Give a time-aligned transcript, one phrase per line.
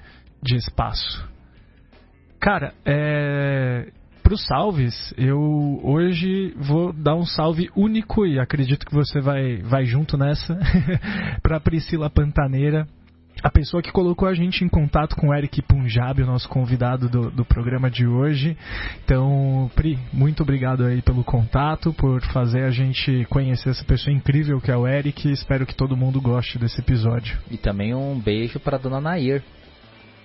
[0.42, 1.27] de espaço.
[2.39, 8.93] Cara, é, para os salves, eu hoje vou dar um salve único e acredito que
[8.93, 10.59] você vai, vai junto nessa
[11.41, 12.88] para Priscila Pantaneira,
[13.41, 17.08] a pessoa que colocou a gente em contato com o Eric Punjab, o nosso convidado
[17.08, 18.58] do, do programa de hoje.
[19.05, 24.59] Então, Pri, muito obrigado aí pelo contato, por fazer a gente conhecer essa pessoa incrível
[24.59, 25.31] que é o Eric.
[25.31, 27.38] Espero que todo mundo goste desse episódio.
[27.52, 29.43] E também um beijo para dona Nair,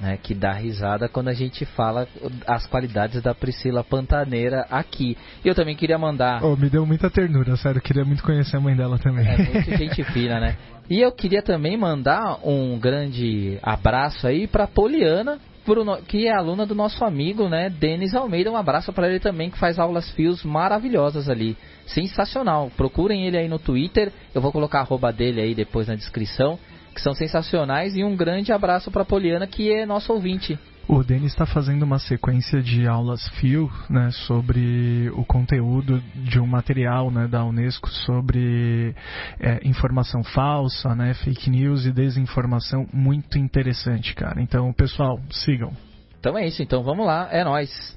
[0.03, 2.09] né, que dá risada quando a gente fala
[2.45, 5.17] as qualidades da Priscila Pantaneira aqui.
[5.45, 6.45] E eu também queria mandar.
[6.45, 9.25] Oh, me deu muita ternura, sério, queria muito conhecer a mãe dela também.
[9.25, 10.57] É muito gente fina, né?
[10.91, 16.67] E eu queria também mandar um grande abraço aí para Poliana, Bruno, que é aluna
[16.67, 18.51] do nosso amigo, né, Denis Almeida.
[18.51, 21.57] Um abraço para ele também, que faz aulas fios maravilhosas ali.
[21.87, 22.73] Sensacional.
[22.77, 24.13] Procurem ele aí no Twitter.
[24.35, 26.59] Eu vou colocar a arroba dele aí depois na descrição
[26.95, 27.97] que são sensacionais.
[27.97, 30.59] E um grande abraço para a Poliana, que é nosso ouvinte.
[30.89, 36.47] O Denis está fazendo uma sequência de aulas FIO né, sobre o conteúdo de um
[36.47, 38.95] material né, da Unesco sobre
[39.39, 44.43] é, informação falsa, né, fake news e desinformação muito interessante, cara.
[44.43, 45.73] Então, pessoal, sigam.
[46.19, 47.97] Então é isso, então vamos lá, é nós.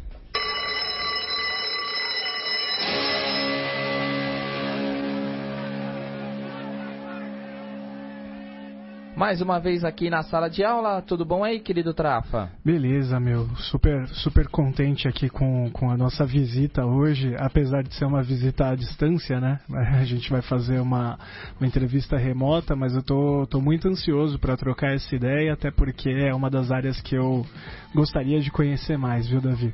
[9.16, 12.50] Mais uma vez aqui na sala de aula, tudo bom aí, querido Trafa?
[12.66, 18.04] Beleza, meu, super, super contente aqui com, com a nossa visita hoje, apesar de ser
[18.04, 19.62] uma visita à distância, né?
[19.72, 21.18] A gente vai fazer uma,
[21.58, 26.10] uma entrevista remota, mas eu tô, tô muito ansioso para trocar essa ideia, até porque
[26.10, 27.46] é uma das áreas que eu
[27.94, 29.74] gostaria de conhecer mais, viu, Davi?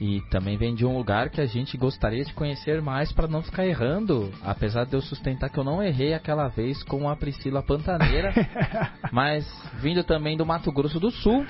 [0.00, 3.42] E também vem de um lugar que a gente gostaria de conhecer mais para não
[3.42, 4.30] ficar errando.
[4.42, 8.32] Apesar de eu sustentar que eu não errei aquela vez com a Priscila Pantaneira.
[9.10, 9.46] mas
[9.80, 11.46] vindo também do Mato Grosso do Sul.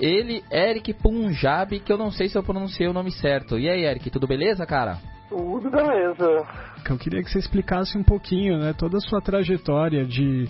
[0.00, 3.58] Ele, Eric Punjab, que eu não sei se eu pronunciei o nome certo.
[3.58, 4.98] E aí, Eric, tudo beleza, cara?
[5.28, 6.46] Tudo beleza.
[6.88, 10.48] Eu queria que você explicasse um pouquinho, né, toda a sua trajetória de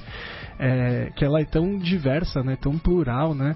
[0.59, 3.55] é, que ela é tão diversa, né, tão plural, né?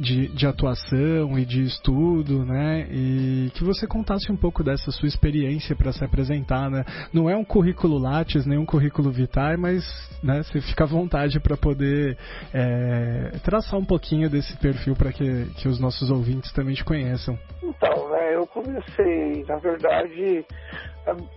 [0.00, 2.86] De, de atuação e de estudo, né?
[2.90, 6.84] E que você contasse um pouco dessa sua experiência para se apresentar, né?
[7.12, 9.84] Não é um currículo Lattes, nem um currículo Vitae, mas
[10.22, 12.16] né, você fica à vontade para poder
[12.52, 17.38] é, traçar um pouquinho desse perfil para que, que os nossos ouvintes também te conheçam.
[17.62, 20.46] Então, né, eu comecei, na verdade,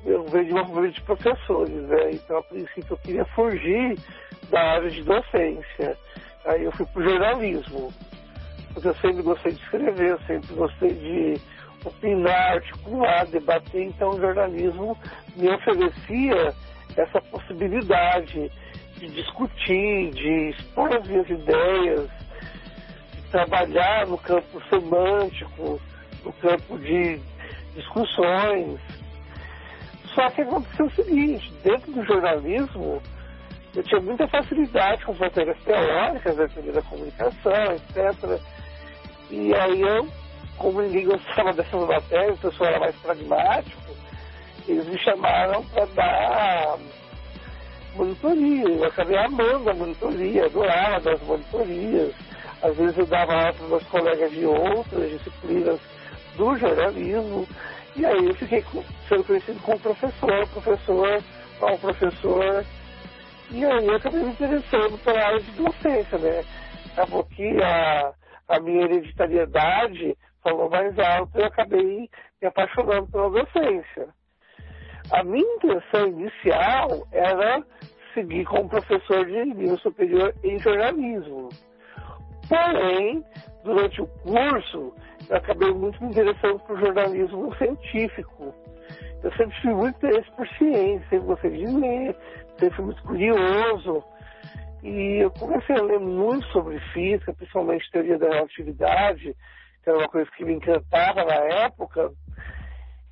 [0.06, 2.12] eu venho de uma família de professores, né?
[2.14, 3.98] Então, a princípio, eu queria fugir
[4.50, 5.98] da área de docência.
[6.46, 7.94] Aí eu fui para o jornalismo
[8.74, 11.42] porque eu sempre gostei de escrever, eu sempre gostei de
[11.86, 14.98] opinar, articular, debater, então o jornalismo
[15.36, 16.54] me oferecia
[16.96, 18.52] essa possibilidade
[18.98, 22.10] de discutir, de expor as minhas ideias,
[23.14, 25.82] de trabalhar no campo semântico,
[26.24, 27.20] no campo de
[27.76, 28.80] discussões.
[30.14, 33.02] Só que aconteceu o seguinte, dentro do jornalismo,
[33.76, 38.40] eu tinha muita facilidade com as matérias teóricas, da comunicação, etc.
[39.34, 40.08] E aí eu,
[40.60, 43.82] como ninguém gostava dessas matérias, o pessoal era mais pragmático,
[44.68, 46.78] eles me chamaram para dar
[47.96, 48.70] monitoria.
[48.70, 52.14] Eu acabei amando a monitoria, adorava das monitorias.
[52.62, 55.80] Às vezes eu dava aula para meus colegas de outras disciplinas
[56.38, 57.48] do jornalismo.
[57.96, 58.64] E aí eu fiquei
[59.10, 61.24] sendo conhecido como professor, professor,
[61.58, 62.64] qual professor.
[63.50, 66.44] E aí eu acabei me interessando pela área de docência, né?
[66.92, 68.14] Acabou que a
[68.48, 72.10] a minha hereditariedade falou mais alto e eu acabei
[72.42, 74.08] me apaixonando pela docência.
[75.12, 77.64] A minha intenção inicial era
[78.14, 81.50] seguir como professor de nível superior em jornalismo.
[82.48, 83.24] Porém,
[83.64, 84.94] durante o curso,
[85.30, 88.54] eu acabei muito me interessando o jornalismo científico.
[89.24, 92.16] eu sempre tive muito interesse por ciência, sempre gostei de ler,
[92.58, 94.04] sempre fui muito curioso.
[94.84, 99.34] E eu comecei a ler muito sobre física, principalmente teoria da relatividade,
[99.82, 102.12] que era uma coisa que me encantava na época.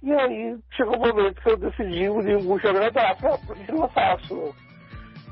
[0.03, 3.33] E aí chegou o um momento que eu decidi unir um curso agradável.
[3.33, 4.53] Ah, por que não faço?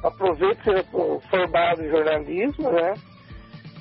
[0.02, 2.94] Aproveito estou formado em jornalismo, né?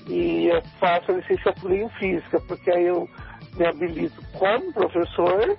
[0.08, 3.08] E eu faço a licenciatura em física, porque aí eu
[3.56, 5.56] me habilito como professor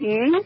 [0.00, 0.44] e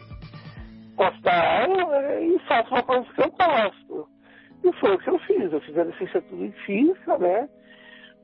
[0.95, 4.18] posso dar aula e faço uma coisa que eu gosto.
[4.65, 5.53] E foi o que eu fiz.
[5.53, 7.49] Eu fiz a licenciatura em física, né?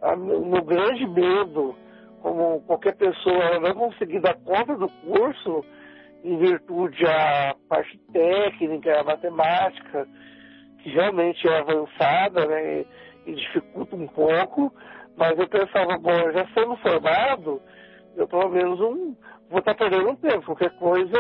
[0.03, 1.75] O meu grande medo,
[2.21, 5.65] como qualquer pessoa, não conseguir dar conta do curso
[6.25, 10.07] em virtude a parte técnica, a matemática,
[10.83, 12.85] que realmente é avançada, né?
[13.27, 14.73] E dificulta um pouco,
[15.17, 17.61] mas eu pensava, bom, já sendo formado,
[18.17, 19.15] eu pelo menos um,
[19.49, 21.19] vou estar perdendo um tempo, qualquer coisa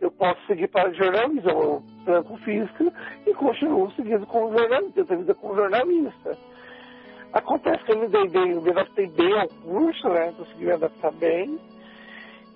[0.00, 2.92] eu posso seguir para jornalismo, eu tranco física
[3.26, 6.38] e continuo seguindo como jornalista, tenho vida como jornalista.
[7.32, 10.32] Acontece que eu me dei bem, eu me adaptei bem ao curso, né?
[10.36, 11.58] Consegui me adaptar bem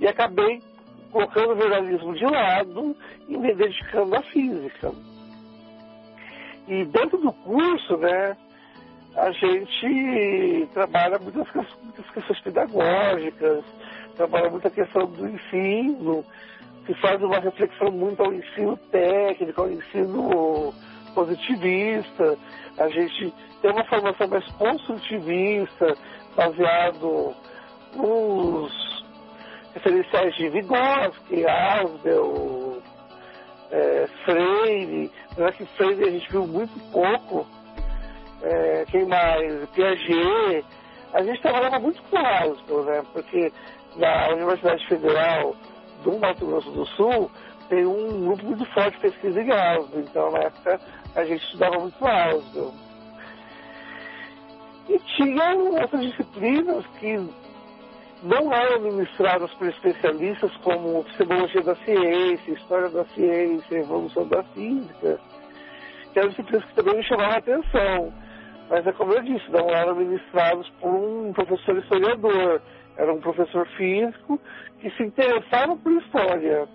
[0.00, 0.62] e acabei
[1.10, 2.96] colocando o jornalismo de lado
[3.28, 4.92] e me dedicando à física.
[6.66, 8.36] E dentro do curso, né,
[9.16, 11.46] a gente trabalha muitas,
[11.82, 13.64] muitas questões pedagógicas,
[14.16, 16.24] trabalha muita questão do ensino,
[16.86, 20.74] que faz uma reflexão muito ao ensino técnico, ao ensino
[21.14, 22.36] positivista.
[22.78, 25.94] A gente tem uma formação mais construtivista,
[26.36, 27.34] baseado
[27.94, 29.04] nos
[29.74, 32.82] referenciais de Vygotsky, Asbel,
[33.70, 35.10] é, Freire.
[35.38, 37.46] é que Freire a gente viu muito pouco.
[38.42, 39.68] É, quem mais?
[39.70, 40.64] Piaget.
[41.14, 43.02] A gente trabalhava muito com Asbel, né?
[43.12, 43.52] Porque
[43.96, 45.54] na Universidade Federal
[46.02, 47.30] do Mato Grosso do Sul
[47.68, 50.00] tem um grupo muito forte de pesquisa em Asbel.
[50.00, 50.80] Então, na época,
[51.14, 52.72] a gente estudava muito Asbel.
[54.88, 57.16] E tinha outras disciplinas que
[58.22, 65.18] não eram ministradas por especialistas como epistemologia da ciência, história da ciência, evolução da física,
[66.12, 68.12] que eram disciplinas que também me chamavam a atenção.
[68.68, 72.60] Mas é como eu disse, não eram ministrados por um professor historiador,
[72.96, 74.40] era um professor físico
[74.80, 76.68] que se interessava por história.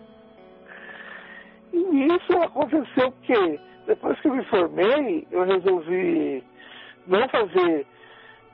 [1.74, 6.44] E nisso aconteceu que, depois que eu me formei, eu resolvi
[7.06, 7.86] não fazer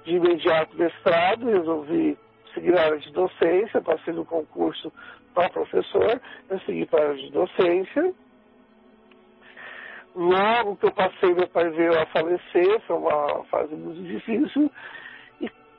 [0.03, 2.17] de imediato mestrado, resolvi
[2.53, 4.91] seguir a área de docência, passei no concurso
[5.33, 8.13] para professor, eu segui para a área de docência.
[10.15, 14.71] Logo que eu passei, meu pai veio a falecer, foi uma fase muito difícil,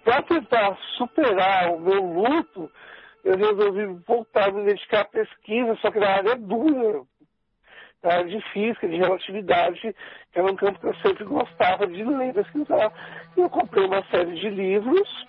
[0.04, 2.70] para tentar superar o meu luto,
[3.24, 7.02] eu resolvi voltar a me dedicar à pesquisa, só que na área dura,
[8.02, 12.04] na área de física, de relatividade, que era um campo que eu sempre gostava de
[12.04, 12.92] ler pesquisar.
[13.34, 15.26] E eu comprei uma série de livros,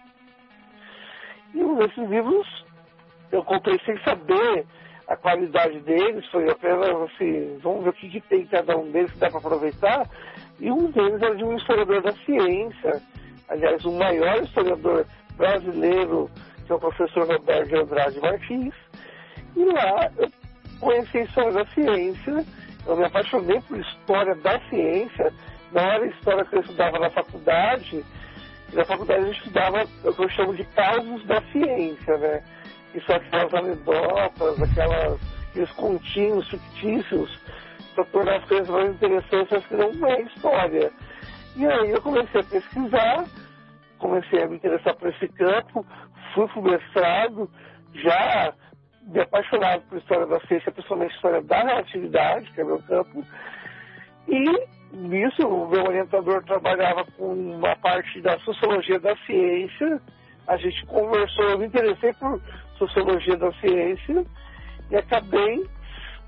[1.54, 2.66] e um desses livros
[3.32, 4.66] eu comprei sem saber
[5.08, 9.12] a qualidade deles, foi apenas assim, vamos ver o que, que tem cada um deles
[9.12, 10.10] que dá para aproveitar.
[10.60, 13.02] E um deles era de um historiador da ciência,
[13.50, 15.06] aliás, o maior historiador
[15.38, 16.30] brasileiro
[16.66, 18.74] que é o professor Roberto de Andrade Martins.
[19.56, 20.30] E lá eu
[20.80, 22.46] conheci a história da ciência,
[22.86, 25.32] eu me apaixonei por história da ciência,
[25.72, 28.04] não era a história que eu estudava na faculdade,
[28.74, 32.44] na faculdade a gente estudava o que eu chamo de casos da ciência, né?
[32.92, 37.40] Que são aquelas anedotas, aquelas, aqueles continhos fictícios,
[37.94, 40.92] para tornar as coisas mais interessantes, que não é história.
[41.56, 43.26] E aí eu comecei a pesquisar,
[43.98, 45.86] comecei a me interessar por esse campo,
[46.34, 47.50] fui pro mestrado,
[47.94, 48.54] já
[49.04, 53.24] me apaixonado por história da ciência, principalmente história da relatividade, que é meu campo,
[54.28, 60.02] e nisso o meu orientador trabalhava com uma parte da sociologia da ciência,
[60.48, 62.42] a gente conversou, eu me interessei por
[62.78, 64.26] sociologia da ciência
[64.92, 65.66] e acabei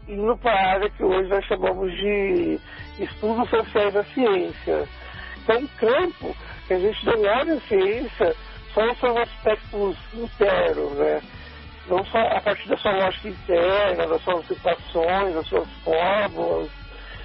[0.08, 2.60] indo para a área que hoje nós chamamos de
[3.00, 4.88] estudos sociais da ciência.
[5.48, 6.36] É um campo
[6.68, 8.36] que a gente não olha a ciência
[8.74, 11.22] só são aspectos internos, né?
[11.88, 16.70] Não só a partir da sua lógica interna, das suas situações, das suas fórmulas,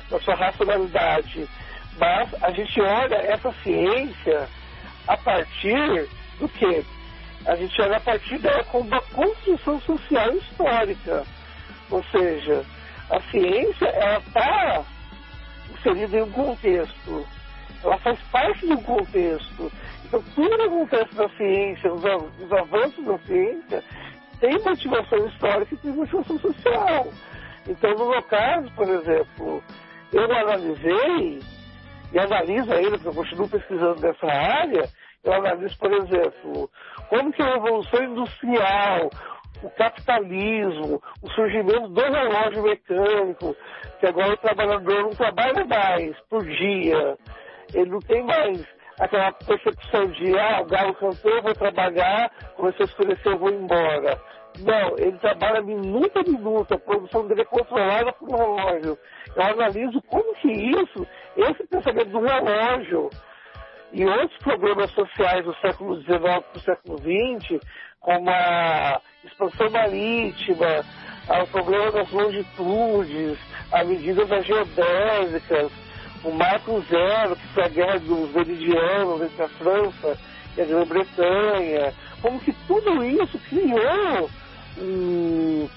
[0.09, 1.49] da sua racionalidade.
[1.99, 4.49] Mas a gente olha essa ciência
[5.09, 6.85] a partir do quê?
[7.45, 11.25] A gente olha a partir da, da construção social histórica.
[11.91, 12.65] Ou seja,
[13.11, 14.85] a ciência está
[15.75, 17.27] inserida em um contexto.
[17.83, 19.73] Ela faz parte um contexto.
[20.05, 23.83] Então, tudo que acontece na ciência, os, os avanços da ciência,
[24.41, 27.09] tem motivação histórica e tem motivação social.
[27.69, 29.63] Então, no meu caso, por exemplo,
[30.13, 31.41] eu analisei,
[32.13, 34.89] e analiso ainda, porque eu continuo pesquisando nessa área,
[35.25, 36.71] eu analiso, por exemplo,
[37.09, 39.11] como que a revolução industrial,
[39.63, 43.57] o capitalismo, o surgimento do relógio mecânico,
[44.01, 47.17] que agora o trabalhador não trabalha mais por dia,
[47.75, 48.65] ele não tem mais
[48.99, 54.21] aquela percepção de, ah, o galo cantou, vou trabalhar, começou a escurecer, eu vou embora.
[54.59, 58.99] Não, ele trabalha minuto a minuto, a produção dele é controlada por um relógio.
[59.35, 63.09] Eu analiso como que isso, esse pensamento do relógio
[63.93, 67.61] e outros problemas sociais do século XIX para o século XX,
[68.01, 70.85] como a expansão marítima,
[71.29, 73.39] o problema das longitudes,
[73.73, 75.73] a medida das geodésicas,
[76.25, 80.19] o Marco Zero, que foi a guerra dos veridianos entre a França
[80.57, 84.31] e a Grã-Bretanha, como que tudo isso criou
[84.79, 85.69] um,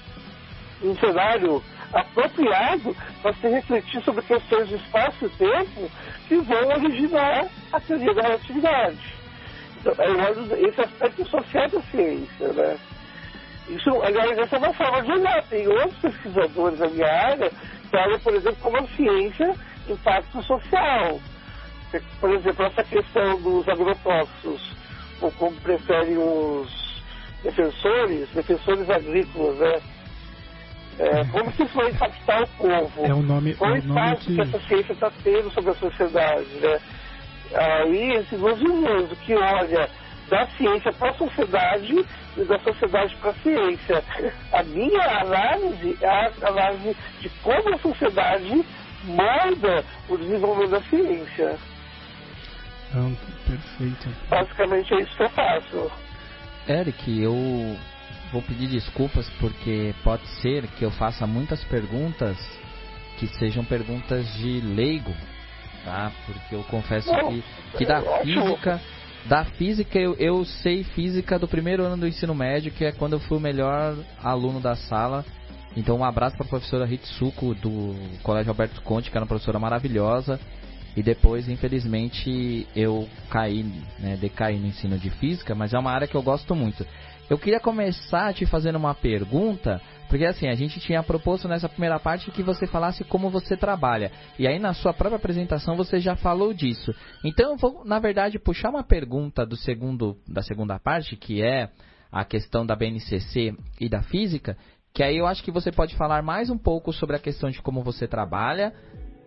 [0.82, 1.62] um cenário
[1.92, 5.90] apropriado para se refletir sobre questões de espaço e tempo
[6.28, 9.14] que vão originar a teoria da relatividade.
[9.78, 9.94] Então,
[10.68, 12.76] esse aspecto social da ciência, né?
[13.68, 15.42] Isso, aliás, essa é uma forma de olhar.
[15.44, 17.50] Tem outros pesquisadores na minha área
[17.90, 19.54] que olham, por exemplo, como a ciência
[19.88, 21.20] impacto social.
[22.20, 24.72] Por exemplo, essa questão dos agrotóxicos,
[25.20, 27.02] ou como preferem os
[27.42, 29.80] defensores, defensores agrícolas, né?
[30.98, 33.04] É, como que isso vai impactar o povo?
[33.04, 34.34] É o nome, Qual é o nome que...
[34.34, 36.80] que essa ciência está tendo sobre a sociedade, né?
[37.54, 39.88] Aí, esse movimento que olha
[40.28, 42.04] da ciência para a sociedade
[42.36, 44.04] e da sociedade para a ciência.
[44.52, 48.64] A minha análise é a análise de como a sociedade
[49.06, 51.56] molda o desenvolvimento da ciência.
[52.94, 53.14] Não,
[53.46, 54.08] perfeito.
[54.28, 55.90] Basicamente é isso que eu faço.
[56.68, 57.76] Eric, eu
[58.32, 62.36] vou pedir desculpas porque pode ser que eu faça muitas perguntas
[63.18, 65.14] que sejam perguntas de leigo,
[65.84, 66.12] tá?
[66.26, 67.44] Porque eu confesso Não, que,
[67.78, 68.80] que da é física,
[69.26, 73.14] da física eu, eu sei física do primeiro ano do ensino médio, que é quando
[73.14, 75.24] eu fui o melhor aluno da sala.
[75.76, 79.58] Então um abraço para a professora Hitsuko do Colégio Alberto Conte, que era uma professora
[79.58, 80.40] maravilhosa.
[80.96, 83.62] E depois, infelizmente, eu caí,
[83.98, 86.86] né, decaí no ensino de física, mas é uma área que eu gosto muito.
[87.28, 89.78] Eu queria começar te fazendo uma pergunta,
[90.08, 94.10] porque assim, a gente tinha proposto nessa primeira parte que você falasse como você trabalha.
[94.38, 96.94] E aí na sua própria apresentação você já falou disso.
[97.22, 101.68] Então eu vou, na verdade, puxar uma pergunta do segundo, da segunda parte, que é
[102.10, 104.56] a questão da BNCC e da física,
[104.96, 107.60] que aí eu acho que você pode falar mais um pouco sobre a questão de
[107.60, 108.72] como você trabalha,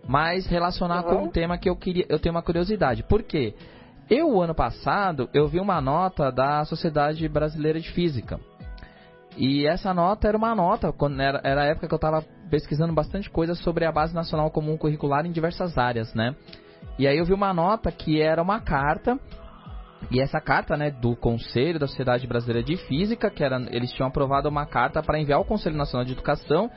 [0.08, 1.10] mas relacionar Uhum.
[1.18, 3.04] com um tema que eu queria, eu tenho uma curiosidade.
[3.04, 3.54] Por quê?
[4.10, 8.40] Eu, ano passado, eu vi uma nota da Sociedade Brasileira de Física.
[9.38, 12.92] E essa nota era uma nota, quando era, era a época que eu estava pesquisando
[12.92, 16.36] bastante coisa sobre a Base Nacional Comum Curricular em diversas áreas, né?
[16.98, 19.20] E aí eu vi uma nota que era uma carta,
[20.12, 24.08] e essa carta, né, do Conselho da Sociedade Brasileira de Física, que era, eles tinham
[24.08, 26.70] aprovado uma carta para enviar ao Conselho Nacional de Educação,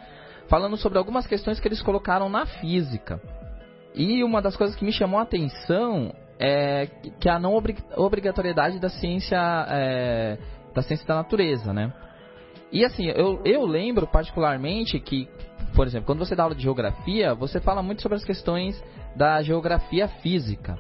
[0.49, 3.21] falando sobre algumas questões que eles colocaram na física.
[3.95, 6.87] E uma das coisas que me chamou a atenção é
[7.21, 9.39] que a não obri- obrigatoriedade da ciência
[9.69, 10.39] é,
[10.75, 11.93] da ciência da natureza, né?
[12.73, 15.29] E assim, eu, eu lembro particularmente que,
[15.75, 18.83] por exemplo, quando você dá aula de geografia, você fala muito sobre as questões
[19.15, 20.79] da geografia física.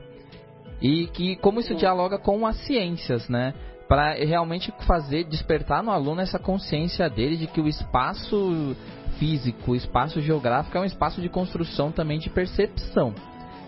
[0.83, 3.55] E que como isso dialoga com as ciências, né?
[3.89, 8.77] Para realmente fazer despertar no aluno essa consciência dele de que o espaço
[9.19, 13.15] físico, o espaço geográfico é um espaço de construção também de percepção.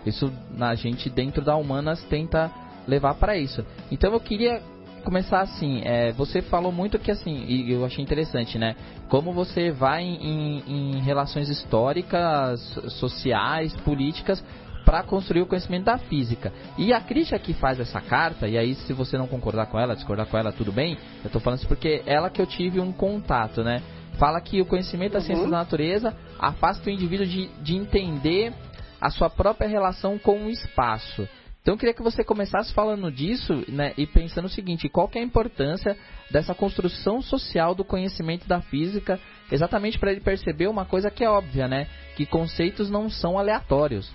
[0.05, 2.51] Isso a gente dentro da humanas tenta
[2.85, 3.65] levar para isso.
[3.89, 4.61] Então eu queria
[5.05, 8.75] começar assim, é, você falou muito que assim, e eu achei interessante, né?
[9.07, 12.59] Como você vai em, em relações históricas,
[12.99, 14.43] sociais, políticas
[14.85, 16.53] para construir o conhecimento da física.
[16.77, 19.95] E a crítica que faz essa carta, e aí se você não concordar com ela,
[19.95, 20.97] discordar com ela, tudo bem.
[21.23, 23.81] Eu tô falando isso porque ela que eu tive um contato, né?
[24.19, 25.49] Fala que o conhecimento da ciência Uhum.
[25.49, 28.53] da natureza afasta o indivíduo de, de entender
[29.01, 31.27] a sua própria relação com o espaço.
[31.61, 35.17] Então eu queria que você começasse falando disso né, e pensando o seguinte, qual que
[35.17, 35.97] é a importância
[36.29, 39.19] dessa construção social do conhecimento da física,
[39.51, 41.87] exatamente para ele perceber uma coisa que é óbvia, né?
[42.15, 44.13] Que conceitos não são aleatórios.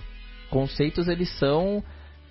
[0.50, 1.83] Conceitos eles são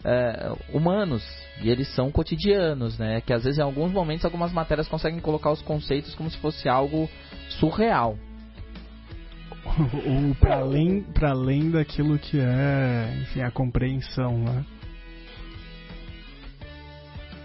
[0.03, 1.23] é, humanos
[1.61, 3.21] e eles são cotidianos, né?
[3.21, 6.69] Que às vezes em alguns momentos algumas matérias conseguem colocar os conceitos como se fosse
[6.69, 7.09] algo
[7.49, 8.17] surreal.
[9.69, 14.65] Ou para além, pra além daquilo que é, enfim, a compreensão, né?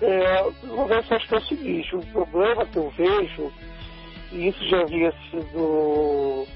[0.02, 3.52] É, eu acho que é o seguinte, o problema que eu vejo
[4.33, 6.47] e isso já havia sido,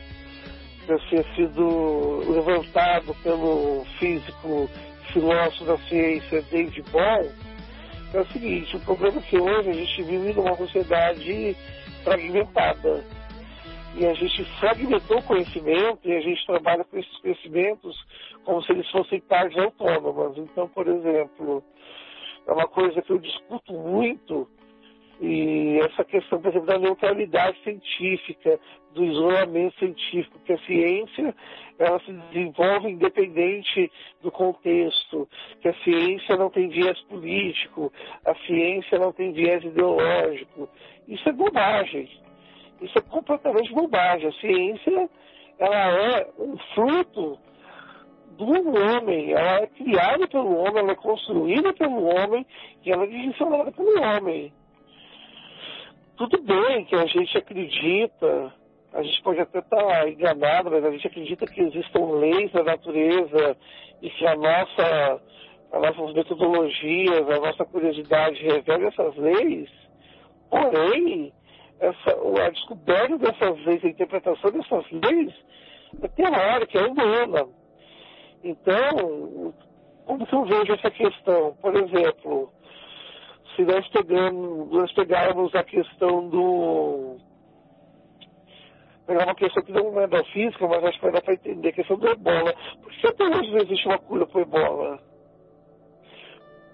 [0.88, 4.70] já tinha sido levantado pelo físico
[5.12, 7.30] filósofo da ciência David Bohm,
[8.14, 11.54] é o seguinte, o problema é que hoje a gente vive numa sociedade
[12.02, 13.04] fragmentada.
[13.94, 17.94] E a gente fragmentou o conhecimento e a gente trabalha com esses conhecimentos
[18.44, 20.38] como se eles fossem partes autônomas.
[20.38, 21.62] Então, por exemplo,
[22.46, 24.48] é uma coisa que eu discuto muito
[25.20, 28.58] e essa questão, por exemplo, da neutralidade científica,
[28.94, 31.34] do isolamento científico, que a ciência
[31.78, 33.90] ela se desenvolve independente
[34.22, 35.28] do contexto,
[35.60, 37.92] que a ciência não tem viés político,
[38.24, 40.68] a ciência não tem viés ideológico.
[41.08, 42.08] Isso é bobagem.
[42.80, 44.28] Isso é completamente bobagem.
[44.28, 45.10] A ciência
[45.58, 47.38] ela é um fruto
[48.36, 52.46] do homem, ela é criada pelo homem, ela é construída pelo homem
[52.84, 54.52] e ela é direcionada pelo homem.
[56.18, 58.52] Tudo bem que a gente acredita,
[58.92, 62.64] a gente pode até estar tá enganado, mas a gente acredita que existam leis da
[62.64, 63.56] natureza
[64.02, 65.22] e que a nossa,
[65.72, 69.70] as nossas metodologias, a nossa curiosidade revela essas leis.
[70.50, 71.32] Porém,
[71.78, 75.32] essa, a descoberta dessas leis, a interpretação dessas leis
[76.02, 77.48] é teórica, é humana.
[78.42, 79.54] Então,
[80.04, 81.56] como que eu vejo essa questão?
[81.62, 82.52] Por exemplo,
[83.58, 87.16] se nós, pegamos, nós pegarmos a questão do.
[89.04, 91.70] Pegar uma questão que não é da física, mas acho que vai dar para entender,
[91.70, 92.54] a questão do ebola.
[92.80, 95.00] Por que até hoje não existe uma cura para ebola?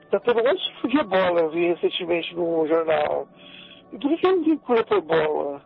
[0.02, 3.28] Está tendo um monte de ebola, vi recentemente no jornal.
[3.90, 5.62] E por que não tem cura para ebola?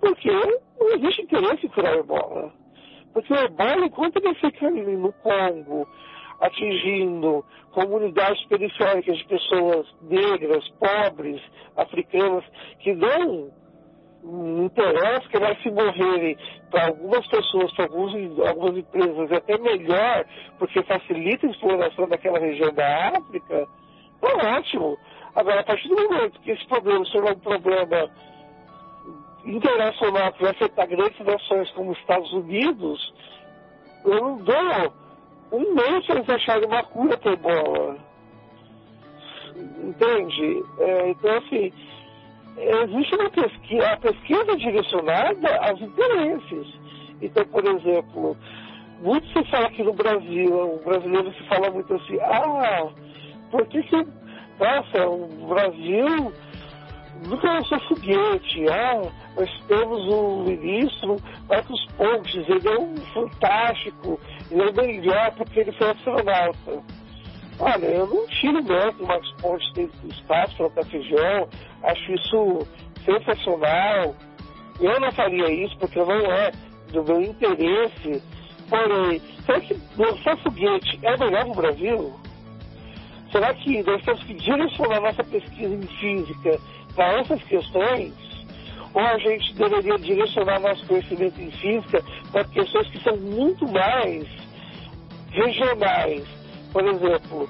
[0.00, 2.52] Porque não existe interesse em curar ebola.
[3.14, 5.88] Porque o ebola, enquanto ele fica no Congo,
[6.42, 11.40] atingindo comunidades periféricas de pessoas negras, pobres,
[11.76, 12.44] africanas,
[12.80, 13.50] que não
[14.64, 16.36] interessa que vai se morrerem
[16.70, 20.24] para algumas pessoas, para algumas empresas, é até melhor,
[20.58, 23.66] porque facilita a exploração daquela região da África,
[24.22, 24.98] é ótimo.
[25.34, 28.10] Agora, a partir do momento que esse problema se tornar um problema
[29.44, 33.14] internacional que vai afetar grandes nações como os Estados Unidos,
[34.04, 35.01] eu não dou
[35.52, 37.96] um mês eles acharem uma cura para ebola.
[39.84, 40.62] Entende?
[40.78, 41.72] É, então, assim,
[42.56, 46.66] existe uma pesquisa, a pesquisa direcionada aos interesses.
[47.20, 48.36] Então, por exemplo,
[49.02, 52.88] muito se fala aqui no Brasil, o brasileiro se fala muito assim, ah,
[53.50, 56.32] por que que, nossa, o Brasil
[57.28, 59.02] nunca lançou foguete, ah,
[59.36, 61.16] nós temos um ministro,
[61.48, 66.82] Marcos Pontes, ele é um fantástico, ele é o melhor porque ele foi astronauta.
[67.58, 71.48] Olha, eu não tiro mérito do Marcos Pontes ter espaço para feijão,
[71.82, 72.66] acho isso
[73.04, 74.14] sensacional.
[74.80, 76.50] Eu não faria isso porque não é
[76.92, 78.22] do meu interesse.
[78.68, 82.14] Porém, será que lançar foguete é melhor no Brasil?
[83.30, 86.58] Será que nós temos que direcionar nossa pesquisa em física
[86.94, 88.31] para essas questões?
[88.94, 94.26] Ou a gente deveria direcionar nosso conhecimento em física para questões que são muito mais
[95.30, 96.24] regionais.
[96.72, 97.48] Por exemplo,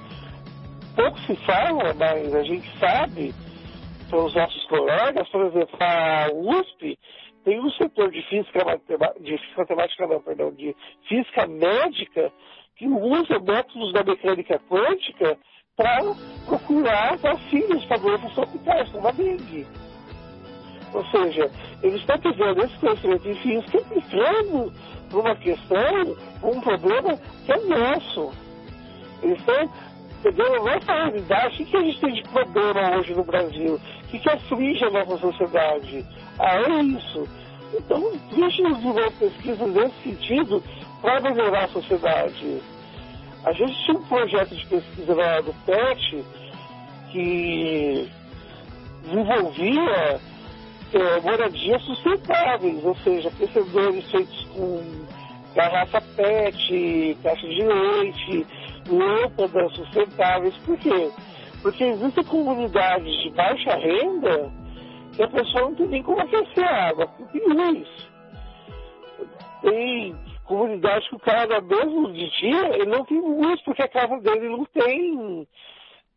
[0.95, 3.35] pouco se fala, mas a gente sabe,
[4.11, 6.99] pelos nossos colegas, por exemplo, a USP
[7.45, 8.61] tem um setor de física,
[9.21, 10.75] de matemática, não, perdão, de
[11.09, 12.33] física médica
[12.77, 15.37] que usa métodos da mecânica quântica
[15.77, 15.99] para
[16.47, 19.67] procurar vacinas para doenças tropicais, como a dengue.
[20.93, 21.51] Ou seja,
[21.83, 24.73] eles estão pegando esse conhecimento em física e aplicando
[25.09, 28.33] para uma questão, um problema que é nosso.
[29.23, 29.71] Eles estão
[30.23, 31.63] pegando a nossa realidade.
[31.63, 33.75] O que a gente tem de problema hoje no Brasil?
[33.75, 36.07] O que, que aflige a nossa sociedade?
[36.39, 37.29] Ah, é isso.
[37.75, 40.63] Então, deixe nos desenvolver pesquisas nesse sentido
[41.01, 42.63] para melhorar a sociedade.
[43.45, 46.25] A gente tinha um projeto de pesquisa lá do PET
[47.11, 48.09] que
[49.05, 50.21] desenvolvia
[50.95, 54.83] é, moradias sustentáveis, ou seja, aquecedores feitos com
[55.55, 58.47] garrafa PET, caixa de leite,
[58.89, 60.57] lâmpadas sustentáveis.
[60.59, 61.11] Por quê?
[61.63, 64.51] Porque existem comunidades de baixa renda
[65.15, 67.89] que a pessoa não tem nem como aquecer a água, porque tem luz.
[69.63, 74.19] Tem comunidades que o cara, mesmo de dia, ele não tem luz, porque a casa
[74.21, 75.47] dele não tem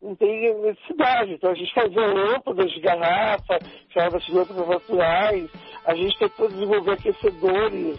[0.06, 1.32] não tem necessidade.
[1.34, 3.58] Então a gente fazia lâmpadas de garrafa,
[3.92, 5.50] chamava de lâmpadas naturais,
[5.84, 7.98] a gente tentou desenvolver aquecedores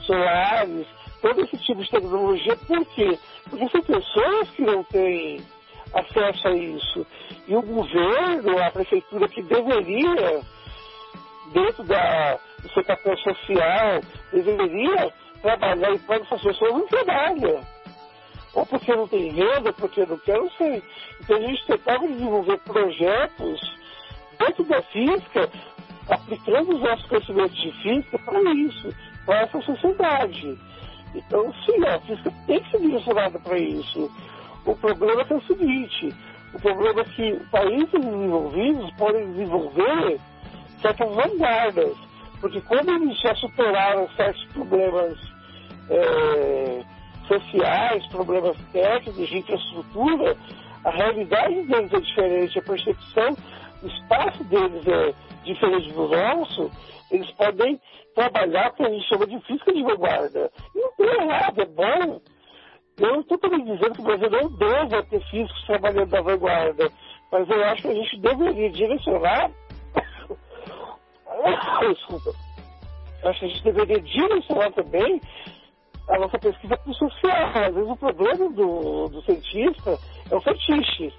[0.00, 0.86] solares,
[1.20, 2.56] todo esse tipo de tecnologia.
[2.56, 3.18] Por quê?
[3.50, 5.40] Porque são pessoas que não têm
[5.92, 7.06] acesso a isso.
[7.48, 10.40] E o governo, a prefeitura que deveria
[11.52, 14.00] dentro da, do seu papel social,
[14.32, 15.12] deveria
[15.42, 17.75] trabalhar em prol dessas pessoas, não trabalha.
[18.76, 20.82] Porque não tem renda, porque não quer, não sei.
[21.20, 23.78] Então a gente tentava desenvolver projetos
[24.38, 25.50] dentro da física,
[26.10, 30.58] aplicando os nossos conhecimentos de física para isso, para essa sociedade.
[31.14, 34.10] Então, sim, a física tem que ser direcionada para isso.
[34.66, 36.14] O problema é, é o seguinte,
[36.52, 40.20] o problema é que países desenvolvidos podem desenvolver
[40.82, 41.96] certas vanguardas,
[42.42, 45.18] porque quando eles já superaram certos problemas
[45.88, 46.84] é,
[47.26, 50.36] sociais, problemas técnicos, de infraestrutura,
[50.84, 53.36] a realidade deles é diferente, a percepção,
[53.82, 56.70] o espaço deles é diferente do nosso,
[57.10, 57.80] eles podem
[58.14, 60.50] trabalhar com o que a gente chama de física de vanguarda.
[60.74, 62.20] E não tem errado, é bom.
[62.98, 66.90] Eu não estou também dizendo que o Brasil não deva ter físicos trabalhando na vanguarda,
[67.30, 69.50] mas eu acho que a gente deveria direcionar.
[71.88, 72.30] Desculpa.
[73.22, 75.20] Eu acho que a gente deveria direcionar também
[76.08, 77.50] a nossa pesquisa o social.
[77.54, 79.98] Às vezes o problema do, do cientista
[80.30, 81.12] é o fetiche.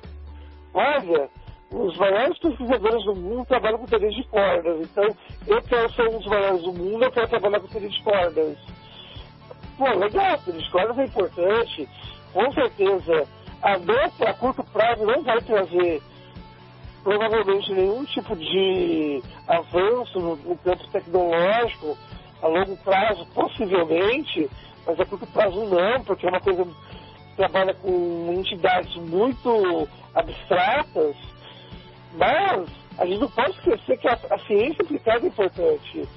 [0.74, 1.30] Olha,
[1.72, 4.82] os maiores pesquisadores do mundo trabalham com teoria de cordas.
[4.82, 5.10] Então,
[5.46, 8.58] eu quero ser um dos maiores do mundo, eu quero trabalhar com teoria de cordas.
[9.78, 11.90] Pô, legal, teoria de cordas é importante.
[12.34, 13.28] Com certeza,
[13.62, 16.02] a média a curto prazo não vai trazer
[17.04, 21.98] provavelmente nenhum tipo de avanço no, no campo tecnológico.
[22.42, 24.48] A longo prazo, possivelmente,
[24.88, 31.16] mas a curto prazo não, porque é uma coisa que trabalha com entidades muito abstratas
[32.18, 36.10] mas a gente não pode esquecer que a, a ciência aplicada é importante.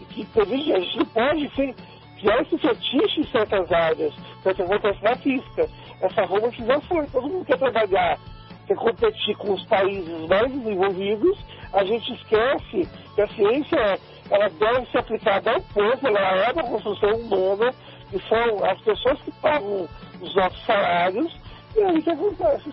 [0.00, 1.74] E que a gente não pode ser,
[2.18, 5.68] criar esse fetiche em certas áreas, que acontece na física.
[6.00, 6.26] Essa
[6.88, 8.18] foi, todo mundo quer trabalhar,
[8.66, 11.38] quer competir com os países mais desenvolvidos,
[11.72, 13.98] a gente esquece que a ciência
[14.30, 17.74] ela deve ser aplicada ao povo, ela é uma construção humana,
[18.12, 19.88] que são as pessoas que pagam
[20.20, 21.34] os nossos salários,
[21.74, 22.70] e aí que acontece?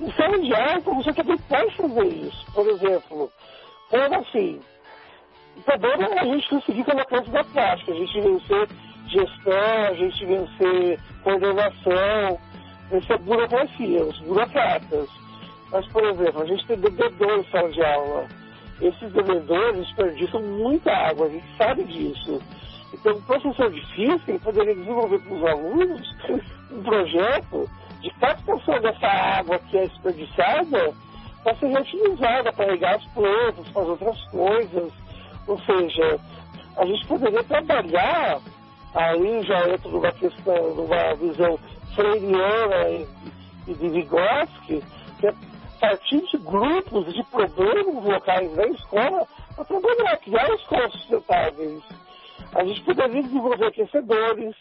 [0.00, 2.46] Em sala de aula, você também pode fazer isso.
[2.54, 3.30] Por exemplo,
[3.90, 4.60] falando assim,
[5.56, 8.68] o problema é a gente conseguir colocar isso na prática, a gente vencer
[9.08, 12.38] gestão, a gente vencer coordenação,
[12.90, 15.08] vencer burocracia, os burocratas.
[15.70, 18.26] Mas, por exemplo, a gente tem bebedores em sala de aula.
[18.80, 22.40] Esses bebedores desperdiçam muita água, a gente sabe disso.
[22.92, 26.16] Então, o professor de física poderia desenvolver com os alunos
[26.70, 27.68] um projeto
[28.00, 30.94] de captação dessa água que é desperdiçada
[31.42, 34.92] para ser reutilizada, para regar as plantas, para outras coisas.
[35.46, 36.20] Ou seja,
[36.76, 38.40] a gente poderia trabalhar,
[38.94, 41.58] aí já entra numa questão, numa visão
[41.94, 43.08] freiriana e,
[43.68, 44.82] e de Vygotsky,
[45.20, 45.34] que é
[45.80, 51.82] partir de grupos de problemas locais da escola para trabalhar, criar escolas sustentáveis.
[52.54, 54.54] A gente poderia desenvolver aquecedores,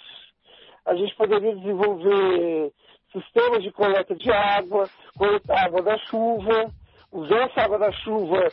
[0.85, 2.71] a gente poderia desenvolver
[3.11, 6.71] sistemas de coleta de água, coletar água da chuva,
[7.11, 8.49] usar essa água da chuva,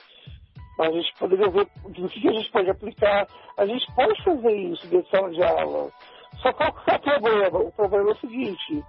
[0.80, 3.26] a gente poderia ver o que a gente pode aplicar.
[3.56, 5.90] A gente pode fazer isso dentro de sala de aula.
[6.40, 7.58] Só qual é o problema?
[7.58, 8.84] O problema é o seguinte,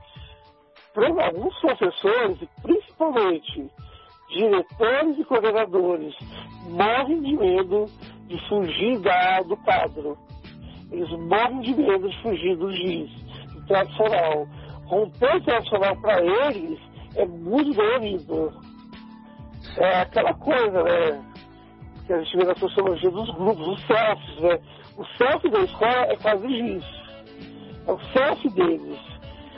[0.93, 3.69] para alguns professores, principalmente
[4.29, 6.15] diretores e coordenadores,
[6.69, 7.85] morrem de medo
[8.27, 10.17] de fugir da, do quadro.
[10.91, 13.09] Eles morrem de medo de fugir do giz,
[13.53, 14.47] do tradicional
[14.85, 16.79] romper o tradicional para eles
[17.15, 18.53] é muito dolorido.
[19.77, 21.23] É aquela coisa, né?
[22.05, 24.59] Que a gente vê na sociologia dos grupos, os selfies, né?
[24.97, 27.03] O selfie da escola é quase isso.
[27.87, 28.99] É o selfie deles.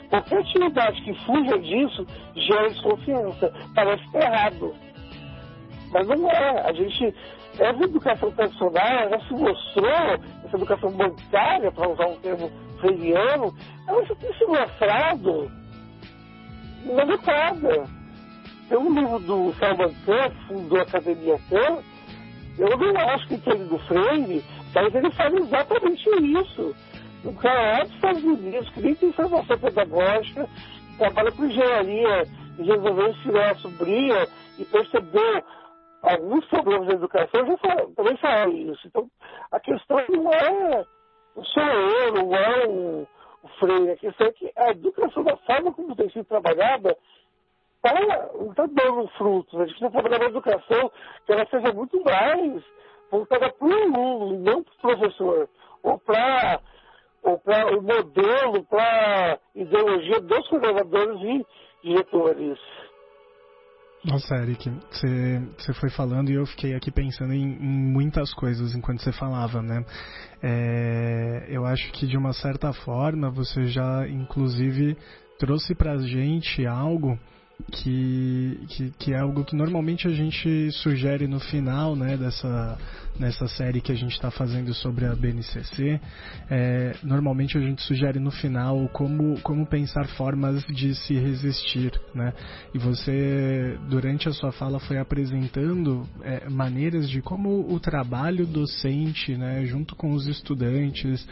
[0.08, 3.52] Qualquer atividade que fuja disso gera desconfiança.
[3.74, 4.74] Parece que é errado.
[5.90, 6.60] Mas não é.
[6.60, 7.14] A gente.
[7.58, 13.54] Essa educação tradicional, ela se mostrou, essa educação bancária, para usar um termo freiriano,
[13.88, 15.50] ela já tem se mostrado
[16.84, 17.88] limitada.
[18.68, 21.82] Tem um livro do Salman Khan, fundou a Academia Khan,
[22.58, 26.74] eu não acho que entende do Freire, mas ele fala exatamente isso.
[27.24, 30.48] Um cara é dos Estados Unidos, que nem tem formação pedagógica,
[30.98, 32.26] trabalha com engenharia
[32.62, 34.26] resolveu ensinar a sobrinha
[34.58, 35.44] e percebeu
[36.06, 38.86] alguns problemas da educação, já fala, também fala isso.
[38.86, 39.08] Então,
[39.50, 40.86] a questão não é
[41.36, 43.06] não sou eu, não é o,
[43.42, 43.90] o Freire.
[43.90, 46.96] A questão é que a educação, da forma como tem sido trabalhada,
[47.82, 47.92] tá,
[48.34, 49.54] não está dando frutos.
[49.60, 50.90] A gente precisa trabalhar uma educação
[51.26, 52.64] que ela seja muito mais
[53.10, 55.48] voltada para o aluno não para o professor.
[55.82, 56.60] Ou para
[57.22, 61.46] ou para o modelo, para a ideologia dos coordenadores e
[61.82, 62.58] diretores.
[64.06, 64.70] Nossa, Eric,
[65.58, 69.60] você foi falando e eu fiquei aqui pensando em, em muitas coisas enquanto você falava,
[69.60, 69.84] né?
[70.40, 74.96] É, eu acho que de uma certa forma você já, inclusive,
[75.40, 77.18] trouxe pra gente algo
[77.72, 82.78] que, que, que, é algo que normalmente a gente sugere no final né, dessa
[83.18, 86.00] nessa série que a gente está fazendo sobre a BNCC.
[86.50, 91.92] É, normalmente a gente sugere no final como, como pensar formas de se resistir.
[92.14, 92.32] Né?
[92.74, 99.36] E você, durante a sua fala, foi apresentando é, maneiras de como o trabalho docente,
[99.36, 101.26] né, junto com os estudantes,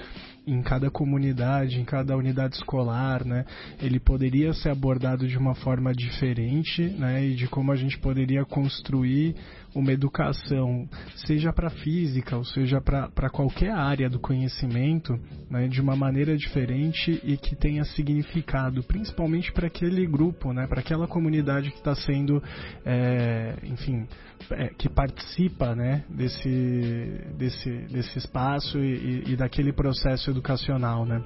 [0.47, 3.45] em cada comunidade, em cada unidade escolar, né,
[3.81, 8.45] ele poderia ser abordado de uma forma diferente, né, e de como a gente poderia
[8.45, 9.35] construir
[9.75, 10.89] uma educação,
[11.27, 15.19] seja para física ou seja para qualquer área do conhecimento,
[15.51, 20.81] né, de uma maneira diferente e que tenha significado, principalmente para aquele grupo, né, para
[20.81, 22.43] aquela comunidade que está sendo,
[22.85, 24.07] é, enfim,
[24.51, 31.05] é, que participa né, desse, desse, desse espaço e, e, daquele processo educacional.
[31.07, 31.23] Né?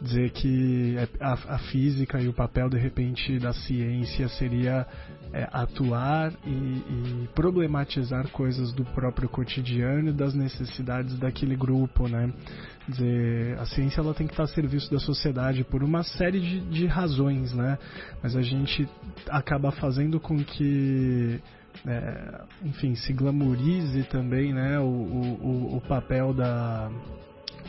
[0.00, 4.86] Dizer que é, a, a, física e o papel, de repente, da ciência seria
[5.32, 7.73] é, atuar e, e, problematizar
[8.28, 12.08] coisas do próprio cotidiano e das necessidades daquele grupo.
[12.08, 12.32] Né?
[13.58, 16.86] A ciência ela tem que estar a serviço da sociedade por uma série de, de
[16.86, 17.78] razões, né?
[18.22, 18.88] mas a gente
[19.28, 21.40] acaba fazendo com que
[21.86, 26.88] é, enfim, se glamorize também né, o, o, o papel da,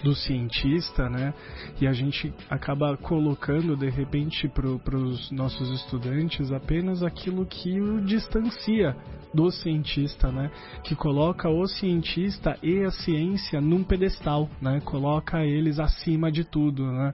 [0.04, 1.34] do cientista, né?
[1.80, 8.02] E a gente acaba colocando de repente para os nossos estudantes apenas aquilo que o
[8.02, 8.96] distancia
[9.34, 10.50] do cientista, né?
[10.84, 14.82] Que coloca o cientista e a ciência num pedestal, né?
[14.86, 17.14] Coloca eles acima de tudo, né?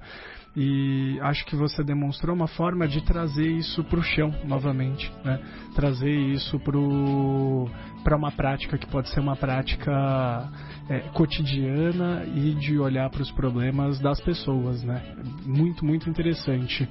[0.55, 5.39] E acho que você demonstrou uma forma de trazer isso para o chão novamente, né?
[5.73, 10.49] Trazer isso para uma prática que pode ser uma prática
[10.89, 15.01] é, cotidiana e de olhar para os problemas das pessoas, né?
[15.45, 16.87] Muito, muito interessante.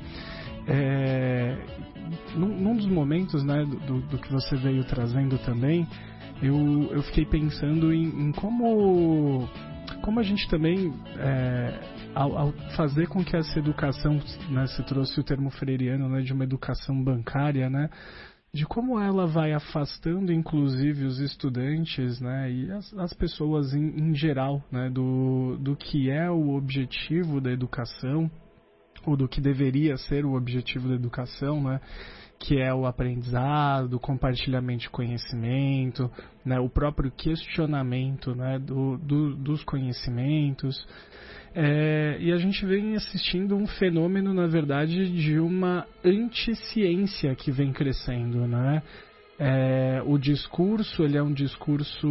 [0.66, 1.58] É,
[2.34, 5.86] num, num, dos momentos né, do, do, que você veio trazendo também,
[6.42, 9.46] eu, eu fiquei pensando em, em como,
[10.02, 11.78] como a gente também é,
[12.14, 14.20] ao, ao, fazer com que essa educação,
[14.50, 17.88] né, se trouxe o termo freiriano, né, de uma educação bancária, né,
[18.52, 24.14] de como ela vai afastando, inclusive, os estudantes, né, e as, as pessoas em, em
[24.14, 28.30] geral, né, do, do que é o objetivo da educação,
[29.06, 31.80] ou do que deveria ser o objetivo da educação, né,
[32.40, 36.10] que é o aprendizado, o compartilhamento de conhecimento,
[36.44, 40.86] né, o próprio questionamento né, do, do, dos conhecimentos.
[41.54, 47.72] É, e a gente vem assistindo um fenômeno, na verdade, de uma anticiência que vem
[47.72, 48.82] crescendo, né?
[49.42, 52.06] É, o discurso ele é um discurso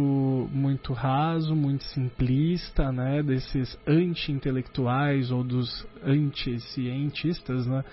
[0.52, 3.22] muito raso, muito simplista, né?
[3.22, 7.84] Desses anti-intelectuais ou dos anti-cientistas, né?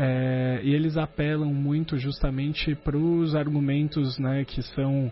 [0.00, 5.10] É, e eles apelam muito justamente para os argumentos né, que são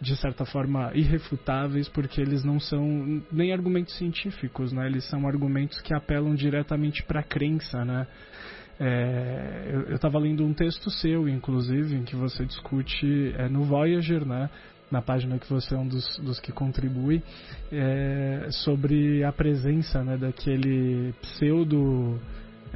[0.00, 4.86] de certa forma irrefutáveis porque eles não são nem argumentos científicos, né?
[4.86, 8.06] Eles são argumentos que apelam diretamente para a crença, né?
[8.78, 14.26] É, eu estava lendo um texto seu, inclusive, em que você discute é, no Voyager,
[14.26, 14.50] né?
[14.90, 17.22] Na página que você é um dos, dos que contribui,
[17.72, 22.20] é, sobre a presença né, daquele pseudo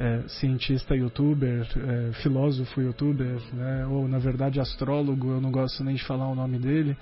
[0.01, 5.93] é, cientista youtuber, é, filósofo youtuber, né, ou na verdade astrólogo, eu não gosto nem
[5.93, 6.97] de falar o nome dele,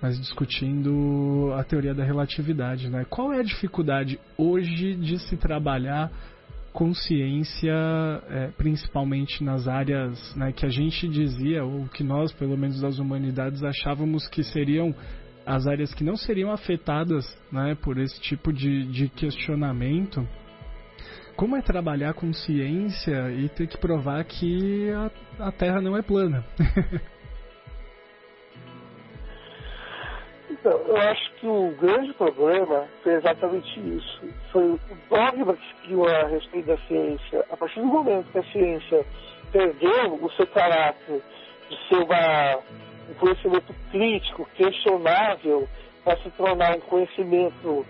[0.00, 2.88] mas discutindo a teoria da relatividade.
[2.88, 3.04] Né?
[3.10, 6.10] Qual é a dificuldade hoje de se trabalhar
[6.72, 7.74] consciência,
[8.30, 12.98] é, principalmente nas áreas né, que a gente dizia, ou que nós, pelo menos das
[12.98, 14.94] humanidades, achávamos que seriam
[15.44, 20.26] as áreas que não seriam afetadas né, por esse tipo de, de questionamento
[21.38, 25.08] como é trabalhar com ciência e ter que provar que a,
[25.46, 26.44] a Terra não é plana?
[30.50, 34.20] então, eu acho que o grande problema foi exatamente isso.
[34.50, 37.46] Foi o dogma que se criou a respeito da ciência.
[37.52, 39.06] A partir do momento que a ciência
[39.52, 41.22] perdeu o seu caráter
[41.70, 42.56] de ser uma,
[43.08, 45.68] um conhecimento crítico, questionável,
[46.02, 47.86] para se tornar um conhecimento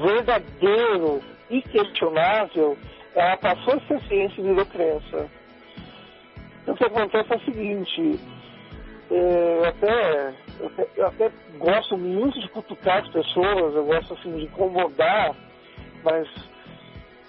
[0.00, 2.76] verdadeiro inquestionável,
[3.14, 5.30] ela passou a ser ciência e virou crença.
[6.62, 8.20] Então, o que acontece é o seguinte,
[9.10, 14.14] é, eu, até, eu, até, eu até gosto muito de cutucar as pessoas, eu gosto
[14.14, 15.34] assim, de incomodar,
[16.04, 16.28] mas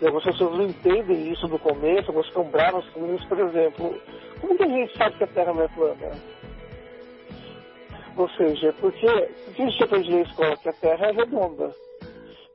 [0.01, 4.01] algumas pessoas não entendem isso no começo, algumas ficam bravas com isso, por exemplo.
[4.39, 6.11] Como que a gente sabe que a Terra não é plana?
[8.15, 9.07] Ou seja, porque,
[9.45, 11.73] porque a gente aprende na escola que a Terra é redonda.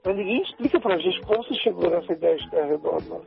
[0.05, 3.21] Mas ninguém explica pra gente como se chegou nessa ideia de Terra redonda.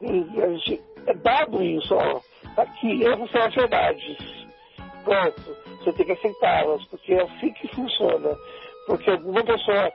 [0.00, 2.20] E a gente, é dado isso, ó.
[2.54, 4.18] Tá aqui, essas são as verdades.
[5.04, 8.36] Pronto, você tem que aceitá-las, porque é assim que funciona.
[8.86, 9.92] Porque alguma pessoa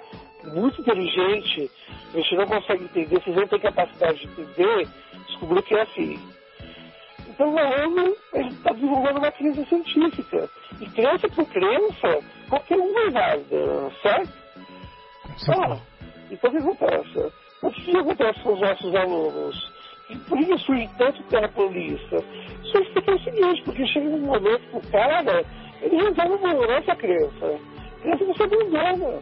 [0.53, 1.69] muito inteligente,
[2.13, 4.87] a gente não consegue entender, vocês não têm capacidade de entender,
[5.27, 6.19] descobriu que é assim.
[7.27, 10.49] Então, o aluno está desenvolvendo uma crença científica.
[10.79, 14.44] E crença por crença, qualquer um é válida, certo?
[15.49, 15.77] Ah,
[16.31, 17.33] então o que acontece?
[17.61, 19.71] O que acontece com os nossos alunos?
[20.09, 22.23] E por que surge tanto terraplanista?
[22.63, 25.43] Surge porque é o seguinte, porque chega um momento que o cara,
[25.81, 27.59] ele resolve abandonar essa crença.
[28.01, 29.21] Crença você abandona.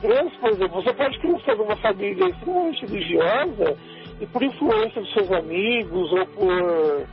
[0.00, 3.76] Crença, por exemplo, você pode crescer numa família extremamente religiosa
[4.20, 7.06] e por influência dos seus amigos ou por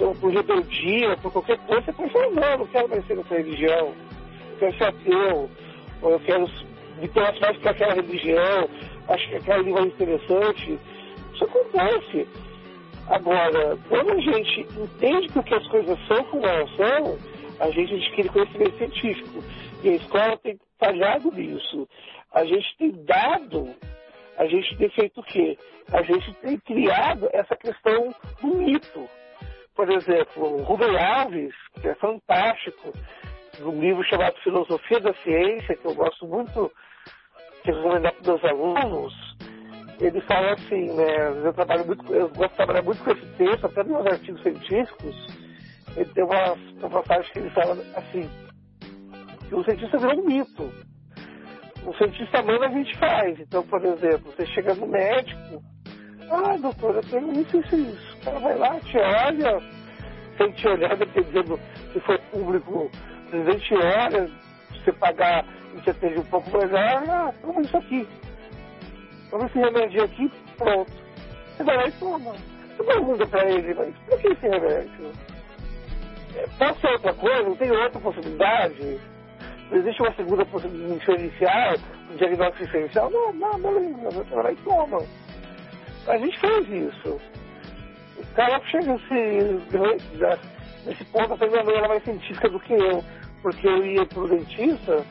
[0.00, 3.34] ou por rebeldia, por qualquer coisa, você pode falar, não, não quero mais ser nessa
[3.34, 3.92] religião,
[4.52, 5.50] eu quero ser ateu,
[6.00, 6.48] ou eu quero
[6.98, 8.68] me ter mais para aquela religião,
[9.08, 10.78] acho que aquela língua é interessante.
[11.32, 12.28] Isso acontece.
[13.08, 17.18] Agora, quando a gente entende que as coisas são como elas são,
[17.60, 19.42] a gente adquire conhecimento científico.
[19.82, 21.88] E a escola tem falhado nisso.
[22.32, 23.74] A gente tem dado,
[24.36, 25.56] a gente tem feito o quê?
[25.92, 29.08] A gente tem criado essa questão do mito.
[29.74, 32.92] Por exemplo, Rubem Alves, que é fantástico,
[33.60, 36.70] num livro chamado Filosofia da Ciência, que eu gosto muito
[37.72, 39.14] de recomendar para meus alunos,
[40.00, 43.66] ele fala assim, né, eu trabalho muito, eu gosto de trabalhar muito com esse texto,
[43.66, 45.26] até nos artigos científicos,
[45.96, 48.30] ele tem uma, uma passagem que ele fala assim,
[49.48, 50.72] que o cientista virou um mito.
[51.84, 53.40] O cientista manda a gente faz.
[53.40, 55.62] Então, por exemplo, você chega no médico,
[56.30, 58.16] ah, doutor, eu tenho isso, isso isso.
[58.18, 59.60] O cara vai lá, te olha,
[60.36, 61.58] sem te olhar, dependendo
[61.92, 62.90] se for público,
[63.30, 68.08] presidente olha, se você pagar, você atende um pouco melhor, ah, toma isso aqui.
[69.30, 70.92] Toma esse remédio aqui, pronto.
[71.56, 72.34] Você vai lá e toma.
[72.76, 75.12] Você pergunta pra ele, mas por que esse remédio?
[76.36, 79.00] É, pode ser outra coisa, não tem outra possibilidade?
[79.70, 81.74] Não existe uma segunda possibilidade diferencial,
[82.10, 83.10] um diagnóstico diferencial?
[83.10, 85.02] Não, não, beleza, você vai lá e toma.
[86.06, 87.20] A gente fez isso.
[88.16, 89.58] O cara chega nesse,
[90.86, 93.04] nesse ponto, até minha mãe era mais científica do que eu,
[93.42, 95.04] porque eu ia pro dentista,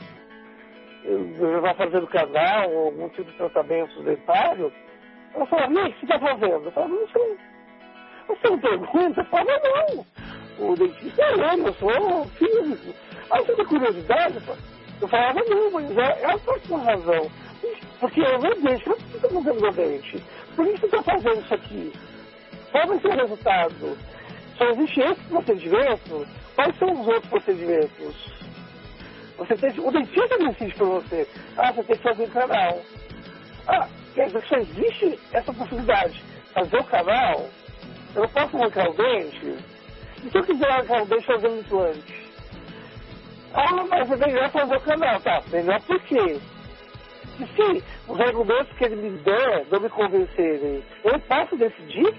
[1.08, 4.72] eu estava fazendo canal, ou algum tipo de tratamento dentário,
[5.34, 6.65] ela falava, e o que você está fazendo?
[6.65, 7.38] Eu falava, não sei.
[8.28, 9.22] Você não pergunta?
[9.22, 10.06] Eu falava, não.
[10.60, 12.93] O dentista é eu, eu sou físico.
[13.30, 14.41] Aí você tem curiosidade?
[15.00, 17.32] Eu falava, não, mas é, ela está com razão.
[18.00, 20.24] Porque eu não dente, você está fazendo meu dente?
[20.56, 21.93] Por que você está fazendo isso aqui?
[22.72, 23.98] Qual vai ser o resultado?
[24.58, 26.28] Só existe esse procedimento?
[26.56, 28.46] Quais são os outros procedimentos?
[29.38, 31.28] Você tem, o dentista decide para você.
[31.58, 32.82] Ah, você tem que fazer canal.
[33.67, 36.23] Ah, quer dizer que só existe essa possibilidade.
[36.54, 37.50] Fazer o canal,
[38.15, 39.56] eu não posso arrancar o dente.
[40.23, 42.28] E se eu quiser arrancar o dente fazer um implante?
[43.54, 45.19] Ah, mas é melhor fazer o canal.
[45.21, 46.39] Tá, melhor por quê?
[47.39, 52.15] E se os argumentos que ele me der não me convencerem, eu posso decidir?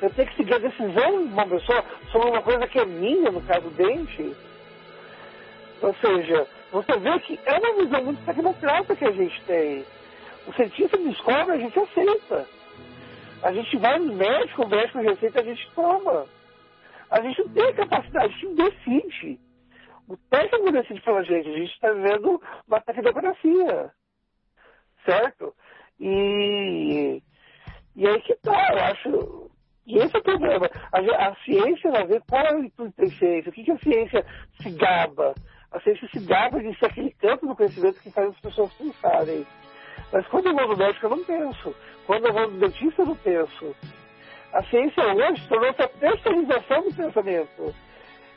[0.00, 3.32] Eu tenho que seguir a decisão de uma pessoa sobre uma coisa que é minha,
[3.32, 4.36] no caso do dente?
[5.82, 9.84] Ou seja, você vê que é uma visão muito tecnocrata que a gente tem.
[10.46, 12.46] O cientista descobre, a gente aceita.
[13.42, 16.26] A gente vai no médico, o médico receita, a gente toma.
[17.10, 19.40] A gente não tem capacidade, a gente decide.
[20.08, 23.92] O técnico decide pela gente, a gente está vivendo uma tecnocracia.
[25.04, 25.54] Certo?
[26.00, 27.22] E,
[27.94, 29.50] e aí que tá, eu acho.
[29.86, 30.68] E esse é o problema.
[30.92, 33.78] A, a ciência vai ver qual é o intuito da ciência, o que, que a
[33.78, 34.26] ciência
[34.60, 35.34] se gaba
[35.76, 39.46] a gaba de ser aquele campo do conhecimento que faz as pessoas pensarem.
[40.12, 41.74] Mas quando eu vou no médico, eu não penso.
[42.06, 43.76] Quando eu vou no dentista, eu não penso.
[44.52, 47.74] A ciência hoje tornou-se a terceirização do pensamento.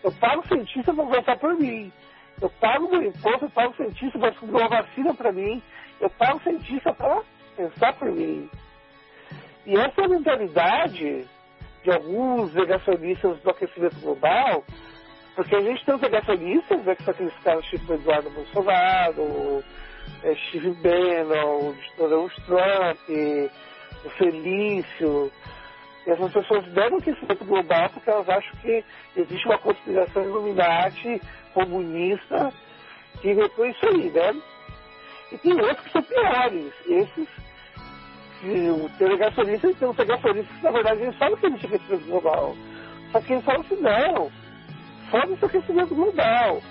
[0.03, 1.91] Eu pago o cientista para pensar por mim.
[2.41, 5.61] Eu pago meu imposto, eu pago o cientista para descobrir uma vacina para mim.
[5.99, 7.21] Eu pago o cientista para
[7.55, 8.49] pensar por mim.
[9.65, 11.25] E essa mentalidade
[11.83, 14.63] de alguns negacionistas do aquecimento global
[15.39, 19.63] porque a gente tem os negacionistas, né, que são aqueles caras tipo Eduardo Bolsonaro,
[20.21, 23.09] é, Steve Bannon, Donald Trump,
[24.03, 25.31] o Felício.
[26.05, 28.83] E essas pessoas negam o aquecimento global porque elas acham que
[29.15, 31.21] existe uma conspiração Illuminati
[31.53, 32.51] comunista
[33.21, 34.41] que repõe isso aí, né?
[35.31, 36.73] E tem outros que são piores.
[36.85, 37.29] Esses
[38.41, 42.57] que o tem negacionistas tem negacionistas que na verdade eles sabem que existe aquecimento global.
[43.13, 44.29] Só que eles falam assim, não,
[45.10, 46.62] foda-se o aquecimento global.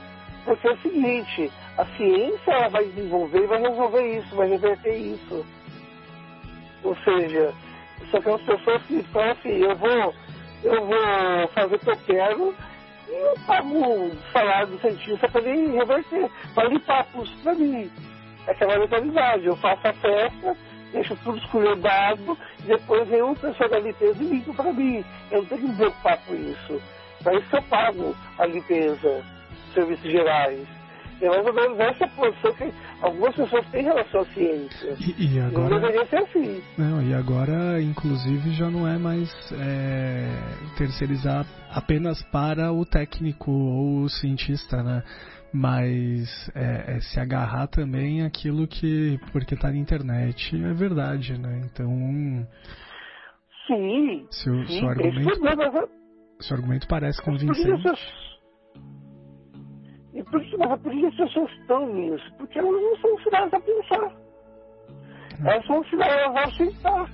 [0.44, 4.96] Porque é o seguinte, a ciência ela vai desenvolver e vai resolver isso, vai reverter
[4.96, 5.46] isso.
[6.82, 7.52] Ou seja,
[8.10, 10.14] são aquelas pessoas que falam assim, eu vou,
[10.64, 12.54] eu vou fazer o que eu quero
[13.08, 17.90] e eu pago salário do cientista para ele reverter, para limpar custo para mim.
[18.46, 20.56] É aquela mentalidade, eu faço a festa,
[20.92, 25.04] deixo tudo esculhambado, depois vem uma pessoa da limpeza e limpa para mim.
[25.30, 26.80] Eu não tenho que me preocupar com isso.
[27.28, 29.22] Para isso eu pago a limpeza,
[29.74, 30.66] serviços gerais.
[31.20, 32.72] É mais ou menos essa posição que
[33.02, 34.96] algumas pessoas têm em relação à ciência.
[34.98, 35.68] E, e agora...
[35.68, 36.62] Não deveria ser assim.
[36.78, 40.30] Não, e agora, inclusive, já não é mais é,
[40.78, 45.02] terceirizar apenas para o técnico ou o cientista, né?
[45.52, 51.60] Mas é, é se agarrar também aquilo que, porque está na internet, é verdade, né?
[51.66, 51.90] Então.
[53.66, 54.26] Sim.
[54.30, 55.40] Seu, sim, seu argumento.
[55.42, 55.97] Mas,
[56.40, 57.92] seu argumento parece convincente.
[60.14, 62.34] E por que, mas por que as pessoas estão nisso?
[62.36, 64.16] Porque elas não são ensinadas a pensar.
[65.44, 67.10] Elas são ensinadas a aceitar.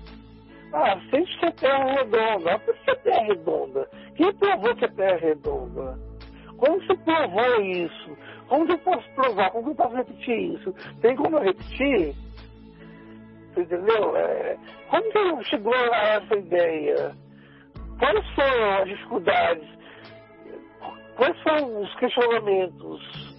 [0.72, 2.54] Ah, sente que a Terra é redonda.
[2.54, 3.90] Ah, por que a Terra é redonda?
[4.16, 5.98] Quem provou que a Terra é redonda?
[6.56, 8.16] Como você provou isso?
[8.48, 9.50] Como eu posso provar?
[9.50, 10.74] Como eu posso repetir isso?
[11.00, 12.14] Tem como eu repetir?
[13.52, 14.16] Você entendeu?
[14.16, 14.56] É,
[14.88, 17.23] como que chegou a essa ideia?
[17.98, 19.68] Quais foram as dificuldades?
[21.16, 23.34] Quais são os questionamentos?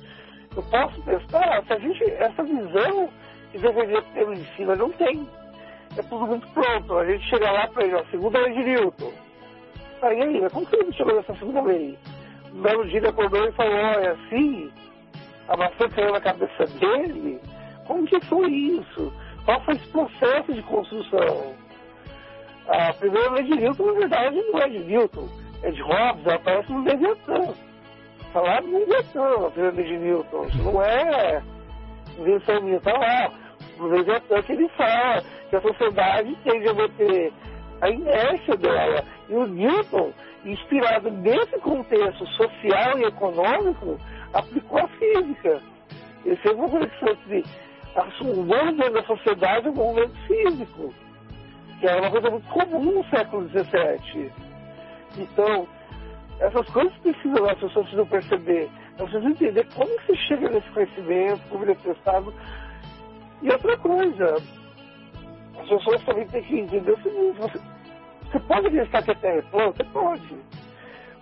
[0.56, 1.64] Eu posso testar?
[1.66, 3.10] Se a gente, essa visão
[3.52, 5.28] que deveria ter o ensino, não tem.
[5.98, 6.98] É tudo muito pronto.
[6.98, 9.12] A gente chega lá para ele, ó, segunda lei de Newton.
[10.02, 11.98] Aí, aí, mas como que ele chegou nessa segunda lei?
[12.54, 14.72] Um belo dia acordou e falou, olha, assim,
[15.48, 17.40] a maçã caiu na cabeça dele?
[17.86, 19.14] Como que foi isso?
[19.44, 21.56] Qual foi esse processo de construção?
[22.68, 25.30] A primeira de Newton, na verdade, não é de Newton,
[25.62, 27.54] é de Hobbes, ela aparece no Leviatã.
[28.34, 30.46] Falar do Leviatã, a primeira Newton.
[30.46, 31.44] Isso não é
[32.18, 33.32] invenção minha, tá lá.
[33.78, 37.34] No Leviatã que ele fala que a sociedade tende a manter
[37.82, 39.04] a inércia dela.
[39.30, 40.12] E o Newton,
[40.44, 44.00] inspirado nesse contexto social e econômico,
[44.34, 45.62] aplicou a física.
[46.26, 47.44] Ele fez uma conexão entre
[48.22, 50.94] o movimento da sociedade e o movimento físico
[51.86, 54.32] que era uma coisa muito comum no século XVII.
[55.20, 55.68] Então,
[56.40, 61.48] essas coisas precisam, as pessoas precisam perceber, elas precisam entender como se chega nesse conhecimento,
[61.48, 62.34] como ele é testado.
[63.44, 64.36] E outra coisa,
[65.60, 67.60] as pessoas também têm que entender o seguinte, você,
[68.32, 69.72] você pode acreditar que a Terra é plana?
[69.72, 70.36] Você pode.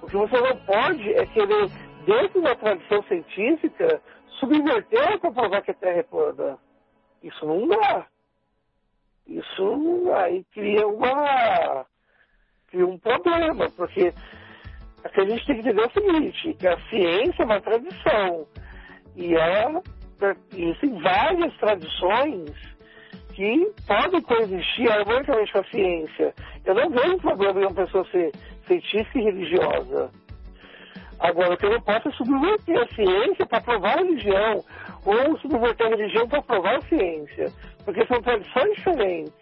[0.02, 1.70] O que você não pode é querer,
[2.06, 4.02] dentro da tradição científica,
[4.40, 6.58] subverter para provar que a Terra é plana.
[7.22, 8.08] Isso não dá.
[9.28, 11.86] Isso aí cria uma
[12.68, 14.14] cria um problema, porque
[15.04, 18.48] a gente tem que entender o seguinte, que a ciência é uma tradição.
[19.16, 19.82] E ela
[20.52, 22.52] existem várias tradições
[23.34, 26.34] que podem coexistir harmonicamente com a ciência.
[26.66, 28.32] Eu não vejo problema em uma pessoa ser
[28.68, 30.12] científica e religiosa.
[31.20, 34.64] Agora, o que eu não posso é subverter a ciência para provar a religião,
[35.06, 37.52] ou subverter a religião para provar a ciência
[37.84, 39.34] porque são tradições diferentes.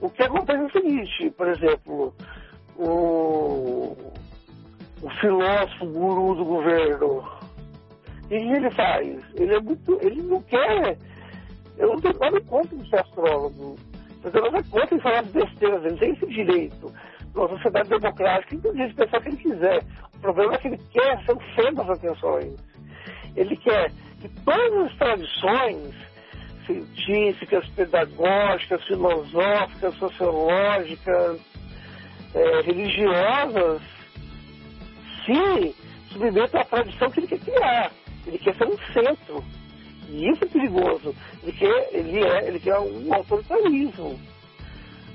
[0.00, 2.14] O que acontece é o seguinte, por exemplo,
[2.76, 3.96] o,
[5.02, 7.24] o filósofo guru do governo,
[8.24, 9.22] o que ele faz?
[9.34, 9.98] Ele é muito.
[10.02, 10.98] ele não quer.
[11.76, 13.76] Eu não tenho nada contra ser astrólogo.
[14.22, 16.92] Eu tenho nada contra de falar besteiras, ele tem esse direito.
[17.34, 19.82] Numa sociedade democrática, inclusive pensar o que ele quiser.
[20.14, 22.54] O problema é que ele quer ser o centro das atenções.
[23.36, 25.94] Ele quer que todas as tradições
[26.66, 31.40] científicas, pedagógicas, filosóficas, sociológicas,
[32.34, 33.82] é, religiosas,
[35.24, 35.74] se
[36.10, 37.92] submetem à tradição que ele quer criar.
[38.26, 39.44] Ele quer ser um centro.
[40.08, 41.14] E isso é perigoso.
[41.42, 44.18] Ele quer, ele é, ele quer um autoritarismo.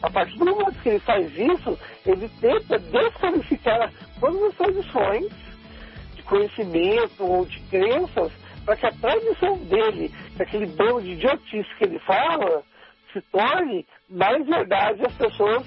[0.01, 5.31] A partir do momento que ele faz isso, ele tenta desqualificar todas as tradições
[6.15, 8.31] de conhecimento ou de crenças
[8.65, 12.63] para que a tradição dele, que aquele bando de idiotice que ele fala,
[13.11, 15.65] se torne mais verdade as pessoas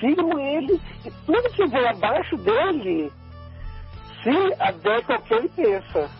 [0.00, 3.10] sigam ele e tudo que vem abaixo dele
[4.22, 6.10] se adequa ao que ele pensa.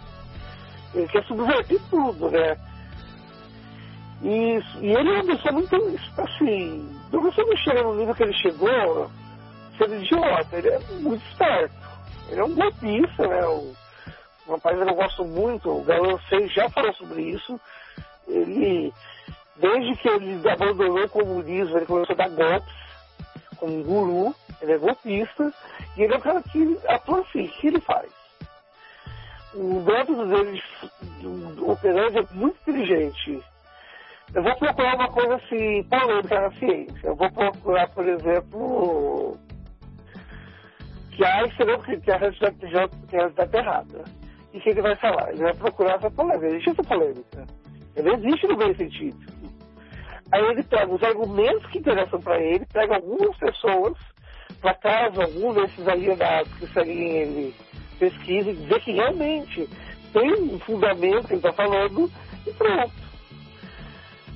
[0.94, 2.56] Ele quer subverter tudo, né?
[4.22, 5.76] E, e ele é uma pessoa muito,
[6.18, 9.10] assim, não consigo chegar no nível que ele chegou
[9.78, 11.74] sendo idiota, ele é muito esperto.
[12.28, 13.46] Ele é um golpista, né?
[13.46, 13.74] Um,
[14.48, 17.60] um rapaz que eu gosto muito, o 6 já falou sobre isso.
[18.28, 18.92] Ele,
[19.56, 22.74] desde que ele abandonou o comunismo, ele começou a dar golpes
[23.58, 25.52] como um guru, ele é golpista,
[25.96, 28.10] e ele é um cara que atua assim, o que ele faz?
[29.54, 30.62] o método dele
[31.60, 33.42] operando é muito inteligente.
[34.32, 37.06] Eu vou procurar uma coisa assim, polêmica na ciência.
[37.06, 39.38] Eu vou procurar, por exemplo,
[41.12, 44.04] que Einstein que, que a realidade está errada.
[44.52, 45.30] E o que ele vai falar?
[45.30, 46.46] Ele vai procurar essa polêmica.
[46.46, 47.46] Existe essa polêmica.
[47.96, 49.32] Ele existe no meio científico.
[50.32, 53.96] Aí ele pega os argumentos que interessam para ele, pega algumas pessoas,
[54.60, 57.54] para caso algum desses alienados que seguem ele
[57.98, 59.68] pesquise dizer que realmente
[60.12, 62.10] tem um fundamento que ele está falando
[62.46, 63.03] e pronto.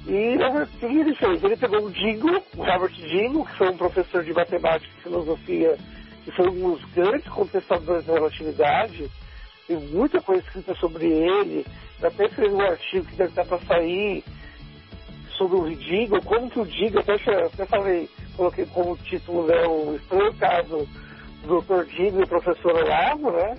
[0.09, 1.45] E o que ele fez?
[1.45, 5.77] Ele pegou o Dingo, o Robert Dingo, que foi um professor de matemática e filosofia,
[6.25, 9.11] que foi um dos grandes contestadores da relatividade,
[9.67, 11.67] tem muita coisa escrita sobre ele,
[12.03, 14.25] até escreveu um artigo que deve estar para sair
[15.37, 19.95] sobre o Dingo, como que o Dingo, até, até falei, coloquei como título né, o
[19.95, 20.89] estranho caso
[21.43, 21.85] do Dr.
[21.85, 23.59] Dingo e o professor Olavo, né?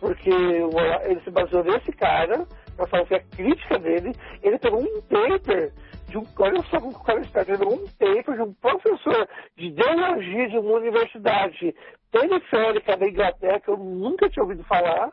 [0.00, 4.12] Porque ele se baseou nesse cara para fazer a crítica dele.
[4.42, 5.72] Ele pegou um paper
[6.08, 6.26] de um.
[6.38, 7.42] Olha só o cara está.
[7.42, 11.74] Ele um paper de um professor de ideologia de uma universidade
[12.10, 15.10] periférica da Inglaterra, que eu nunca tinha ouvido falar,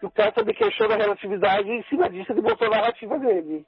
[0.00, 3.18] que o cara também questionou a relatividade e em cima disso ele botou a narrativa
[3.18, 3.64] dele.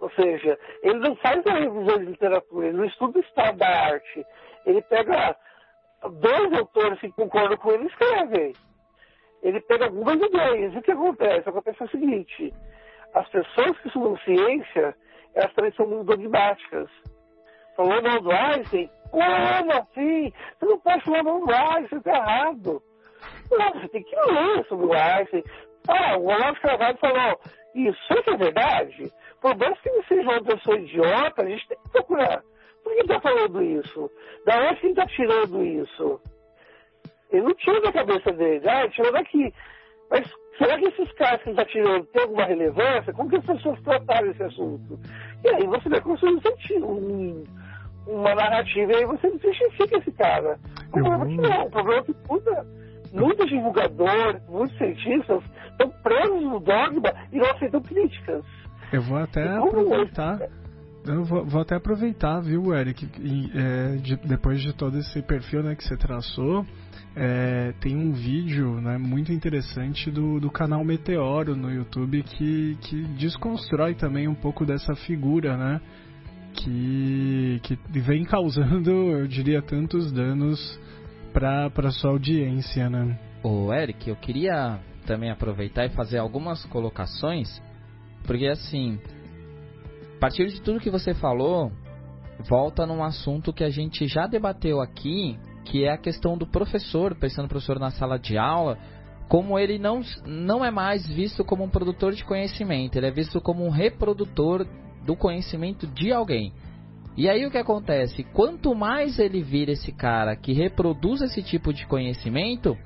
[0.00, 3.68] Ou seja, ele não faz a revisão de literatura, ele não estuda o estado da
[3.68, 4.26] arte.
[4.66, 5.36] Ele pega
[6.20, 8.52] dois autores que concordam com ele e escrevem
[9.44, 10.74] ele pega algumas ideias.
[10.74, 11.48] E o que acontece?
[11.48, 12.52] Acontece o seguinte:
[13.12, 14.96] as pessoas que estudam ciência,
[15.34, 16.90] elas também são muito dogmáticas.
[17.76, 18.90] Falou não do Einstein?
[19.10, 20.32] Como assim?
[20.58, 22.82] Você não pode falar do Einstein, está errado.
[23.50, 25.44] Não, você tem que ler sobre o Einstein.
[25.88, 27.40] Ah, o Olavo Carvalho falou,
[27.74, 29.12] isso é verdade?
[29.40, 32.42] Por mais que ele seja uma pessoa idiota, a gente tem que procurar.
[32.82, 34.10] Por que está falando isso?
[34.46, 36.20] Da onde que ele está tirando isso?
[37.30, 38.68] Ele não tira da cabeça dele.
[38.68, 39.52] Ah, ele tirou daqui.
[40.10, 43.12] Mas será que esses caras que ele está tirando têm alguma relevância?
[43.12, 44.98] Como que as pessoas trataram esse assunto?
[45.42, 46.40] E aí você vai construir
[46.82, 47.44] um,
[48.06, 50.58] uma narrativa e aí você justifica esse cara.
[50.88, 51.66] O problema é que não.
[51.66, 52.66] O problema é que puta,
[53.12, 58.44] muitos divulgadores, muitos cientistas estão presos no dogma e não aceitam críticas.
[58.92, 60.38] Eu vou até aproveitar.
[61.06, 65.62] Eu vou, vou, até aproveitar, viu, Eric, e, é, de, depois de todo esse perfil
[65.62, 66.64] né, que você traçou,
[67.16, 73.02] é, tem um vídeo né, muito interessante do, do canal Meteoro no YouTube que, que
[73.16, 75.80] desconstrói também um pouco dessa figura, né?
[76.54, 80.80] Que, que vem causando, eu diria, tantos danos
[81.32, 83.18] para sua audiência, né?
[83.42, 87.60] Ô Eric, eu queria também aproveitar e fazer algumas colocações,
[88.24, 88.98] porque assim,
[90.16, 91.70] a partir de tudo que você falou,
[92.48, 97.14] volta num assunto que a gente já debateu aqui que é a questão do professor,
[97.14, 98.78] pensando no professor na sala de aula,
[99.28, 103.40] como ele não, não é mais visto como um produtor de conhecimento, ele é visto
[103.40, 104.66] como um reprodutor
[105.04, 106.52] do conhecimento de alguém.
[107.16, 108.24] E aí o que acontece?
[108.24, 112.76] Quanto mais ele vira esse cara que reproduz esse tipo de conhecimento,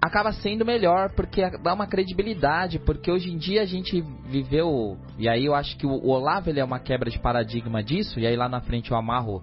[0.00, 5.28] acaba sendo melhor, porque dá uma credibilidade, porque hoje em dia a gente viveu, e
[5.28, 8.36] aí eu acho que o Olavo ele é uma quebra de paradigma disso, e aí
[8.36, 9.42] lá na frente eu amarro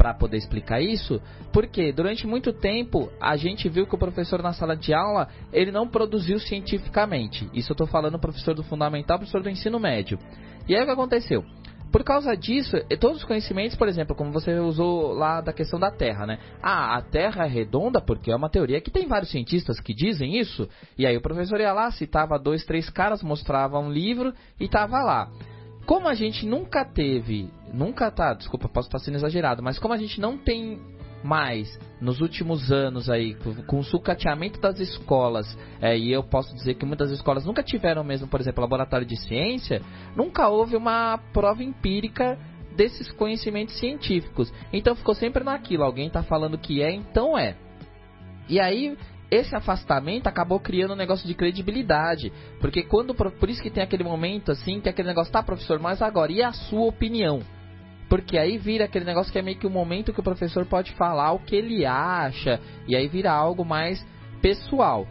[0.00, 1.20] para poder explicar isso,
[1.52, 5.70] porque durante muito tempo a gente viu que o professor na sala de aula ele
[5.70, 7.46] não produziu cientificamente.
[7.52, 10.18] Isso eu estou falando professor do fundamental, professor do ensino médio.
[10.66, 11.44] E aí o que aconteceu?
[11.92, 15.90] Por causa disso, todos os conhecimentos, por exemplo, como você usou lá da questão da
[15.90, 16.38] Terra, né?
[16.62, 20.38] Ah, a Terra é redonda porque é uma teoria que tem vários cientistas que dizem
[20.38, 20.66] isso.
[20.96, 25.02] E aí o professor ia lá, citava dois, três caras, mostrava um livro e tava
[25.02, 25.30] lá.
[25.86, 29.96] Como a gente nunca teve, nunca tá, desculpa, posso estar sendo exagerado, mas como a
[29.96, 30.78] gente não tem
[31.22, 35.46] mais nos últimos anos aí, com o sucateamento das escolas,
[35.80, 39.16] é, e eu posso dizer que muitas escolas nunca tiveram mesmo, por exemplo, laboratório de
[39.16, 39.82] ciência,
[40.16, 42.38] nunca houve uma prova empírica
[42.74, 44.52] desses conhecimentos científicos.
[44.72, 47.56] Então ficou sempre naquilo, alguém está falando que é, então é.
[48.48, 48.96] E aí
[49.30, 52.32] esse afastamento acabou criando um negócio de credibilidade.
[52.60, 53.14] Porque quando.
[53.14, 56.42] Por isso que tem aquele momento assim, que aquele negócio, tá, professor, mas agora, e
[56.42, 57.40] a sua opinião?
[58.08, 60.92] Porque aí vira aquele negócio que é meio que o momento que o professor pode
[60.94, 64.04] falar o que ele acha, e aí vira algo mais
[64.42, 65.06] pessoal.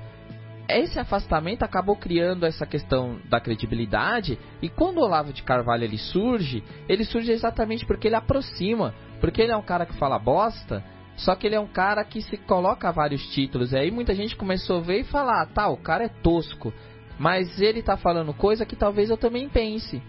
[0.68, 5.98] Esse afastamento acabou criando essa questão da credibilidade, e quando o Olavo de Carvalho ele
[5.98, 10.84] surge, ele surge exatamente porque ele aproxima, porque ele é um cara que fala bosta,
[11.20, 13.72] só que ele é um cara que se coloca vários títulos.
[13.72, 16.74] E aí muita gente começou a ver e falar: ah, tá, o cara é tosco.
[17.18, 20.02] Mas ele tá falando coisa que talvez eu também pense.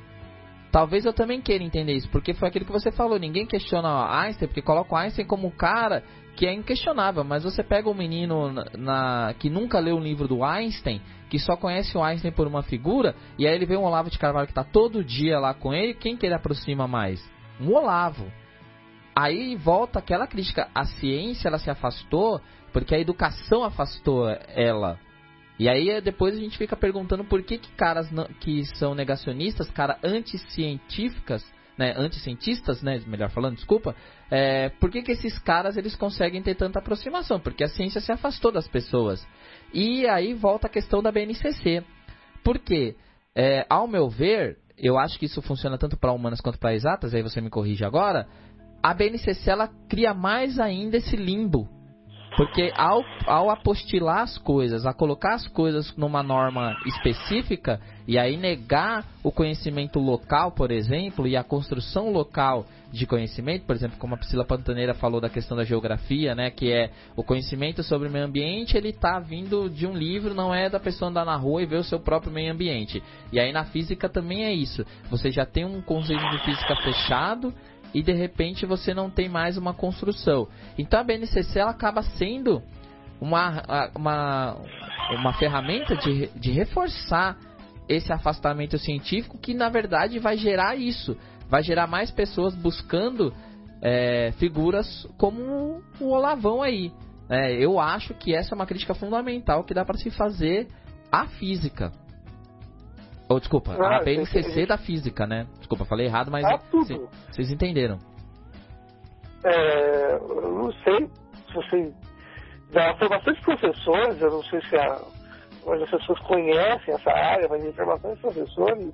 [0.71, 4.47] talvez eu também queira entender isso, porque foi aquilo que você falou, ninguém questiona Einstein,
[4.47, 6.05] porque coloca o Einstein como um cara
[6.37, 10.29] que é inquestionável, mas você pega um menino na, na, que nunca leu um livro
[10.29, 13.83] do Einstein, que só conhece o Einstein por uma figura, e aí ele vê um
[13.83, 17.21] Olavo de Carvalho que está todo dia lá com ele, quem que ele aproxima mais?
[17.61, 18.31] Um Olavo.
[19.21, 22.41] Aí volta aquela crítica, a ciência ela se afastou
[22.73, 24.99] porque a educação afastou ela.
[25.59, 28.09] E aí depois a gente fica perguntando por que, que caras
[28.41, 31.45] que são negacionistas, cara anticientíficas,
[31.77, 33.95] né, anticientistas, né, melhor falando, desculpa,
[34.31, 37.39] é, por que, que esses caras eles conseguem ter tanta aproximação?
[37.39, 39.27] Porque a ciência se afastou das pessoas.
[39.71, 41.85] E aí volta a questão da BNCC.
[42.43, 42.97] Por quê?
[43.35, 47.12] É, ao meu ver, eu acho que isso funciona tanto para humanas quanto para exatas,
[47.12, 48.27] aí você me corrige agora,
[48.83, 51.68] a BNCC ela cria mais ainda esse limbo
[52.37, 58.37] porque ao, ao apostilar as coisas, a colocar as coisas numa norma específica e aí
[58.37, 64.14] negar o conhecimento local, por exemplo, e a construção local de conhecimento, por exemplo, como
[64.14, 68.11] a Priscila Pantaneira falou da questão da geografia, né, que é o conhecimento sobre o
[68.11, 71.62] meio ambiente, ele está vindo de um livro, não é da pessoa andar na rua
[71.62, 73.03] e ver o seu próprio meio ambiente.
[73.33, 74.85] E aí na física também é isso.
[75.11, 77.55] Você já tem um conceito de física fechado
[77.95, 80.49] e de repente você não tem mais uma construção.
[80.78, 82.62] Então a BNCC ela acaba sendo
[83.20, 84.57] uma, uma,
[85.18, 87.36] uma ferramenta de, de reforçar
[87.88, 91.16] esse afastamento científico que na verdade vai gerar isso,
[91.49, 93.32] vai gerar mais pessoas buscando
[93.82, 96.93] é, figuras como o Olavão aí.
[97.28, 100.68] É, eu acho que essa é uma crítica fundamental que dá para se fazer
[101.11, 101.93] à física.
[103.33, 105.47] Oh, desculpa, ah, a BNCC da física, né?
[105.59, 106.59] Desculpa, falei errado, mas ah,
[107.31, 107.97] vocês entenderam.
[109.45, 111.07] É, eu não sei
[111.47, 111.95] se você.
[112.72, 117.64] Já foi bastante professores, eu não sei se a, as pessoas conhecem essa área, mas
[117.64, 118.93] informações de professores,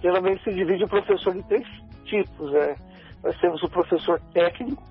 [0.00, 1.66] geralmente se divide o professor em três
[2.04, 2.52] tipos.
[2.52, 2.76] Né?
[3.24, 4.84] Nós temos o professor técnico,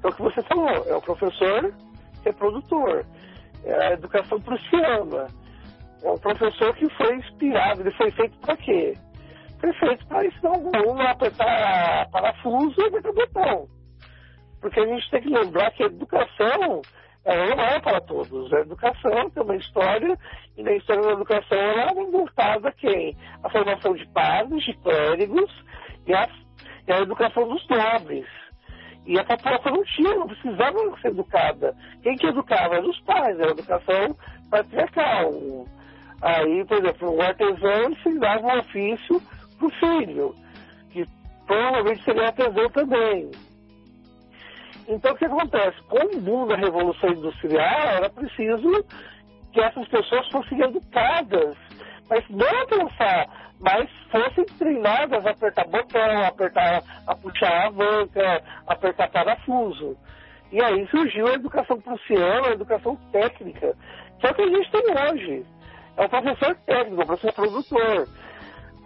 [0.00, 1.74] que é o que você falou, é o professor
[2.22, 3.04] que é.
[3.64, 5.26] É a educação prussiana
[6.02, 8.94] é um professor que foi inspirado, ele foi feito para quê?
[9.60, 13.68] Foi feito para ensinar o aluno a apertar parafuso e apertar botão.
[14.60, 16.82] Porque a gente tem que lembrar que a educação
[17.24, 18.52] ela não é para todos.
[18.52, 20.16] A educação tem uma história,
[20.56, 23.16] e na história da educação ela é voltada a quem?
[23.42, 25.50] A formação de padres, de clérigos
[26.06, 26.28] e a,
[26.86, 28.26] e a educação dos nobres.
[29.06, 31.74] E a população não tinha, não precisava ser educada.
[32.02, 32.76] Quem que educava?
[32.76, 34.16] Eram os pais, era a educação
[34.50, 35.32] patriarcal.
[36.20, 39.22] Aí, por exemplo, o artesão ensinava um ofício
[39.56, 40.34] para o filho,
[40.90, 41.06] que
[41.46, 43.30] provavelmente seria artesão também.
[44.88, 45.80] Então, o que acontece?
[45.82, 48.84] Com o boom da Revolução Industrial, era preciso
[49.52, 51.56] que essas pessoas fossem educadas,
[52.08, 58.42] mas não pensar, mas fossem treinadas a apertar botão, a, apertar, a puxar a alavanca,
[58.66, 59.96] a apertar parafuso.
[60.50, 63.76] E aí surgiu a educação prussiana, a educação técnica,
[64.18, 65.46] que é o que a gente tem hoje
[65.98, 68.08] é o professor técnico, é o professor produtor.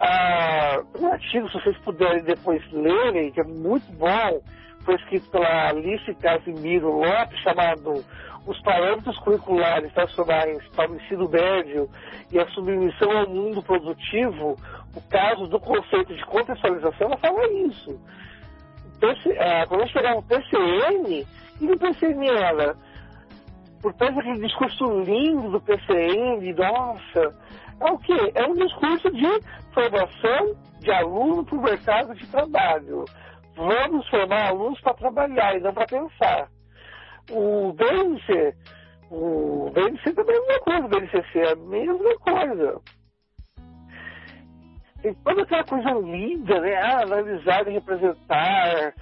[0.01, 4.41] Ah, um artigo, se vocês puderem depois lerem, que é muito bom,
[4.83, 8.03] foi escrito pela Alice Casimiro Lopes, chamado
[8.47, 11.87] Os Parâmetros Curriculares Nacionais para o Ensino Médio
[12.31, 14.57] e a Submissão ao Mundo Produtivo,
[14.95, 18.01] o caso do conceito de contextualização, ela fala isso.
[19.39, 21.27] Ah, quando gente pegar um PCN,
[21.61, 22.75] e no PCN era
[23.83, 27.37] por trás daquele discurso lindo do PCN, nossa,
[27.81, 28.31] é o quê?
[28.33, 29.27] É um discurso de
[29.73, 33.03] formação de aluno para o mercado de trabalho.
[33.57, 36.47] Vamos formar alunos para trabalhar e não para pensar.
[37.29, 38.55] O BNC,
[39.11, 42.81] o BNC também é a mesma coisa, o BNCC é a mesma coisa.
[45.01, 46.75] Tem toda aquela coisa linda, né?
[46.75, 48.93] Ah, analisar e representar,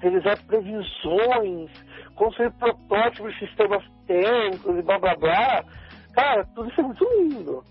[0.00, 1.70] realizar previsões,
[2.14, 5.64] construir protótipos de sistemas térmicos e blá blá blá.
[6.12, 7.64] Cara, tudo isso é muito lindo.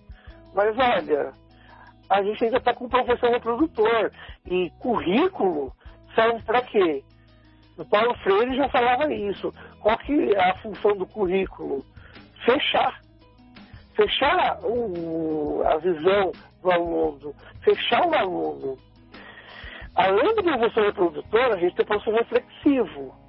[0.54, 1.34] Mas olha,
[2.10, 4.12] a gente ainda está com o professor reprodutor.
[4.46, 5.74] E currículo
[6.14, 7.04] serve para quê?
[7.78, 9.54] O Paulo Freire já falava isso.
[9.80, 11.84] Qual que é a função do currículo?
[12.46, 13.02] Fechar.
[13.96, 16.32] Fechar o, a visão
[16.62, 17.34] do aluno.
[17.62, 18.78] Fechar o aluno.
[19.96, 23.23] Além do professor reprodutor, a gente tem o professor reflexivo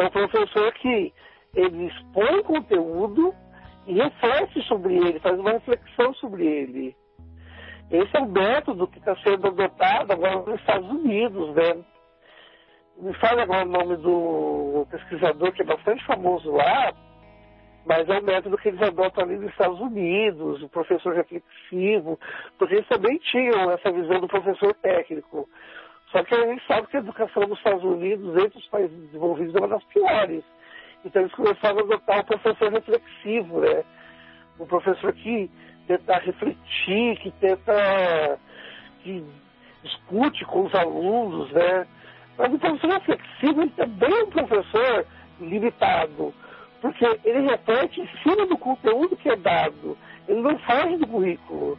[0.00, 1.12] é um professor que
[1.54, 3.34] ele expõe conteúdo
[3.86, 6.96] e reflete sobre ele, faz uma reflexão sobre ele.
[7.90, 11.84] Esse é o método que está sendo adotado agora nos Estados Unidos, né?
[12.98, 16.92] Me fala agora o nome do pesquisador que é bastante famoso lá,
[17.84, 22.18] mas é o método que eles adotam ali nos Estados Unidos, o professor reflexivo,
[22.58, 25.48] porque eles também tinham essa visão do professor técnico.
[26.10, 29.54] Só que a gente sabe que a educação nos Estados Unidos, entre os países desenvolvidos,
[29.54, 30.44] é uma das piores.
[31.04, 33.84] Então eles começaram a adotar o professor reflexivo, né?
[34.58, 35.50] Um professor que
[35.86, 38.38] tenta refletir, que tenta,
[39.02, 39.24] que
[39.82, 41.86] discute com os alunos, né?
[42.38, 45.06] Mas o professor reflexivo ele também é um professor
[45.40, 46.34] limitado,
[46.80, 49.96] porque ele repete em cima do conteúdo que é dado,
[50.28, 51.78] ele não faz do currículo.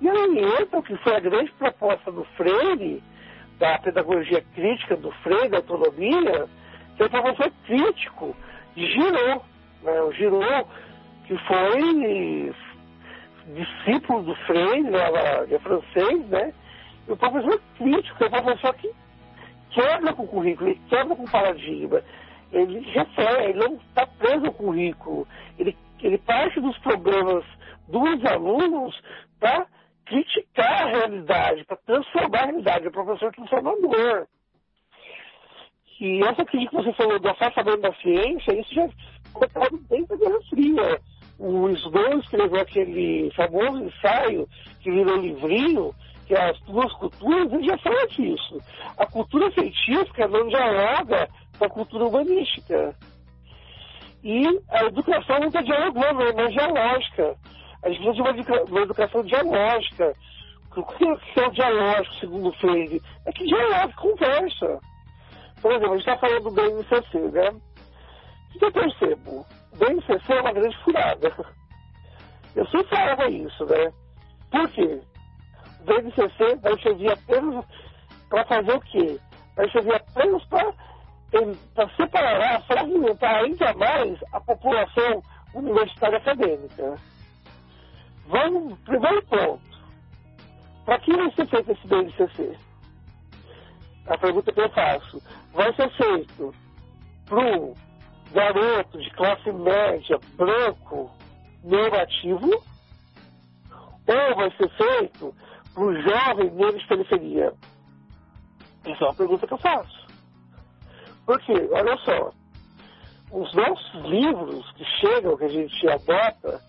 [0.00, 3.02] E aí entra o que foi a grande proposta do Freire,
[3.58, 6.48] da pedagogia crítica do Freire, da autonomia,
[6.96, 8.36] que é o professor crítico,
[8.74, 9.42] de Giraud,
[9.82, 10.00] né?
[10.02, 10.68] o Giraud,
[11.26, 12.52] que foi
[13.54, 15.00] discípulo do Freire, né?
[15.50, 16.52] é francês, né?
[17.06, 18.90] E o professor crítico é o professor que
[19.70, 22.02] quebra com o currículo, ele quebra com o paradigma,
[22.52, 25.26] ele refere, ele não está preso ao currículo,
[25.58, 27.44] ele, ele parte dos problemas
[27.88, 28.98] dos alunos
[29.38, 29.66] para
[30.06, 34.26] criticar a realidade, para transformar a realidade, é o professor transformador.
[36.00, 38.88] E essa crítica que você falou do afastamento da ciência, isso já
[39.32, 41.00] colocado dentro da Guerra Fria.
[41.38, 44.48] O Sloan escreveu aquele famoso ensaio
[44.80, 45.94] que virou livrinho,
[46.26, 48.60] que é as duas culturas, ele já fala disso.
[48.96, 51.28] A cultura científica não dialoga
[51.58, 52.94] com a cultura humanística.
[54.22, 57.36] E a educação não está dialogando, é uma dialógica.
[57.84, 60.14] A gente precisa de uma, educação dialógica.
[60.74, 61.04] O que
[61.40, 63.02] é o dialógico, segundo Freire?
[63.26, 64.80] É que dialoga, conversa.
[65.60, 67.50] Por exemplo, a gente está falando do BNCC, né?
[68.54, 69.46] O que eu percebo?
[69.72, 71.32] O BNCC é uma grande furada.
[72.56, 73.92] Eu sempre falava isso, né?
[74.50, 75.00] Por quê?
[75.80, 77.64] O BNCC vai servir apenas
[78.30, 79.20] para fazer o quê?
[79.56, 85.22] Vai servir apenas para separar, fragmentar ainda mais a população
[85.54, 86.96] universitária acadêmica.
[88.26, 89.62] Vamos, primeiro ponto.
[90.84, 92.58] Para que vai ser feito esse BNCC?
[94.06, 95.22] A pergunta que eu faço
[95.52, 96.54] vai ser feito
[97.26, 97.74] para um
[98.32, 101.10] garoto de classe média, branco,
[101.62, 102.50] negativo,
[104.06, 105.34] ou vai ser feito
[105.72, 107.54] para um jovem negro de periferia?
[108.84, 110.06] Essa é uma pergunta que eu faço.
[111.24, 112.32] Porque, olha só,
[113.30, 116.62] os nossos livros que chegam, que a gente adota,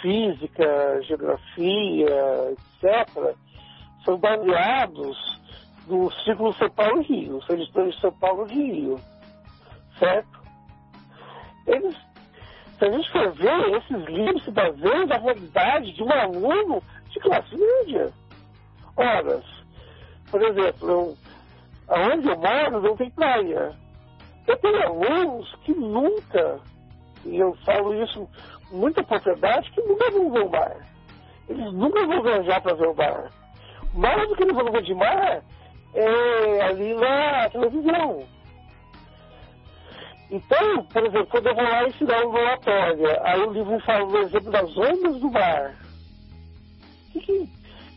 [0.00, 3.36] física, geografia, etc.,
[4.04, 5.16] são baseados
[5.86, 9.00] do ciclo São Paulo Rio, os editores de São Paulo de Rio,
[9.98, 10.40] certo?
[11.66, 11.96] Eles,
[12.78, 17.20] se a gente for ver, esses livros se baseiam na realidade de um aluno de
[17.20, 18.12] classe média.
[18.96, 19.42] Ora,
[20.30, 21.16] por exemplo, eu,
[21.88, 23.72] aonde eu moro não tem praia.
[24.46, 26.60] Eu tenho alunos que nunca,
[27.24, 28.28] e eu falo isso
[28.70, 30.76] muita propriedade, que nunca vão ver o mar.
[31.48, 33.30] Eles nunca vão viajar para ver o mar.
[33.94, 35.42] Mais do que eles vão ver de mar
[35.94, 38.24] é, ali na televisão.
[40.30, 44.18] Então, por exemplo, quando eu vou lá ensinar uma oratória, aí o livro fala o
[44.18, 45.74] exemplo das ondas do mar.
[47.12, 47.48] Que, que,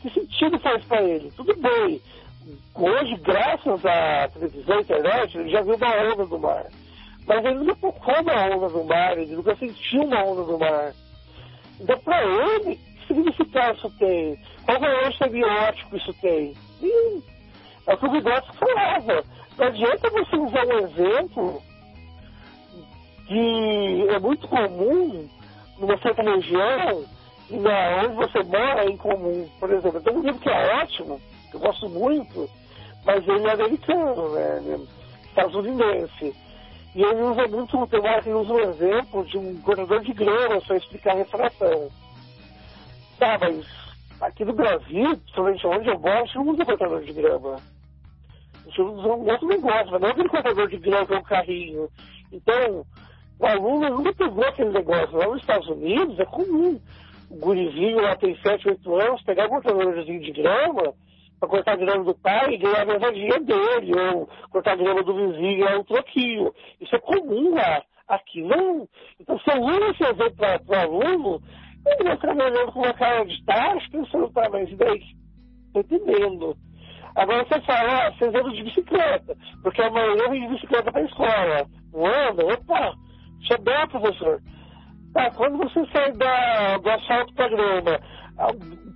[0.02, 1.32] que sentido faz para ele?
[1.32, 2.02] Tudo bem.
[2.76, 6.66] Hoje, graças à televisão e internet, ele já viu uma onda do mar.
[7.26, 10.94] Mas ele nunca tocou uma onda do mar, ele nunca sentiu uma onda do mar.
[11.80, 14.38] Então, para ele, que significado isso tem?
[14.66, 16.56] Qual valor semiótico isso tem?
[16.82, 17.22] Nenhum.
[17.88, 19.24] É o que o Vygotsky falava.
[19.58, 21.62] Não adianta você usar um exemplo
[23.28, 25.30] que é muito comum
[25.80, 27.06] numa certa região
[27.50, 29.50] e na onde você mora é incomum.
[29.60, 32.50] Por exemplo, tem um livro que é ótimo, que eu gosto muito,
[33.06, 34.62] mas ele é americano, né?
[34.68, 36.36] É estadunidense.
[36.96, 40.78] E ele usa muito, tem uma usa um exemplo de um cortador de grama para
[40.78, 41.90] explicar a refração.
[43.18, 43.66] Tá, mas
[44.22, 47.58] aqui no Brasil, principalmente onde eu moro, não usa cortador de grama
[48.82, 51.90] um outro negócio, mas não aquele cortador de grão que é um carrinho.
[52.32, 52.86] Então,
[53.40, 55.18] o aluno nunca pegou aquele negócio.
[55.18, 56.80] Lá nos Estados Unidos é comum.
[57.30, 60.94] O gurizinho lá tem 7, 8 anos, pegar um cortadorzinho de grama
[61.44, 65.04] para cortar a grama do pai e ganhar a mesadinha dele, ou cortar a grama
[65.04, 66.54] do vizinho e ganhar um troquinho.
[66.80, 67.84] Isso é comum lá.
[68.08, 68.88] Aqui não.
[69.20, 71.42] Então, se eu uso esse exemplo para o aluno,
[71.86, 75.04] ele vai ficar olhando com uma cara de taxa, pensando, tá, mas e daí?
[75.68, 76.58] Estou entendendo.
[77.16, 81.02] Agora você fala, ah, vocês andam de bicicleta, porque a maioria vem de bicicleta para
[81.02, 81.68] a escola.
[81.92, 82.46] Não anda?
[82.54, 82.94] Opa,
[83.42, 84.42] isso é bom, professor.
[85.14, 88.00] Tá, quando você sai da, do asfalto para grama,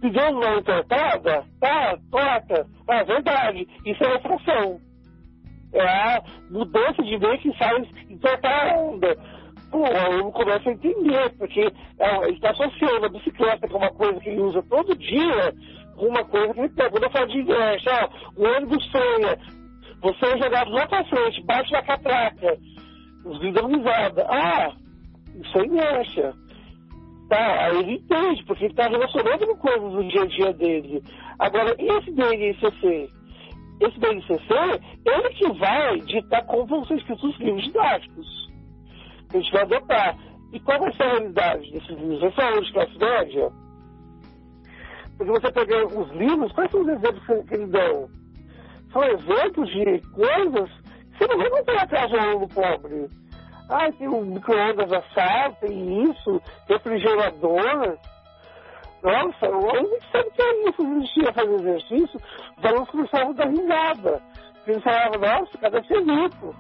[0.01, 2.67] pedindo uma entortada, tá, toca.
[2.87, 4.79] Ah, verdade, isso é refração.
[5.73, 9.17] É a mudança de meio que sai entortar a onda.
[9.73, 14.19] o aluno começa a entender, porque é, ele está associando a bicicleta, é uma coisa
[14.19, 15.53] que ele usa todo dia,
[15.95, 16.89] com uma coisa que ele pega.
[16.89, 19.37] Quando eu falo de inércia, ó, o ônibus freia,
[20.01, 22.57] você é jogado lá para frente, bate na catraca,
[23.67, 24.25] risada.
[24.29, 24.71] Ah,
[25.35, 26.46] isso é inércia.
[27.29, 31.03] Tá, ele entende, porque ele está relacionando com coisas do dia a dia dele.
[31.37, 33.09] Agora, esse BNCC?
[33.81, 34.53] Esse BNCC,
[35.05, 38.49] ele que vai ditar como vão ser escritos os livros didáticos.
[39.29, 40.17] Que a gente vai adotar.
[40.53, 42.21] E qual vai ser a realidade desses livros?
[42.21, 43.51] Vai ser a de classe média?
[45.17, 48.09] Porque você pega os livros, quais são os exemplos que eles dão?
[48.93, 50.69] São exemplos de coisas
[51.11, 53.09] que você não vai encontrar atrás um aluno pobre.
[53.69, 57.97] Ah, tem um micro-ondas assado, tem isso, refrigerador.
[59.03, 62.19] Nossa, o aluno sabe que é isso, existia fazer exercício,
[62.57, 64.21] os alunos começavam a dar risada.
[64.83, 66.55] Falavam, nossa, cada ser rico.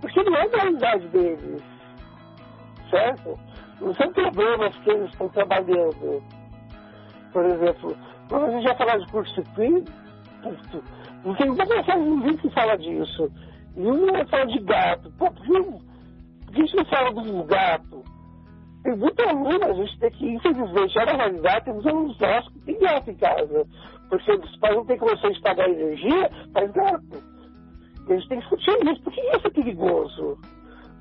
[0.00, 1.62] Porque não é da realidade deles.
[2.88, 3.38] Certo?
[3.80, 6.22] Não são problemas que eles estão trabalhando.
[7.32, 7.96] Por exemplo,
[8.28, 9.92] quando a gente já falar de curto-circuito,
[11.24, 13.30] não tem mensagem que fala disso.
[13.76, 15.12] E um vai falar de gato.
[15.18, 15.89] Pô, por que
[16.50, 18.04] por que a gente não fala do gato?
[18.82, 22.78] Tem muito aluno, a gente tem que, infelizmente, na realidade, temos alunos nossos que têm
[22.78, 23.66] gato em casa.
[24.08, 27.22] Porque os pais não têm condições de pagar energia, faz gato.
[28.08, 29.02] E a gente tem que discutir isso.
[29.02, 30.38] Por que isso é perigoso?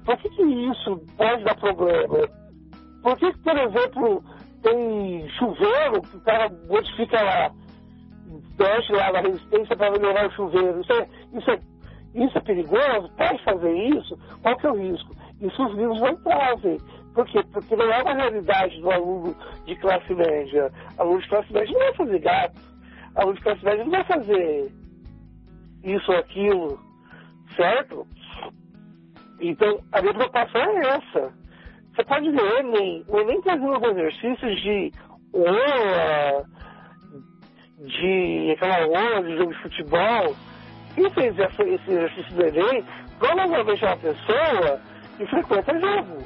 [0.06, 2.28] Por que, que isso pode dar problema?
[3.02, 4.24] Por que, por exemplo,
[4.62, 7.52] tem chuveiro que o cara modifica lá,
[8.60, 10.82] mexe lá na resistência para melhorar o chuveiro?
[10.82, 11.60] Isso é, isso é,
[12.14, 13.10] isso é perigoso?
[13.18, 14.20] Pode fazer isso?
[14.44, 15.16] Qual que é o risco?
[15.42, 16.78] Isso os livros não trazem.
[17.14, 17.44] Por quê?
[17.52, 19.36] Porque não é uma realidade do aluno
[19.66, 20.72] de classe média.
[20.98, 22.62] Aluno de classe média não vai fazer gato.
[23.16, 24.72] Aluno de classe média não vai fazer
[25.84, 26.80] isso ou aquilo.
[27.56, 28.08] Certo?
[29.40, 31.34] Então, a minha preocupação é essa.
[31.96, 34.92] Você pode ver o Enem, o Enem trazendo os exercícios de
[35.34, 36.46] ola,
[37.80, 40.36] de aquela ola de jogo de futebol.
[40.96, 42.86] Quem fez esse exercício do Enem,
[43.18, 44.82] provavelmente é uma pessoa
[45.20, 46.24] que frequenta jogo.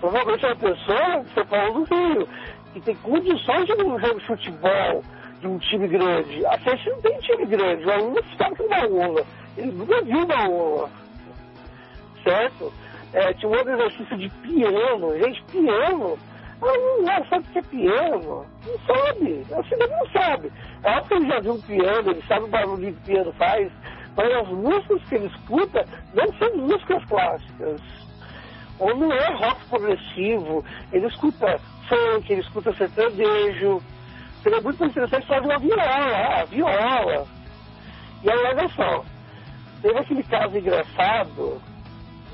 [0.00, 2.28] Provavelmente é uma pessoa de São Paulo do Rio,
[2.72, 5.04] que tem condições de um jogo de futebol
[5.40, 6.46] de um time grande.
[6.46, 9.26] A gente não tem time grande, o aluno sabe que uma ola.
[9.56, 10.90] Ele nunca viu uma ola.
[12.22, 12.72] Certo?
[13.12, 15.18] É, tinha um outro exercício de piano.
[15.18, 16.18] Gente, piano?
[16.62, 18.46] Ah, não sabe o que é piano?
[18.66, 19.46] Não sabe.
[19.52, 20.52] A cidade não sabe.
[20.84, 23.32] É óbvio que ele já viu um piano, ele sabe o barulho que o piano
[23.32, 23.72] faz,
[24.16, 27.80] mas as músicas que ele escuta não são músicas clássicas
[28.80, 33.80] ou não é rock progressivo, ele escuta funk, ele escuta sertanejo.
[34.42, 37.26] Seria muito interessante de uma viola, ah, viola.
[38.22, 39.04] E aí, olha só,
[39.82, 41.60] teve aquele caso engraçado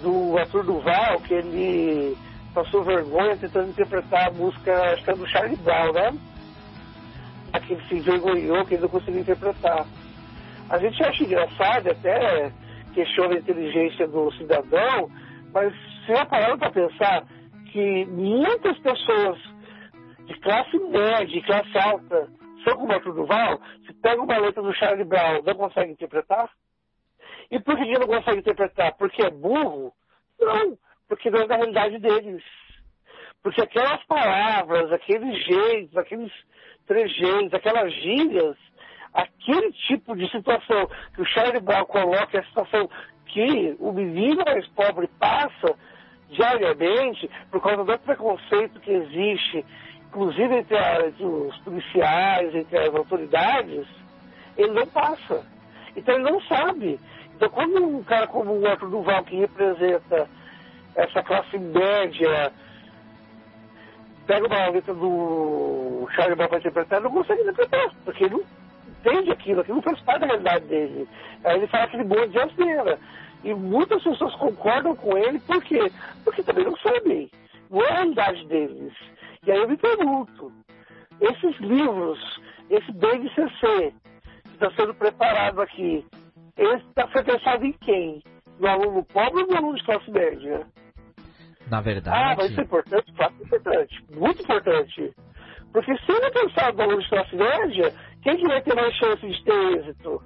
[0.02, 2.16] do Arthur Duval, que ele
[2.54, 6.14] passou vergonha tentando interpretar a música, acho que é do Charlie Brown, né?
[7.52, 9.84] Aquele se envergonhou, que ele não conseguiu interpretar.
[10.70, 12.52] A gente acha engraçado, até
[12.94, 15.10] questiona a inteligência do cidadão,
[15.52, 15.72] mas
[16.06, 17.24] você já parou para pensar
[17.72, 19.38] que muitas pessoas
[20.26, 22.28] de classe média e classe alta
[22.64, 26.48] são como Arthur Duval, se pega uma letra do Charlie Brown, não consegue interpretar?
[27.50, 28.94] E por que não consegue interpretar?
[28.96, 29.92] Porque é burro?
[30.40, 30.76] Não,
[31.08, 32.42] porque não é da realidade deles.
[33.42, 36.32] Porque aquelas palavras, aqueles jeitos, aqueles
[36.86, 38.56] trejeitos, aquelas gírias,
[39.12, 42.88] aquele tipo de situação que o Charlie Brown coloca, a situação
[43.26, 45.76] que o menino mais pobre passa,
[46.30, 49.64] diariamente, por causa do preconceito que existe,
[50.08, 53.86] inclusive entre, a, entre os policiais, entre as autoridades,
[54.56, 55.44] ele não passa.
[55.94, 56.98] Então ele não sabe.
[57.34, 60.28] Então quando um cara como o Arthur Duval, que representa
[60.94, 62.52] essa classe média,
[64.26, 68.44] pega uma letra do Charlie Brown para interpretar, não consegue interpretar, porque ele não
[69.00, 71.08] entende aquilo, aquilo não faz parte da realidade dele.
[71.44, 72.98] Aí ele fala aquele monte de asneira.
[73.46, 75.78] E muitas pessoas concordam com ele, por quê?
[76.24, 77.30] Porque também não sabem.
[77.70, 78.92] Não é a realidade deles.
[79.46, 80.52] E aí eu me pergunto,
[81.20, 82.18] esses livros,
[82.68, 83.94] esse BNCC,
[84.42, 86.04] que está sendo preparado aqui,
[86.56, 88.20] ele está foi pensado em quem?
[88.58, 90.66] No aluno pobre ou no aluno de classe média?
[91.70, 92.16] Na verdade.
[92.16, 93.12] Ah, vai ser importante?
[93.12, 94.04] Claro que é importante.
[94.12, 95.14] Muito importante.
[95.72, 97.92] Porque se ele é pensado no aluno de classe média,
[98.22, 100.20] quem que vai ter mais chance de ter êxito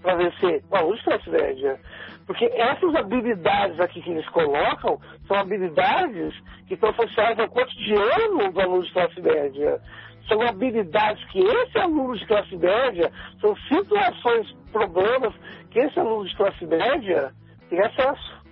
[0.00, 0.62] para vencer?
[0.70, 1.80] O aluno de classe média.
[2.26, 6.34] Porque essas habilidades aqui que eles colocam são habilidades
[6.66, 9.80] que estão associadas ao cotidiano do aluno de classe média.
[10.28, 13.10] São habilidades que esse aluno de classe média,
[13.40, 15.34] são situações, problemas
[15.70, 17.32] que esse aluno de classe média
[17.68, 18.42] tem acesso,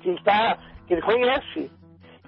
[0.00, 1.70] que ele, tá, que ele conhece.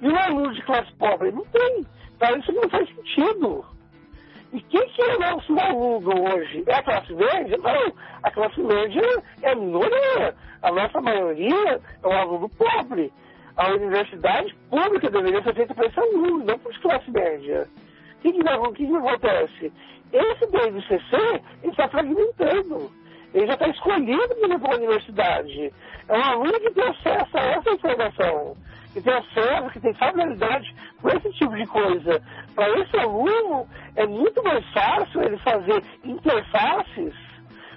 [0.03, 1.32] E um aluno de classe pobre?
[1.32, 1.86] Não tem.
[2.18, 3.64] Para isso não faz sentido.
[4.53, 6.64] E quem que é o nosso aluno hoje?
[6.66, 7.57] É a classe média?
[7.59, 7.94] Não.
[8.22, 10.34] A classe média é a minoria.
[10.62, 13.12] A nossa maioria é um aluno pobre.
[13.57, 17.68] A universidade pública deveria ser feita para esse aluno, não para os classe média.
[18.18, 19.72] O que, que, que, que acontece?
[20.12, 22.90] Esse BNCC está fragmentando.
[23.32, 25.72] Ele já está escolhido para ir para a universidade.
[26.09, 28.57] É um aluno que tem acesso a essa informação,
[28.93, 32.22] que tem acesso, que tem familiaridade com esse tipo de coisa.
[32.55, 33.66] Para esse aluno,
[33.97, 37.14] é muito mais fácil ele fazer interfaces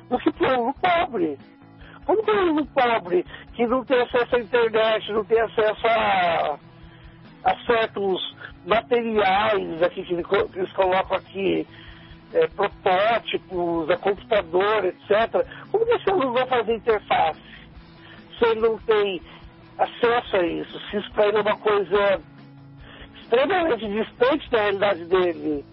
[0.10, 1.38] do que para o aluno pobre.
[2.06, 6.60] Como tem um aluno pobre que não tem acesso à internet, não tem acesso a,
[7.46, 8.36] a certos
[8.66, 11.68] materiais aqui que eles colocam aqui,
[12.34, 15.46] é, protótipos, a computador, etc.
[15.72, 17.54] Como que esse aluno vai fazer interface
[18.38, 19.22] se ele não tem
[19.78, 20.80] acesso a isso?
[20.90, 22.22] Se isso para ele é uma coisa
[23.22, 25.66] extremamente distante da realidade dele,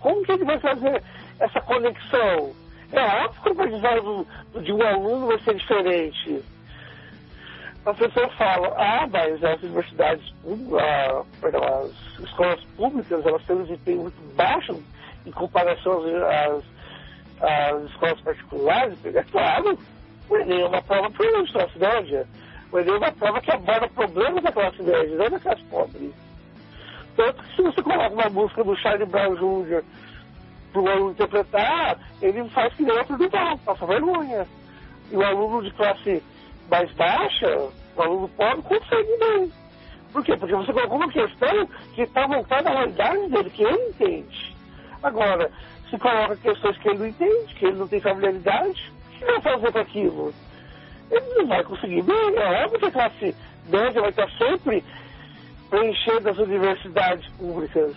[0.00, 1.02] como que ele vai fazer
[1.40, 2.52] essa conexão?
[2.92, 4.26] É óbvio que o aprendizado
[4.62, 6.42] de um aluno vai ser diferente.
[7.84, 10.34] As pessoas falam, ah, mas as universidades,
[11.40, 14.82] perdão, as escolas públicas, elas têm um desempenho muito baixo
[15.24, 16.64] em comparação às,
[17.40, 18.98] às escolas particulares.
[19.06, 19.78] É claro,
[20.28, 21.78] o Enem é uma prova para a classe
[22.72, 26.12] Enem é uma prova que aborda problemas da classe média, não da classe pobre.
[27.16, 29.82] Tanto que se você coloca uma música do Charlie Brown Jr.
[30.72, 34.46] para o aluno interpretar, ele faz que nem outro do mal, passa vergonha.
[35.10, 36.22] E o aluno de classe
[36.70, 39.52] mais baixa, o aluno pobre, consegue bem.
[40.12, 40.36] Por quê?
[40.36, 44.56] Porque você colocou uma questão que está voltada à realidade dele, que ele entende.
[45.02, 45.50] Agora,
[45.88, 49.40] se coloca questões que ele não entende, que ele não tem familiaridade, o que vai
[49.40, 50.34] fazer com aquilo?
[51.10, 52.36] Ele não vai conseguir bem.
[52.36, 53.34] É óbvio que a classe
[53.68, 54.84] média vai estar sempre
[55.70, 57.96] preenchendo as universidades públicas.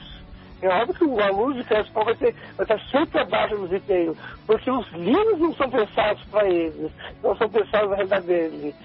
[0.61, 3.67] É óbvio que o aluno de classe pobre vai, ter, vai estar sempre abaixo do
[3.67, 6.91] desempenho, porque os livros não são pensados para eles,
[7.23, 8.75] não são pensados na realidade deles.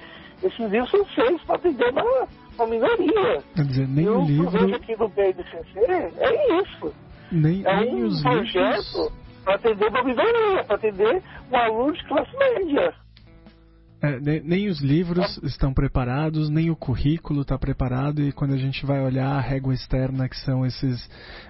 [0.43, 3.43] Esses livros são feitos para atender uma, uma minoria.
[3.55, 4.75] Quer dizer, nem o livro...
[4.75, 5.81] aqui do BNCC
[6.19, 6.95] é isso.
[7.31, 9.13] Nem, é um os projeto livros...
[9.45, 11.23] para atender uma minoria, para atender
[11.53, 12.95] um aluno de classe média.
[14.07, 18.57] É, nem, nem, os livros estão preparados, nem o currículo está preparado, e quando a
[18.57, 21.09] gente vai olhar a régua externa, que são esses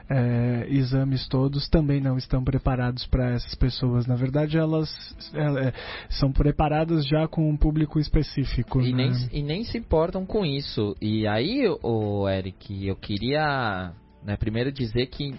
[0.09, 4.07] é, exames todos, também não estão preparados para essas pessoas.
[4.07, 4.91] Na verdade, elas
[5.35, 5.73] é,
[6.11, 8.81] são preparadas já com um público específico.
[8.81, 9.09] E, né?
[9.09, 10.97] nem, e nem se importam com isso.
[11.01, 13.93] E aí, o Eric, eu queria
[14.25, 15.35] né, primeiro dizer que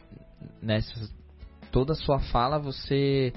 [0.61, 1.09] nessa
[1.71, 3.33] toda a sua fala você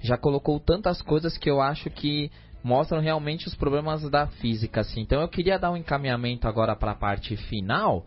[0.00, 2.30] já colocou tantas coisas que eu acho que
[2.64, 5.02] mostram realmente os problemas da física, assim.
[5.02, 8.06] Então eu queria dar um encaminhamento agora para a parte final,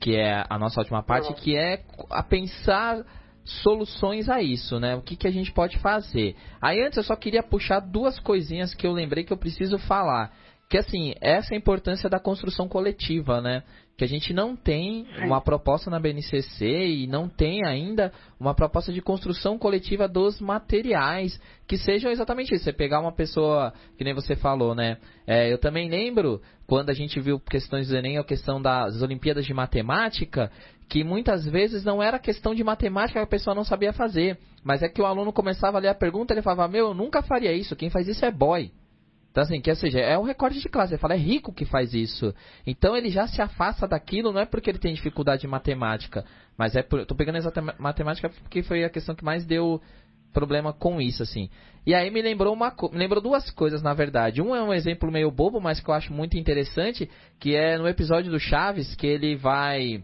[0.00, 3.04] que é a nossa última parte, que é a pensar
[3.44, 4.94] soluções a isso, né?
[4.94, 6.36] O que, que a gente pode fazer.
[6.60, 10.32] Aí antes eu só queria puxar duas coisinhas que eu lembrei que eu preciso falar.
[10.68, 13.62] Que assim, essa é a importância da construção coletiva, né?
[13.98, 18.92] que a gente não tem uma proposta na BNCC e não tem ainda uma proposta
[18.92, 22.62] de construção coletiva dos materiais que sejam exatamente isso.
[22.62, 24.98] Você pegar uma pessoa, que nem você falou, né?
[25.26, 29.44] É, eu também lembro quando a gente viu questões do Enem, a questão das Olimpíadas
[29.44, 30.48] de Matemática,
[30.88, 34.80] que muitas vezes não era questão de matemática que a pessoa não sabia fazer, mas
[34.80, 37.20] é que o aluno começava a ler a pergunta e ele falava: Meu, eu nunca
[37.20, 38.70] faria isso, quem faz isso é boy.
[39.30, 40.94] Então, assim, que, ou seja, é um recorde de classe.
[40.94, 42.34] Ele fala, é rico que faz isso.
[42.66, 46.24] Então, ele já se afasta daquilo, não é porque ele tem dificuldade em matemática,
[46.56, 47.04] mas é por.
[47.06, 49.80] Tô pegando essa matemática porque foi a questão que mais deu
[50.32, 51.48] problema com isso, assim.
[51.86, 54.42] E aí me lembrou uma me lembrou duas coisas, na verdade.
[54.42, 57.08] Um é um exemplo meio bobo, mas que eu acho muito interessante,
[57.38, 60.02] que é no episódio do Chaves, que ele vai.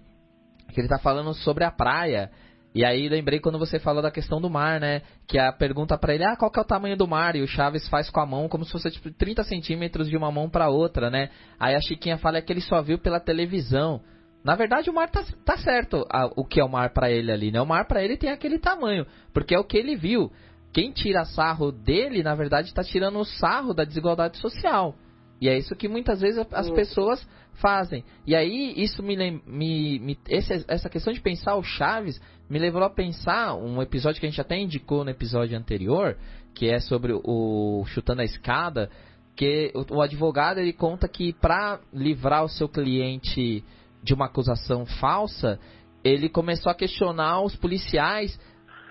[0.72, 2.31] que ele tá falando sobre a praia.
[2.75, 5.03] E aí lembrei quando você falou da questão do mar, né?
[5.29, 7.37] Que a pergunta para ele, ah, qual que é o tamanho do mar?
[7.37, 10.33] E o Chaves faz com a mão como se fosse tipo 30 centímetros de uma
[10.33, 11.31] mão para outra, né?
[11.59, 14.01] Aí a Chiquinha fala que ele só viu pela televisão.
[14.43, 17.31] Na verdade, o mar tá, tá certo a, o que é o mar para ele
[17.31, 17.61] ali, né?
[17.61, 20.33] O mar para ele tem aquele tamanho, porque é o que ele viu.
[20.72, 24.97] Quem tira sarro dele, na verdade, está tirando o sarro da desigualdade social.
[25.41, 27.25] E é isso que muitas vezes as pessoas
[27.55, 28.05] fazem.
[28.27, 32.83] E aí, isso me, me, me esse, essa questão de pensar o Chaves me levou
[32.83, 36.17] a pensar um episódio que a gente até indicou no episódio anterior,
[36.55, 38.91] que é sobre o chutando a escada,
[39.37, 43.65] que o, o advogado ele conta que para livrar o seu cliente
[44.03, 45.59] de uma acusação falsa,
[46.05, 48.39] ele começou a questionar os policiais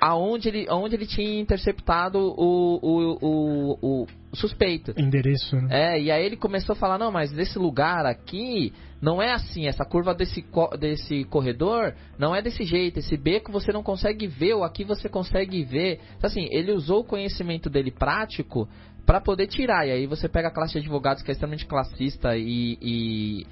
[0.03, 4.93] aonde ele, aonde ele tinha interceptado o, o, o, o suspeito.
[4.97, 5.95] Endereço, né?
[5.95, 9.65] É, e aí ele começou a falar, não, mas nesse lugar aqui não é assim,
[9.65, 10.45] essa curva desse,
[10.77, 15.07] desse corredor não é desse jeito, esse beco você não consegue ver, ou aqui você
[15.07, 16.01] consegue ver.
[16.17, 18.67] Então, assim, ele usou o conhecimento dele prático
[19.05, 19.87] para poder tirar.
[19.87, 23.47] E aí você pega a classe de advogados que é extremamente classista e, e,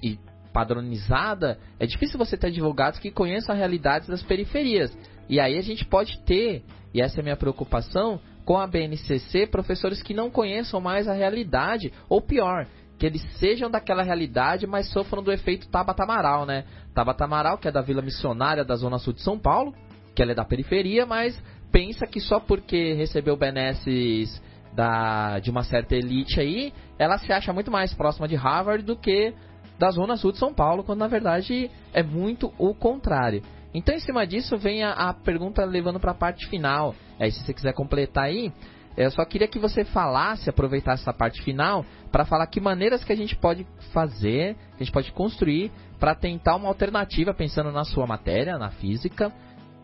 [0.00, 0.18] e
[0.52, 4.96] padronizada, é difícil você ter advogados que conheçam a realidade das periferias.
[5.28, 6.62] E aí a gente pode ter,
[6.92, 11.12] e essa é a minha preocupação, com a BNCC, professores que não conheçam mais a
[11.12, 12.66] realidade, ou pior,
[12.98, 16.64] que eles sejam daquela realidade, mas sofram do efeito Tabata Amaral, né?
[16.94, 19.74] Tabata Amaral, que é da Vila Missionária da Zona Sul de São Paulo,
[20.14, 24.42] que ela é da periferia, mas pensa que só porque recebeu benesses
[24.74, 28.96] da, de uma certa elite aí, ela se acha muito mais próxima de Harvard do
[28.96, 29.34] que
[29.78, 33.42] da Zona Sul de São Paulo, quando na verdade é muito o contrário.
[33.74, 36.94] Então, em cima disso, vem a, a pergunta levando para a parte final.
[37.20, 38.52] Aí, se você quiser completar aí,
[38.96, 43.12] eu só queria que você falasse, aproveitasse essa parte final, para falar que maneiras que
[43.12, 47.84] a gente pode fazer, que a gente pode construir para tentar uma alternativa, pensando na
[47.84, 49.32] sua matéria, na física,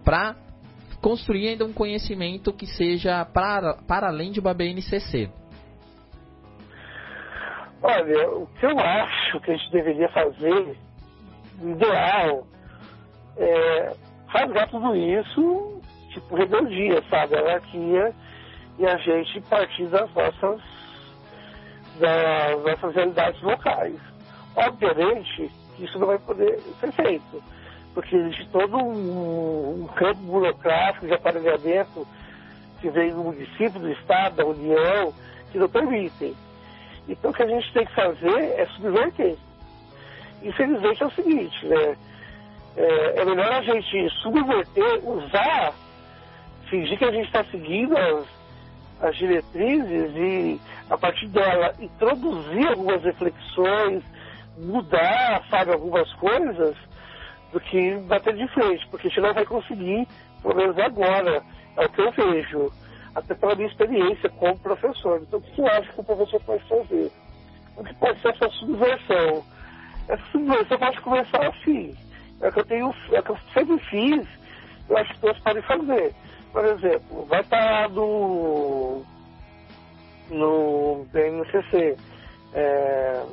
[0.04, 0.34] para
[1.00, 5.30] construir ainda um conhecimento que seja para, para além de uma BNCC.
[7.82, 10.76] Olha, o que eu acho que a gente deveria fazer,
[11.62, 12.46] ideal,
[13.36, 13.94] é,
[14.26, 15.80] rasgar tudo isso,
[16.10, 17.36] tipo, rebeldia, sabe?
[17.36, 18.12] Anarquia
[18.78, 20.60] e a gente partir das nossas,
[21.98, 23.96] das nossas realidades locais.
[24.56, 27.42] Obviamente isso não vai poder ser feito,
[27.92, 32.06] porque existe todo um, um campo burocrático de aparelhamento
[32.80, 35.12] que vem do município, do Estado, da União,
[35.50, 36.34] que não permitem.
[37.08, 39.36] Então o que a gente tem que fazer é subverter.
[40.42, 41.96] Infelizmente é o seguinte, né?
[42.76, 45.74] É, é melhor a gente subverter, usar,
[46.68, 48.26] fingir que a gente está seguindo as,
[49.00, 50.60] as diretrizes e,
[50.90, 54.02] a partir dela, introduzir algumas reflexões,
[54.58, 56.76] mudar, sabe, algumas coisas,
[57.52, 60.08] do que bater de frente, porque a gente não vai conseguir,
[60.42, 61.42] pelo menos agora,
[61.76, 62.72] é o que eu vejo,
[63.14, 65.20] até pela minha experiência como professor.
[65.22, 67.12] Então, o que eu acho que o professor pode fazer?
[67.76, 69.44] O que pode ser essa subversão?
[70.08, 71.96] Essa subversão pode começar assim
[72.40, 74.26] é que eu tenho, é que eu sempre fiz,
[74.88, 76.14] eu acho que todos podem fazer.
[76.52, 79.02] Por exemplo, vai estar no,
[80.30, 81.96] no BNCC,
[82.52, 83.24] é,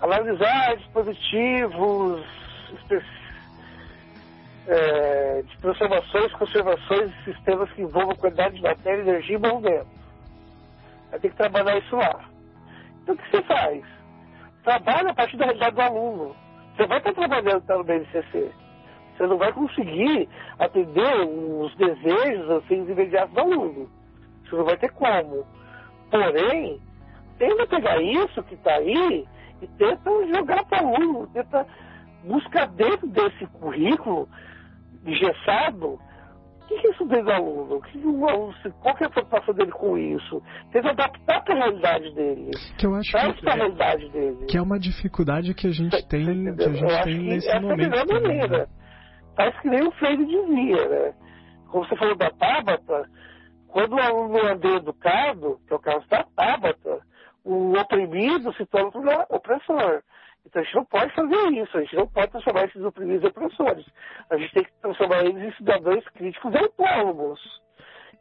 [0.00, 2.24] analisar dispositivos
[4.68, 9.88] é, de transformações, conservações de sistemas que envolvam qualidade de matéria, energia e movimento.
[11.10, 12.24] Vai ter que trabalhar isso lá.
[13.02, 13.84] Então o que você faz?
[14.62, 16.36] Trabalha a partir da realidade do aluno.
[16.76, 18.50] Você vai estar trabalhando pelo BNCC.
[19.16, 23.90] Você não vai conseguir atender os desejos assim, imediatos do aluno.
[24.44, 25.46] Você não vai ter como.
[26.10, 26.80] Porém,
[27.38, 29.26] tenta pegar isso que está aí
[29.60, 31.66] e tenta jogar para o aluno, tenta
[32.24, 34.28] buscar dentro desse currículo
[35.04, 35.98] engessado
[36.62, 37.76] o que é isso do aluno?
[37.76, 40.42] O que o aluno qual que é a preocupação dele com isso?
[40.70, 42.50] Tenta adaptar para a realidade dele.
[42.78, 44.46] Que eu acho que, a realidade dele.
[44.46, 47.94] que é uma dificuldade que a gente tem, que a gente tem nesse essa momento.
[47.94, 48.58] É a também, maneira.
[48.58, 48.66] Né?
[49.36, 51.14] Faz que nem o Freire dizia, né?
[51.70, 53.08] Como você falou da Tabata,
[53.68, 57.00] quando o aluno é educado, que é o caso da Tabata,
[57.44, 60.02] o oprimido se torna opressor.
[60.46, 63.28] Então a gente não pode fazer isso, a gente não pode transformar esses oprimidos em
[63.28, 63.86] opressores.
[64.30, 67.40] A gente tem que transformar eles em cidadãos críticos autônomos.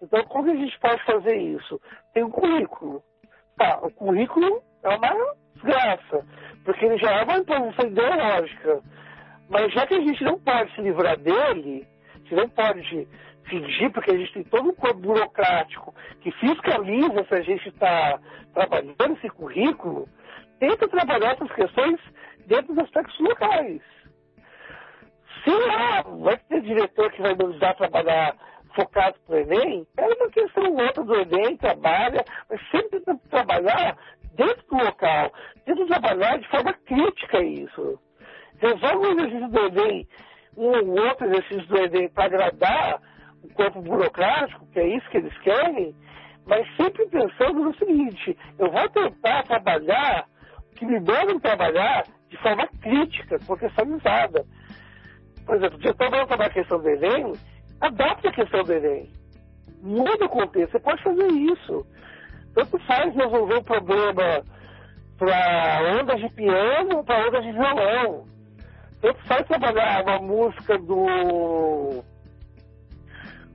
[0.02, 1.82] Então como a gente pode fazer isso?
[2.14, 3.04] Tem um currículo.
[3.58, 6.26] Tá, o currículo é uma desgraça,
[6.64, 8.82] porque ele já é uma imposição ideológica.
[9.50, 13.08] Mas já que a gente não pode se livrar dele, a gente não pode
[13.50, 18.20] fingir, porque a gente tem todo um corpo burocrático que fiscaliza se a gente está
[18.54, 20.08] trabalhando esse currículo,
[20.62, 22.00] tenta trabalhar essas questões
[22.46, 23.82] dentro dos aspectos locais.
[25.44, 28.36] Se lá vai ter diretor que vai nos trabalhar
[28.76, 33.98] focado para o Enem, é uma questão outra do Enem, trabalha, mas sempre tenta trabalhar
[34.36, 35.34] dentro do local,
[35.66, 38.00] tenta trabalhar de forma crítica isso.
[38.60, 40.08] Resolve o exercício do Enem,
[40.56, 43.02] um ou outro exercício do Enem para agradar
[43.44, 45.96] o corpo burocrático, que é isso que eles querem,
[46.46, 50.30] mas sempre pensando no seguinte, eu vou tentar trabalhar
[50.76, 54.46] que me mandam trabalhar de forma crítica, contextualizada.
[55.46, 57.34] Por exemplo, eu estou falando a questão do Enem,
[57.80, 59.12] adapte a questão do Enem.
[59.82, 61.86] Muda o contexto, você pode fazer isso.
[62.54, 64.44] Tanto faz resolver o problema
[65.18, 68.26] para ondas de piano ou para ondas de violão.
[69.02, 72.04] Tanto faz trabalhar uma música do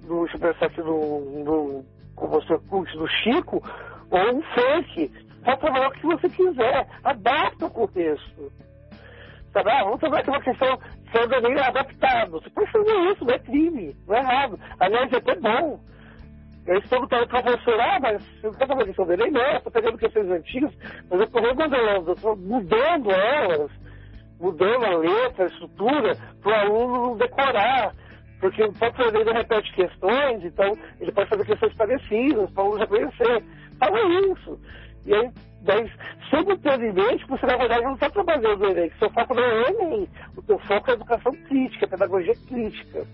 [0.06, 1.84] do, deixa eu pensar aqui no
[2.16, 3.62] como você curte, do Chico,
[4.10, 5.12] ou um funk.
[5.46, 8.52] Pode trabalhar o que você quiser, adapta o contexto.
[9.52, 9.70] Sabe?
[9.70, 12.32] Ah, vamos trabalhar com uma questão que é bem adaptado.
[12.32, 14.58] Você pode fazer isso, não é crime, não é errado.
[14.80, 15.78] Aliás, é até bom.
[16.66, 19.30] Eles estão para professor, ah, mas você não está fazendo questão dele?
[19.30, 20.76] Não, eu estou pegando questões antigas,
[21.08, 23.70] mas eu estou remodelando, eu estou mudando elas,
[24.40, 27.94] mudando a letra, a estrutura, para o aluno decorar.
[28.40, 32.80] Porque o próprio ele repete questões, então ele pode fazer questões parecidas, para o aluno
[32.80, 33.44] já conhecer.
[33.78, 34.00] Fala
[34.32, 34.58] isso.
[35.06, 35.30] E aí,
[35.62, 35.90] daí,
[36.28, 40.08] simultaneamente, você na verdade não está trabalhando o Enem, seu foco não é o Enem,
[40.36, 43.06] o teu foco é educação crítica, pedagogia crítica.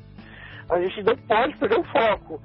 [0.71, 2.41] A gente não pode perder o foco.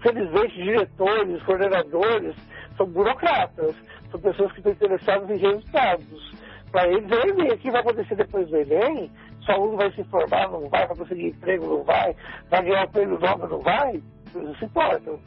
[0.00, 2.36] Infelizmente, diretores, coordenadores,
[2.76, 3.74] são burocratas,
[4.10, 6.34] são pessoas que estão interessadas em resultados.
[6.70, 7.52] Para eles, é o Enem.
[7.52, 9.10] O que vai acontecer depois do Enem?
[9.44, 12.14] Se o aluno vai se formar, não vai, vai conseguir emprego, não vai,
[12.48, 14.04] vai ganhar um prêmio Nobel, não vai, eles
[14.34, 15.18] não se importam.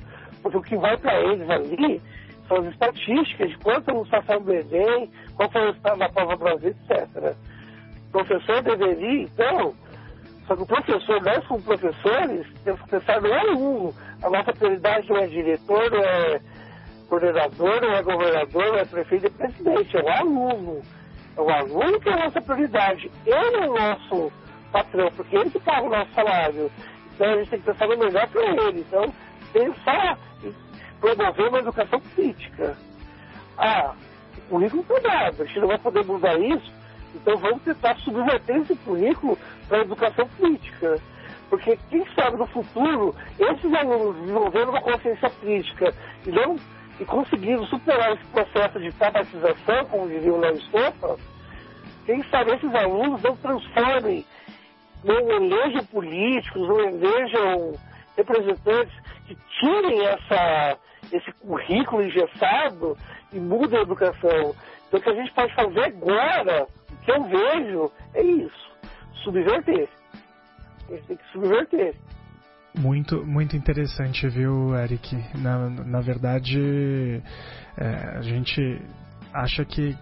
[0.44, 2.02] Porque o que vai para eles ali
[2.48, 6.36] são as estatísticas de quantos alunos passaram do Enem, qual foi o resultado da prova
[6.36, 7.36] Brasil, etc.
[8.10, 9.74] O professor deveria, então,
[10.45, 13.95] só que o professor, nós como professores, temos que pensar no aluno.
[14.22, 16.41] A nossa prioridade não é diretor, não é
[17.07, 20.82] coordenador, não é governador, não é prefeito, é presidente, é o aluno.
[21.38, 23.10] É o aluno que é a nossa prioridade.
[23.26, 24.32] Ele é o nosso
[24.72, 26.70] patrão, porque ele que paga o nosso salário.
[27.15, 28.80] Então a gente tem que pensar no melhor para ele.
[28.82, 29.14] Então,
[29.53, 30.53] pensar em
[30.99, 32.75] promover uma educação crítica.
[33.57, 33.93] Ah,
[34.38, 36.73] o currículo cuidado, a gente não vai poder mudar isso,
[37.15, 40.99] então vamos tentar subverter esse currículo para a educação crítica.
[41.49, 45.93] Porque quem sabe no futuro, esses alunos desenvolvendo uma consciência crítica
[46.25, 46.55] e, não,
[46.99, 51.17] e conseguindo superar esse processo de tabatização, como diria o Léo Estopa,
[52.07, 54.25] quem sabe esses alunos não transformem,
[55.03, 57.75] não elejam políticos, não elejam
[58.15, 58.94] representantes
[59.27, 60.77] que tirem essa,
[61.11, 62.98] esse currículo engessado
[63.31, 64.56] e mudem a educação.
[64.88, 66.68] Então o que a gente pode fazer agora
[67.03, 68.72] que eu vejo é isso,
[69.23, 69.90] subverter.
[70.88, 71.95] A gente tem que subverter.
[72.76, 75.15] Muito, muito interessante, viu, Eric?
[75.38, 77.22] Na, na verdade,
[77.77, 78.81] é, a gente
[79.31, 79.95] acha que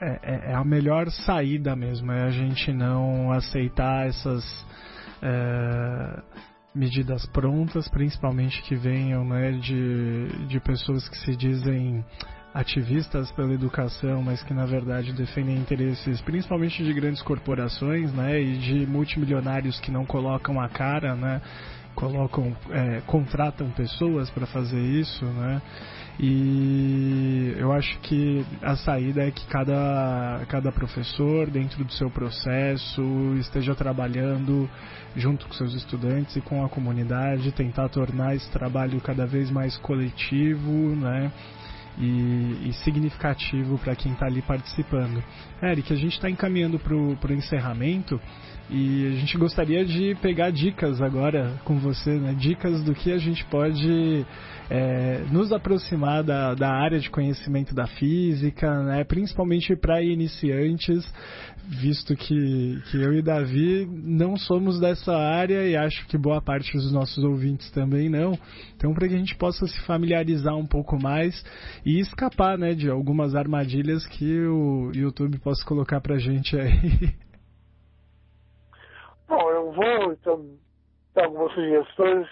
[0.00, 4.44] é, é, é, a melhor saída mesmo, é a gente não aceitar essas
[5.20, 6.22] é,
[6.78, 12.04] medidas prontas, principalmente que venham né, de, de pessoas que se dizem
[12.54, 18.56] ativistas pela educação, mas que na verdade defendem interesses principalmente de grandes corporações, né, e
[18.58, 21.42] de multimilionários que não colocam a cara, né,
[21.98, 25.60] colocam, é, contratam pessoas para fazer isso, né,
[26.20, 33.02] e eu acho que a saída é que cada, cada professor, dentro do seu processo,
[33.40, 34.70] esteja trabalhando
[35.16, 39.76] junto com seus estudantes e com a comunidade, tentar tornar esse trabalho cada vez mais
[39.78, 41.32] coletivo, né?
[41.98, 45.22] e, e significativo para quem está ali participando.
[45.60, 48.20] Eric, a gente está encaminhando para o encerramento
[48.70, 52.34] e a gente gostaria de pegar dicas agora com você, né?
[52.38, 54.26] dicas do que a gente pode
[54.68, 59.04] é, nos aproximar da, da área de conhecimento da física, né?
[59.04, 61.10] principalmente para iniciantes,
[61.66, 66.70] visto que, que eu e Davi não somos dessa área e acho que boa parte
[66.76, 68.38] dos nossos ouvintes também não.
[68.76, 71.42] Então, para que a gente possa se familiarizar um pouco mais
[71.86, 77.14] e escapar né, de algumas armadilhas que o YouTube possa colocar para gente aí.
[79.28, 80.58] Bom, eu vou então
[81.14, 82.26] dar algumas sugestões.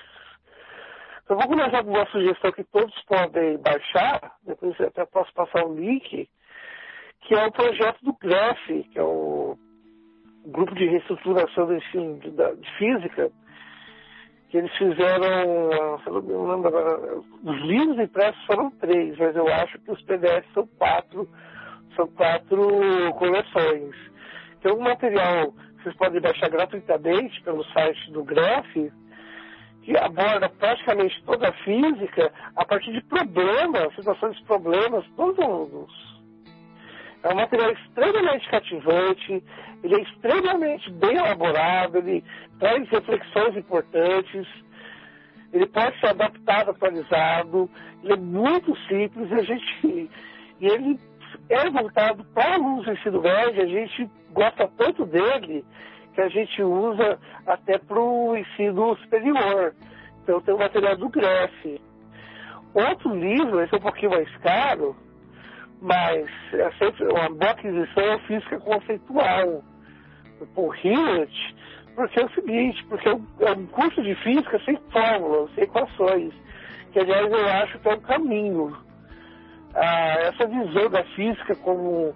[1.28, 5.66] Eu vou começar com uma sugestão que todos podem baixar, depois eu até posso passar
[5.66, 6.27] o um link,
[7.20, 9.59] que é o projeto do GRAF, que é o
[10.47, 13.31] grupo de reestruturação do ensino de, de física,
[14.48, 19.78] que eles fizeram, eu não lembro agora, os livros impressos foram três, mas eu acho
[19.81, 21.28] que os PDFs são quatro,
[21.94, 22.59] são quatro
[23.18, 23.94] coleções.
[24.62, 25.52] Tem um material
[25.86, 28.74] vocês podem baixar gratuitamente pelo site do Graph,
[29.82, 36.16] que aborda praticamente toda a física a partir de problemas, situações de problemas dos alunos.
[37.22, 39.44] É um material extremamente cativante,
[39.84, 42.24] ele é extremamente bem elaborado, ele
[42.58, 44.48] traz reflexões importantes,
[45.52, 47.70] ele pode ser adaptado, atualizado,
[48.02, 50.10] ele é muito simples e a gente.
[50.58, 50.98] E ele
[51.48, 55.65] é voltado para do ensino médio, a gente gosta tanto dele
[56.15, 59.74] que a gente usa até para o ensino superior.
[60.23, 61.81] Então tem o material do Gref.
[62.74, 64.97] Outro livro, esse é um pouquinho mais caro,
[65.81, 69.62] mas é sempre uma boa aquisição é Física Conceitual,
[70.55, 71.57] Paul Hewitt,
[71.94, 76.35] porque é o seguinte, porque é um curso de física sem fórmulas, sem equações,
[76.93, 78.85] que aliás eu acho que é um caminho.
[79.78, 82.15] Ah, essa visão da física como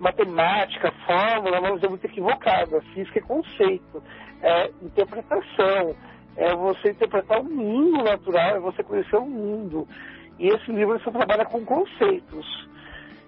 [0.00, 2.80] matemática, fórmula, mas é muito equivocada.
[2.92, 4.02] Física é conceito,
[4.42, 5.94] é interpretação,
[6.36, 9.86] é você interpretar o mundo natural, é você conhecer o mundo.
[10.36, 12.68] E esse livro só trabalha com conceitos.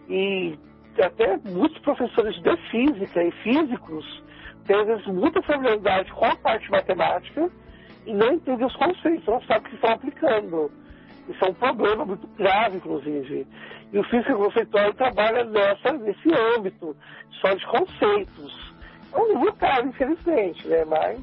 [0.08, 0.58] E
[1.00, 4.24] até muitos professores de física e físicos
[4.66, 7.48] têm, às vezes, muita familiaridade com a parte matemática
[8.06, 10.82] e não entendem os conceitos, não sabem o que estão aplicando.
[11.28, 13.46] Isso é um problema muito grave, inclusive.
[13.92, 16.96] E o físico conceitual trabalha nessa, nesse âmbito,
[17.40, 18.72] só de conceitos.
[19.12, 20.84] É um livro caro, infelizmente, né?
[20.84, 21.20] Mas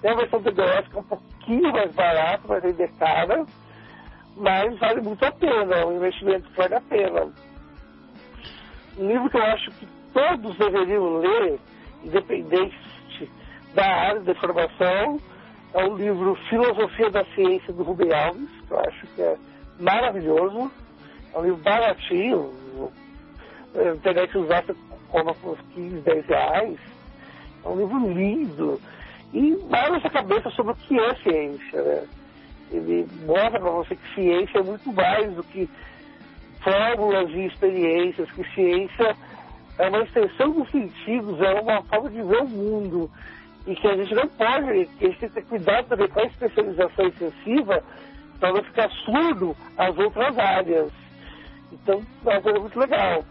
[0.00, 3.46] tem a versão PDF que é um pouquinho mais barato, vai vender cara,
[4.36, 7.32] mas vale muito a pena, é um investimento que vale a pena.
[8.98, 11.58] Um livro que eu acho que todos deveriam ler,
[12.04, 12.76] independente
[13.74, 15.18] da área da formação,
[15.74, 19.36] é o livro Filosofia da Ciência do Rubem Alves, que eu acho que é
[19.78, 20.70] maravilhoso.
[21.34, 22.52] É um livro baratinho,
[23.96, 24.76] internet usada
[25.08, 26.78] como por 15, 10 reais.
[27.64, 28.80] É um livro lindo.
[29.32, 31.82] E abre essa cabeça sobre o que é ciência.
[31.82, 32.06] Né?
[32.70, 35.68] Ele mostra para você que ciência é muito mais do que
[36.60, 39.16] fórmulas e experiências, que ciência
[39.78, 43.10] é uma extensão dos sentidos, é uma forma de ver o mundo.
[43.66, 46.20] E que a gente não pode, que a gente tem que ter cuidado também com
[46.20, 47.84] a especialização extensiva
[48.40, 50.92] para não ficar surdo às outras áreas.
[51.72, 53.24] Então, é uma coisa muito legal.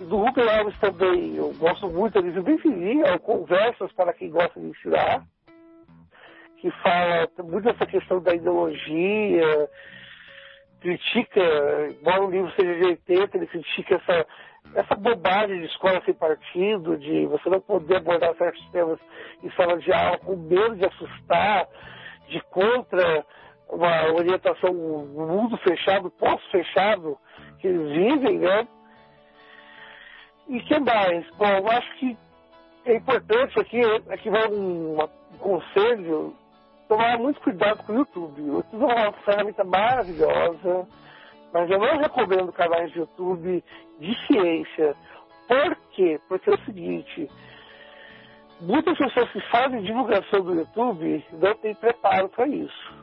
[0.00, 4.30] E do Rupert Alves também, eu gosto muito, ele bem fininho, é Conversas para quem
[4.30, 5.24] gosta de ensinar,
[6.56, 9.68] que fala muito dessa questão da ideologia,
[10.80, 11.40] critica,
[12.00, 14.26] embora o livro seja de 80, ele critica essa,
[14.74, 18.98] essa bobagem de escola sem partido, de você não poder abordar certos temas
[19.42, 21.66] em sala de aula com medo de assustar,
[22.28, 23.24] de contra
[23.68, 27.18] uma orientação, um mundo fechado, pós-fechado
[27.60, 28.68] que eles vivem, né?
[30.48, 31.26] E que mais?
[31.36, 32.16] Bom, eu acho que
[32.86, 36.34] é importante aqui, aqui vai um, um conselho,
[36.88, 38.40] tomar muito cuidado com o YouTube.
[38.40, 40.88] O YouTube é uma ferramenta maravilhosa,
[41.52, 43.64] mas eu não recomendo canais de YouTube
[43.98, 44.96] de ciência.
[45.46, 46.20] Por quê?
[46.28, 47.28] Porque é o seguinte,
[48.60, 52.94] muitas pessoas que fazem divulgação do YouTube não têm preparo para isso.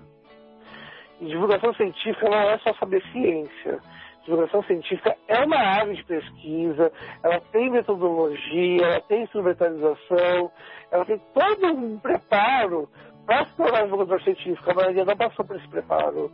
[1.21, 3.81] E divulgação científica não é só saber ciência
[4.25, 6.91] divulgação científica é uma área de pesquisa,
[7.23, 10.51] ela tem metodologia, ela tem instrumentalização,
[10.91, 12.89] ela tem todo um preparo
[13.25, 14.71] para se tornar divulgador científico.
[14.71, 16.31] A maioria não passou por esse preparo.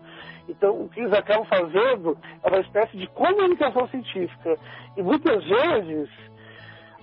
[0.50, 4.58] Então, o que eles acabam fazendo é uma espécie de comunicação científica.
[4.98, 6.10] E muitas vezes,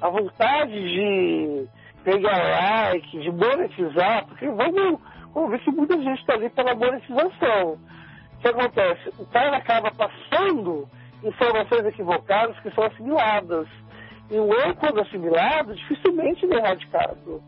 [0.00, 1.66] a vontade de
[2.04, 5.00] pegar like, de monetizar, porque vamos,
[5.34, 7.78] vamos ver que muita gente está ali pela monetização
[8.38, 9.08] o que acontece?
[9.18, 10.88] O cara acaba passando
[11.24, 13.66] informações equivocadas que são assimiladas.
[14.30, 17.42] E o erro, quando assimilado, dificilmente é erradicado.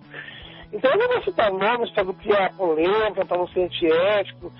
[0.73, 4.53] Então, eu não vou citar nomes para não criar polêmica, para não ser antiético,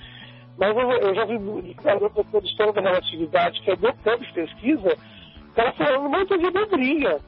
[0.59, 4.33] mas eu, eu já vi o de história da relatividade, que é do campo de
[4.33, 4.97] pesquisa,
[5.55, 7.19] cara falando monte de abobrinha.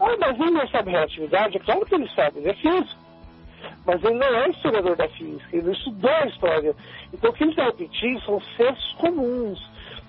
[0.00, 1.56] Ah, mas ele não sabe relatividade?
[1.56, 3.08] É claro que ele sabe, ele é físico
[3.86, 6.74] mas ele não é historiador da física, ele estudou a história.
[7.12, 9.58] Então o que ele está repetindo são sensos comuns,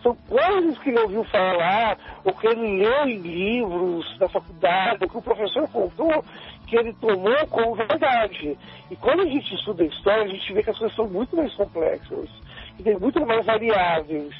[0.01, 5.09] são coisas que ele ouviu falar, ou que ele leu em livros da faculdade, ou
[5.09, 6.23] que o professor contou
[6.67, 8.57] que ele tomou como verdade.
[8.91, 11.35] E quando a gente estuda a história, a gente vê que as coisas são muito
[11.35, 12.29] mais complexas,
[12.77, 14.35] que tem muito mais variáveis,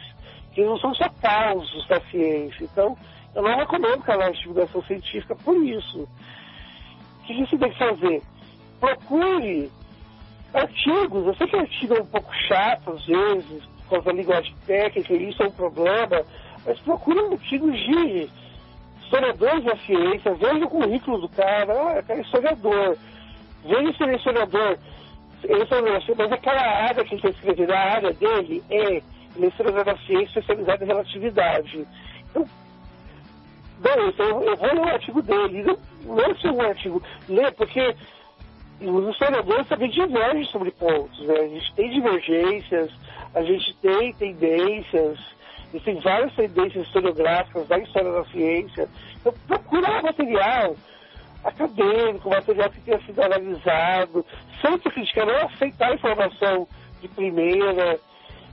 [0.53, 2.64] que não são só causos da ciência.
[2.64, 2.95] Então,
[3.36, 6.07] eu não recomendo canal de divulgação científica por isso.
[7.19, 8.22] O que gente tem que fazer?
[8.80, 9.69] procure
[10.53, 11.27] artigos.
[11.27, 15.14] Eu sei que artigo é um pouco chato às vezes, por causa da linguagem técnica,
[15.14, 16.24] isso é um problema,
[16.66, 18.30] mas procure artigos de
[19.03, 22.95] historiadores da ciência, veja o currículo do cara, ah, é historiador,
[23.66, 24.78] veja se ele é historiador,
[25.44, 29.86] ele é mas aquela área que ele quer escrever, a área dele é, é historiador
[29.86, 31.88] da ciência especializado em relatividade.
[32.30, 32.45] Então,
[33.80, 35.78] bom, então eu vou ler o artigo dele, não,
[36.16, 37.95] não um artigo, ler, porque
[38.82, 41.20] os historiadores também divergem sobre pontos.
[41.26, 41.34] Né?
[41.34, 42.91] A gente tem divergências,
[43.34, 45.20] a gente tem tendências,
[45.74, 48.90] existem várias tendências historiográficas da história da ciência.
[49.20, 50.76] Então, procurar material
[51.44, 54.26] acadêmico, material que tenha sido analisado,
[54.62, 56.68] sempre criticar, não aceitar informação
[57.02, 58.00] de primeira,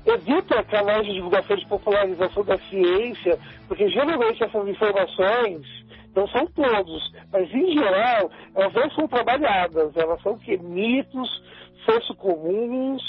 [0.07, 5.66] evita canais de divulgação de popularização da ciência, porque geralmente essas informações
[6.11, 11.43] Então são todos, mas em geral elas não são trabalhadas, elas são que mitos,
[11.85, 13.03] senso comuns,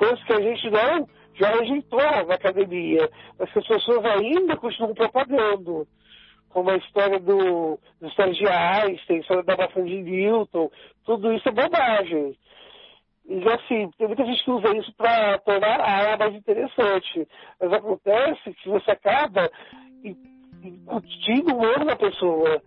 [0.00, 3.08] coisas que a gente não já rejeitou na academia,
[3.38, 5.86] mas que as pessoas ainda continuam propagando
[6.48, 10.70] como a história do, dos estagiários, a história da maçã de Newton,
[11.04, 12.36] tudo isso é bobagem.
[13.28, 17.28] E assim, tem muita gente que usa isso para tornar a área mais interessante.
[17.60, 19.48] Mas acontece que você acaba
[20.64, 22.60] incutindo o erro na pessoa.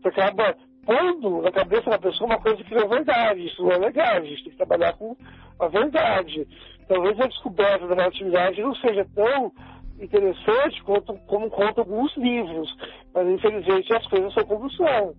[0.00, 0.54] Você acaba
[0.84, 3.46] pondo na cabeça da pessoa uma coisa que não é verdade.
[3.46, 4.18] Isso não é legal.
[4.18, 5.16] A gente tem que trabalhar com
[5.58, 6.46] a verdade.
[6.88, 9.52] Talvez a descoberta da relatividade não seja tão
[10.00, 12.74] interessante quanto, como conta alguns livros.
[13.14, 15.14] Mas, infelizmente, as coisas são como são.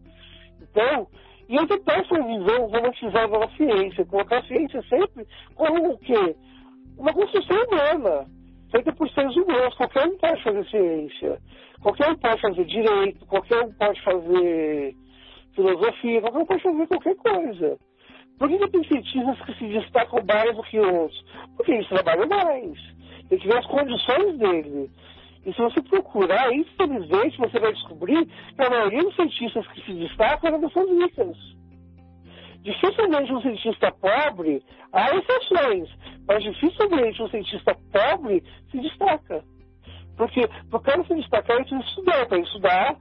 [0.62, 1.08] Então,
[1.50, 6.36] e eu detesto a visão romantizada da ciência, colocar a ciência sempre como o quê?
[6.98, 8.26] Uma construção humana,
[8.70, 9.74] feita por seres humanos.
[9.76, 11.40] Qualquer um pode fazer ciência,
[11.82, 14.96] qualquer um pode fazer direito, qualquer um pode fazer
[15.56, 17.78] filosofia, qualquer um pode fazer qualquer coisa.
[18.38, 21.26] Por que tem cientistas que se destacam mais do que outros?
[21.56, 22.78] Porque eles trabalham mais.
[23.30, 24.92] Tem que ver as condições deles.
[25.46, 29.94] E se você procurar, infelizmente, você vai descobrir que a maioria dos cientistas que se
[29.94, 31.38] destacam eram pessoas ricas.
[32.62, 34.62] Dificilmente um cientista pobre,
[34.92, 35.90] há exceções,
[36.28, 39.44] mas dificilmente um cientista pobre se destaca.
[40.18, 42.26] Porque para o cara se destacar, ele precisa estudar.
[42.26, 42.98] Para estudar,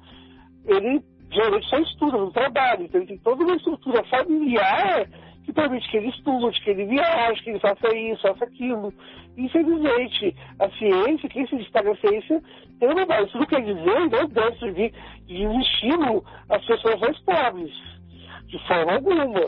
[0.67, 1.03] ele
[1.33, 2.85] geralmente só estuda, não trabalha.
[2.85, 5.09] Então ele tem toda uma estrutura familiar
[5.47, 8.93] que permite que ele estude, que ele viaje, que ele faça isso, faça aquilo.
[9.37, 12.43] Infelizmente, a ciência, quem se destaca na ciência,
[12.81, 13.29] tem uma base.
[13.29, 14.93] Isso não quer dizer, não deve servir
[15.25, 17.73] de estímulo às pessoas mais pobres,
[18.47, 19.47] de forma alguma.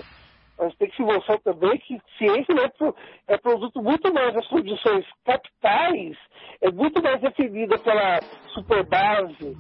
[0.56, 2.94] Mas tem que se mostrar também que ciência é, pro,
[3.26, 6.16] é produto muito mais das condições capitais,
[6.60, 8.20] é muito mais definida pela
[8.54, 9.56] superbase,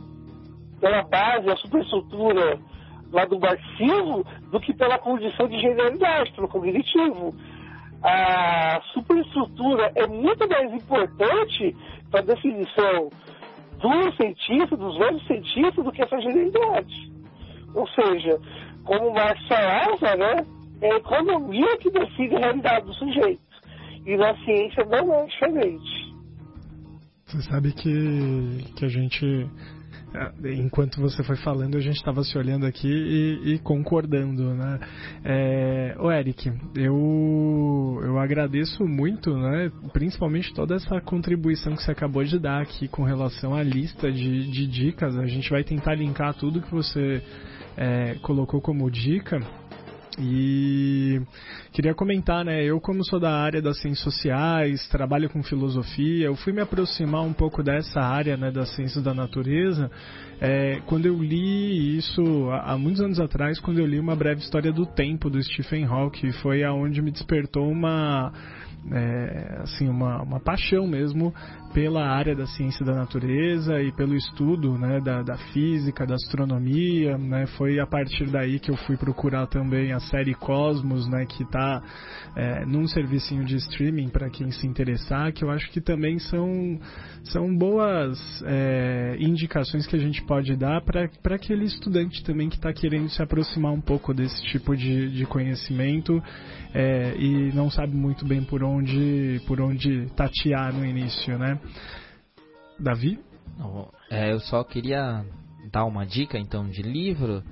[0.80, 2.58] pela base, a superestrutura
[3.12, 7.34] lá do marxismo, do que pela condição de genialidade, pelo cognitivo
[8.02, 11.76] a superestrutura é muito mais importante
[12.10, 13.10] para a definição
[13.80, 17.12] do cientista, dos velhos cientistas, do que essa genialidade.
[17.74, 18.38] Ou seja,
[18.84, 20.46] como Marx falava, né,
[20.80, 23.40] é a economia que define a realidade do sujeito.
[24.06, 26.08] E na ciência não é diferente.
[27.26, 29.50] Você sabe que, que a gente
[30.44, 34.80] enquanto você foi falando, a gente estava se olhando aqui e, e concordando, né?
[35.24, 39.70] É, ô Eric, eu, eu agradeço muito, né?
[39.92, 44.50] Principalmente toda essa contribuição que você acabou de dar aqui com relação à lista de,
[44.50, 45.16] de dicas.
[45.16, 47.22] A gente vai tentar linkar tudo que você
[47.76, 49.40] é, colocou como dica
[50.20, 51.20] e
[51.72, 52.64] queria comentar, né?
[52.64, 57.22] Eu, como sou da área das ciências sociais, trabalho com filosofia, eu fui me aproximar
[57.22, 59.90] um pouco dessa área, né, das ciências da natureza,
[60.40, 64.72] é, quando eu li isso há, muitos anos atrás, quando eu li uma breve história
[64.72, 68.32] do tempo do Stephen Hawking, foi aonde me despertou uma
[68.92, 71.34] é, assim uma, uma paixão mesmo
[71.72, 77.16] pela área da ciência da natureza e pelo estudo né, da, da física, da astronomia.
[77.18, 81.42] Né, foi a partir daí que eu fui procurar também a série Cosmos, né, que
[81.42, 81.82] está
[82.36, 86.78] é, num servicinho de streaming para quem se interessar, que eu acho que também são,
[87.24, 92.72] são boas é, indicações que a gente pode dar para aquele estudante também que está
[92.72, 96.22] querendo se aproximar um pouco desse tipo de, de conhecimento
[96.74, 101.58] é, e não sabe muito bem por onde, por onde tatear no início, né?
[102.78, 103.18] Davi?
[104.10, 105.24] É, eu só queria
[105.70, 107.42] dar uma dica então de livro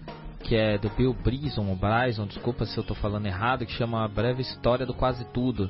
[0.47, 4.05] que é do Bill Bryson, ou Bryson, desculpa se eu estou falando errado, que chama
[4.05, 5.69] A Breve História do Quase Tudo,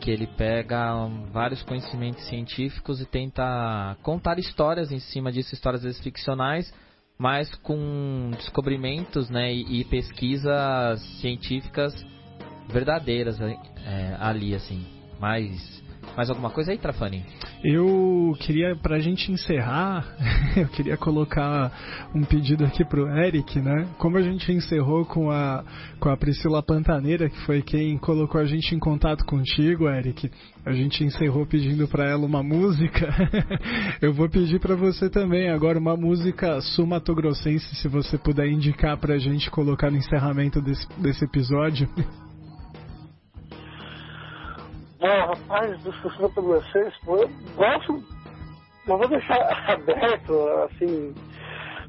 [0.00, 6.00] que ele pega vários conhecimentos científicos e tenta contar histórias em cima disso, histórias vezes
[6.02, 6.74] ficcionais,
[7.16, 11.94] mas com descobrimentos né, e, pesquisas científicas
[12.68, 14.84] verdadeiras é, ali, assim,
[15.20, 15.81] mais
[16.16, 17.24] mais alguma coisa aí, Trafani?
[17.64, 20.04] Eu queria, pra gente encerrar,
[20.56, 21.72] eu queria colocar
[22.14, 23.88] um pedido aqui pro Eric, né?
[23.98, 25.64] Como a gente encerrou com a,
[25.98, 30.30] com a Priscila Pantaneira, que foi quem colocou a gente em contato contigo, Eric,
[30.66, 33.08] a gente encerrou pedindo para ela uma música.
[34.02, 39.18] eu vou pedir para você também agora uma música sumatogrossense, se você puder indicar pra
[39.18, 41.88] gente colocar no encerramento desse, desse episódio.
[45.02, 48.00] Bom, rapaz, discussão com vocês, pô, eu gosto,
[48.86, 49.34] eu vou deixar
[49.66, 51.12] aberto, assim.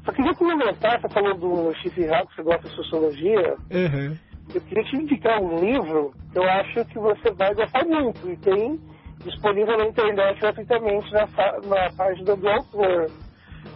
[0.04, 3.56] Só queria comentar, você falou do Chifre Rato, que você gosta de sociologia.
[3.70, 4.18] Uhum.
[4.52, 8.36] Eu queria te indicar um livro que eu acho que você vai gostar muito e
[8.36, 8.80] tem
[9.22, 13.10] disponível na internet gratuitamente na, na página do autor.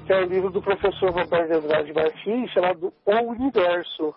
[0.04, 4.16] que é o livro do professor Roberto Andrade Martins, chamado O Universo,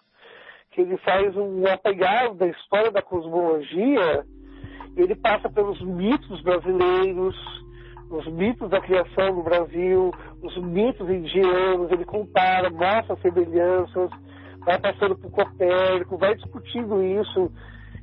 [0.71, 4.25] que ele faz um apegado da história da cosmologia,
[4.95, 7.35] ele passa pelos mitos brasileiros,
[8.09, 10.11] os mitos da criação no Brasil,
[10.43, 14.09] os mitos indianos, ele compara, mostra semelhanças,
[14.65, 17.51] vai passando por Copérnico, vai discutindo isso,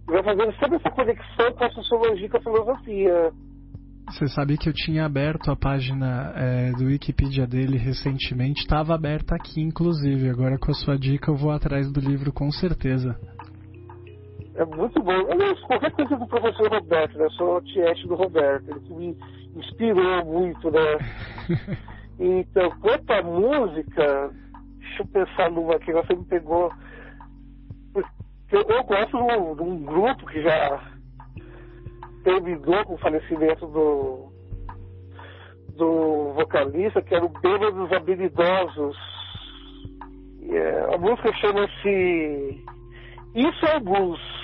[0.08, 3.32] e vai fazendo sempre essa conexão com a sociologia e com a filosofia.
[4.10, 9.34] Você sabe que eu tinha aberto a página é, do Wikipedia dele recentemente, estava aberta
[9.34, 10.30] aqui inclusive.
[10.30, 13.14] Agora com a sua dica eu vou atrás do livro com certeza.
[14.58, 15.12] É muito bom.
[15.12, 17.26] Aliás, qualquer coisa do professor Roberto, né?
[17.26, 19.16] Eu sou tiete do Roberto, ele me
[19.54, 20.98] inspirou muito, né?
[22.18, 24.34] então, quanto à música,
[24.78, 26.72] deixa eu pensar numa que você me pegou.
[27.94, 30.82] Eu, eu gosto de um, grupo que já
[32.24, 34.32] terminou com o falecimento do,
[35.76, 38.96] do vocalista, que era o Bêbado dos Habilidosos.
[40.50, 42.64] É, a música chama-se
[43.36, 44.37] Isso é Blues.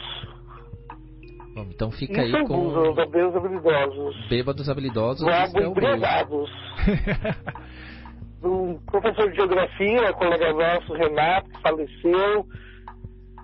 [1.56, 4.28] Então fica Isso aí com Bêbados Habilidosos.
[4.28, 5.20] Bêbados Habilidosos.
[5.20, 5.66] Isso álbum é.
[5.66, 6.50] Embriagados.
[8.42, 12.46] um professor de geografia, colega nosso, Renato, que faleceu,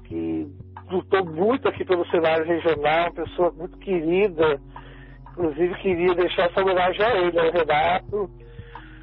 [0.04, 0.48] que
[0.90, 4.60] lutou muito aqui pelo cenário regional, uma pessoa muito querida.
[5.32, 8.30] Inclusive queria deixar essa homenagem a ele, ao Renato,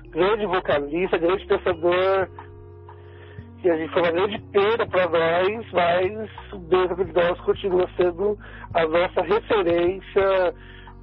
[0.09, 2.29] grande vocalista, grande pensador,
[3.68, 6.95] que a gente foi uma grande pena para nós, mas o Deus de
[7.41, 8.39] continua sendo
[8.73, 10.53] a nossa referência,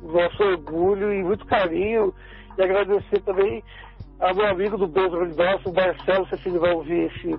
[0.03, 2.15] o nosso orgulho e muito carinho.
[2.57, 3.63] E agradecer também
[4.19, 5.37] ao meu amigo do Deus de
[5.69, 7.39] o Marcelo, se ele vai ouvir esse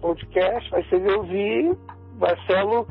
[0.00, 1.76] podcast, mas se ele ouvir,
[2.20, 2.86] Marcelo,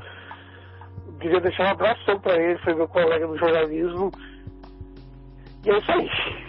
[1.22, 4.12] queria deixar um abração para ele, foi meu colega no jornalismo.
[5.66, 6.43] E é isso aí.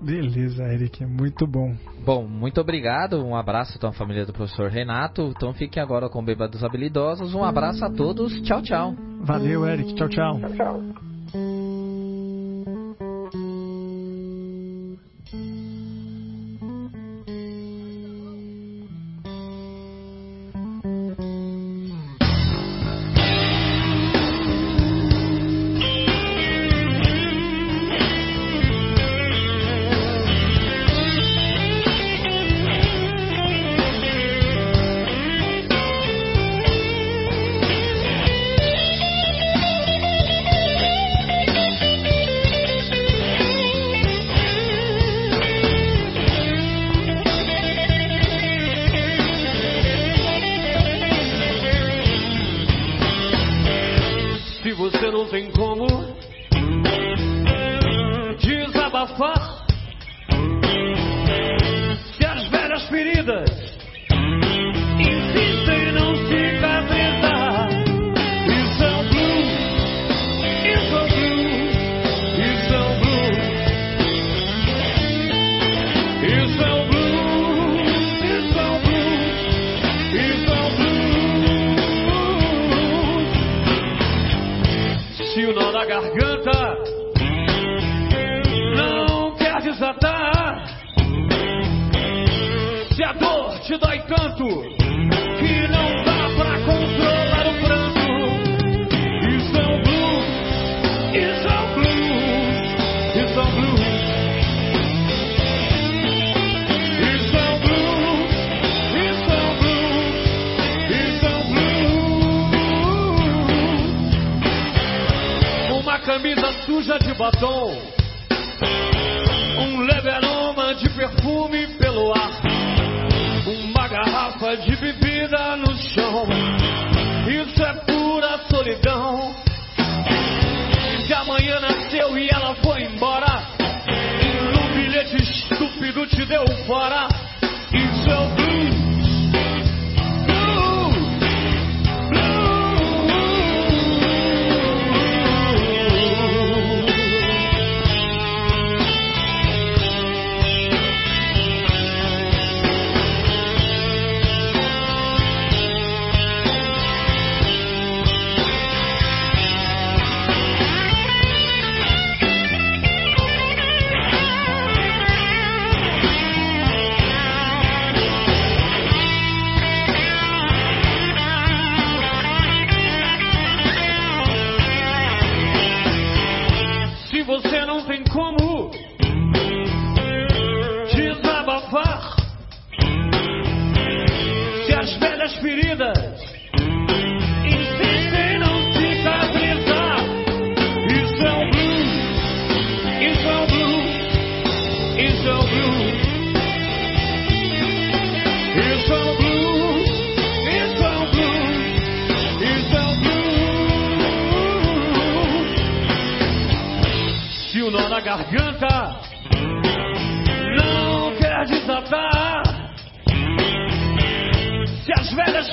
[0.00, 1.74] Beleza, Eric, muito bom.
[2.04, 3.22] Bom, muito obrigado.
[3.22, 5.32] Um abraço então à família do professor Renato.
[5.36, 7.34] Então fiquem agora com o Bêbados Habilidosos.
[7.34, 8.40] Um abraço a todos.
[8.42, 8.94] Tchau, tchau.
[9.20, 9.94] Valeu, Eric.
[9.94, 10.40] Tchau, tchau.
[10.40, 11.59] Tchau, tchau.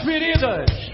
[0.07, 0.86] Feridas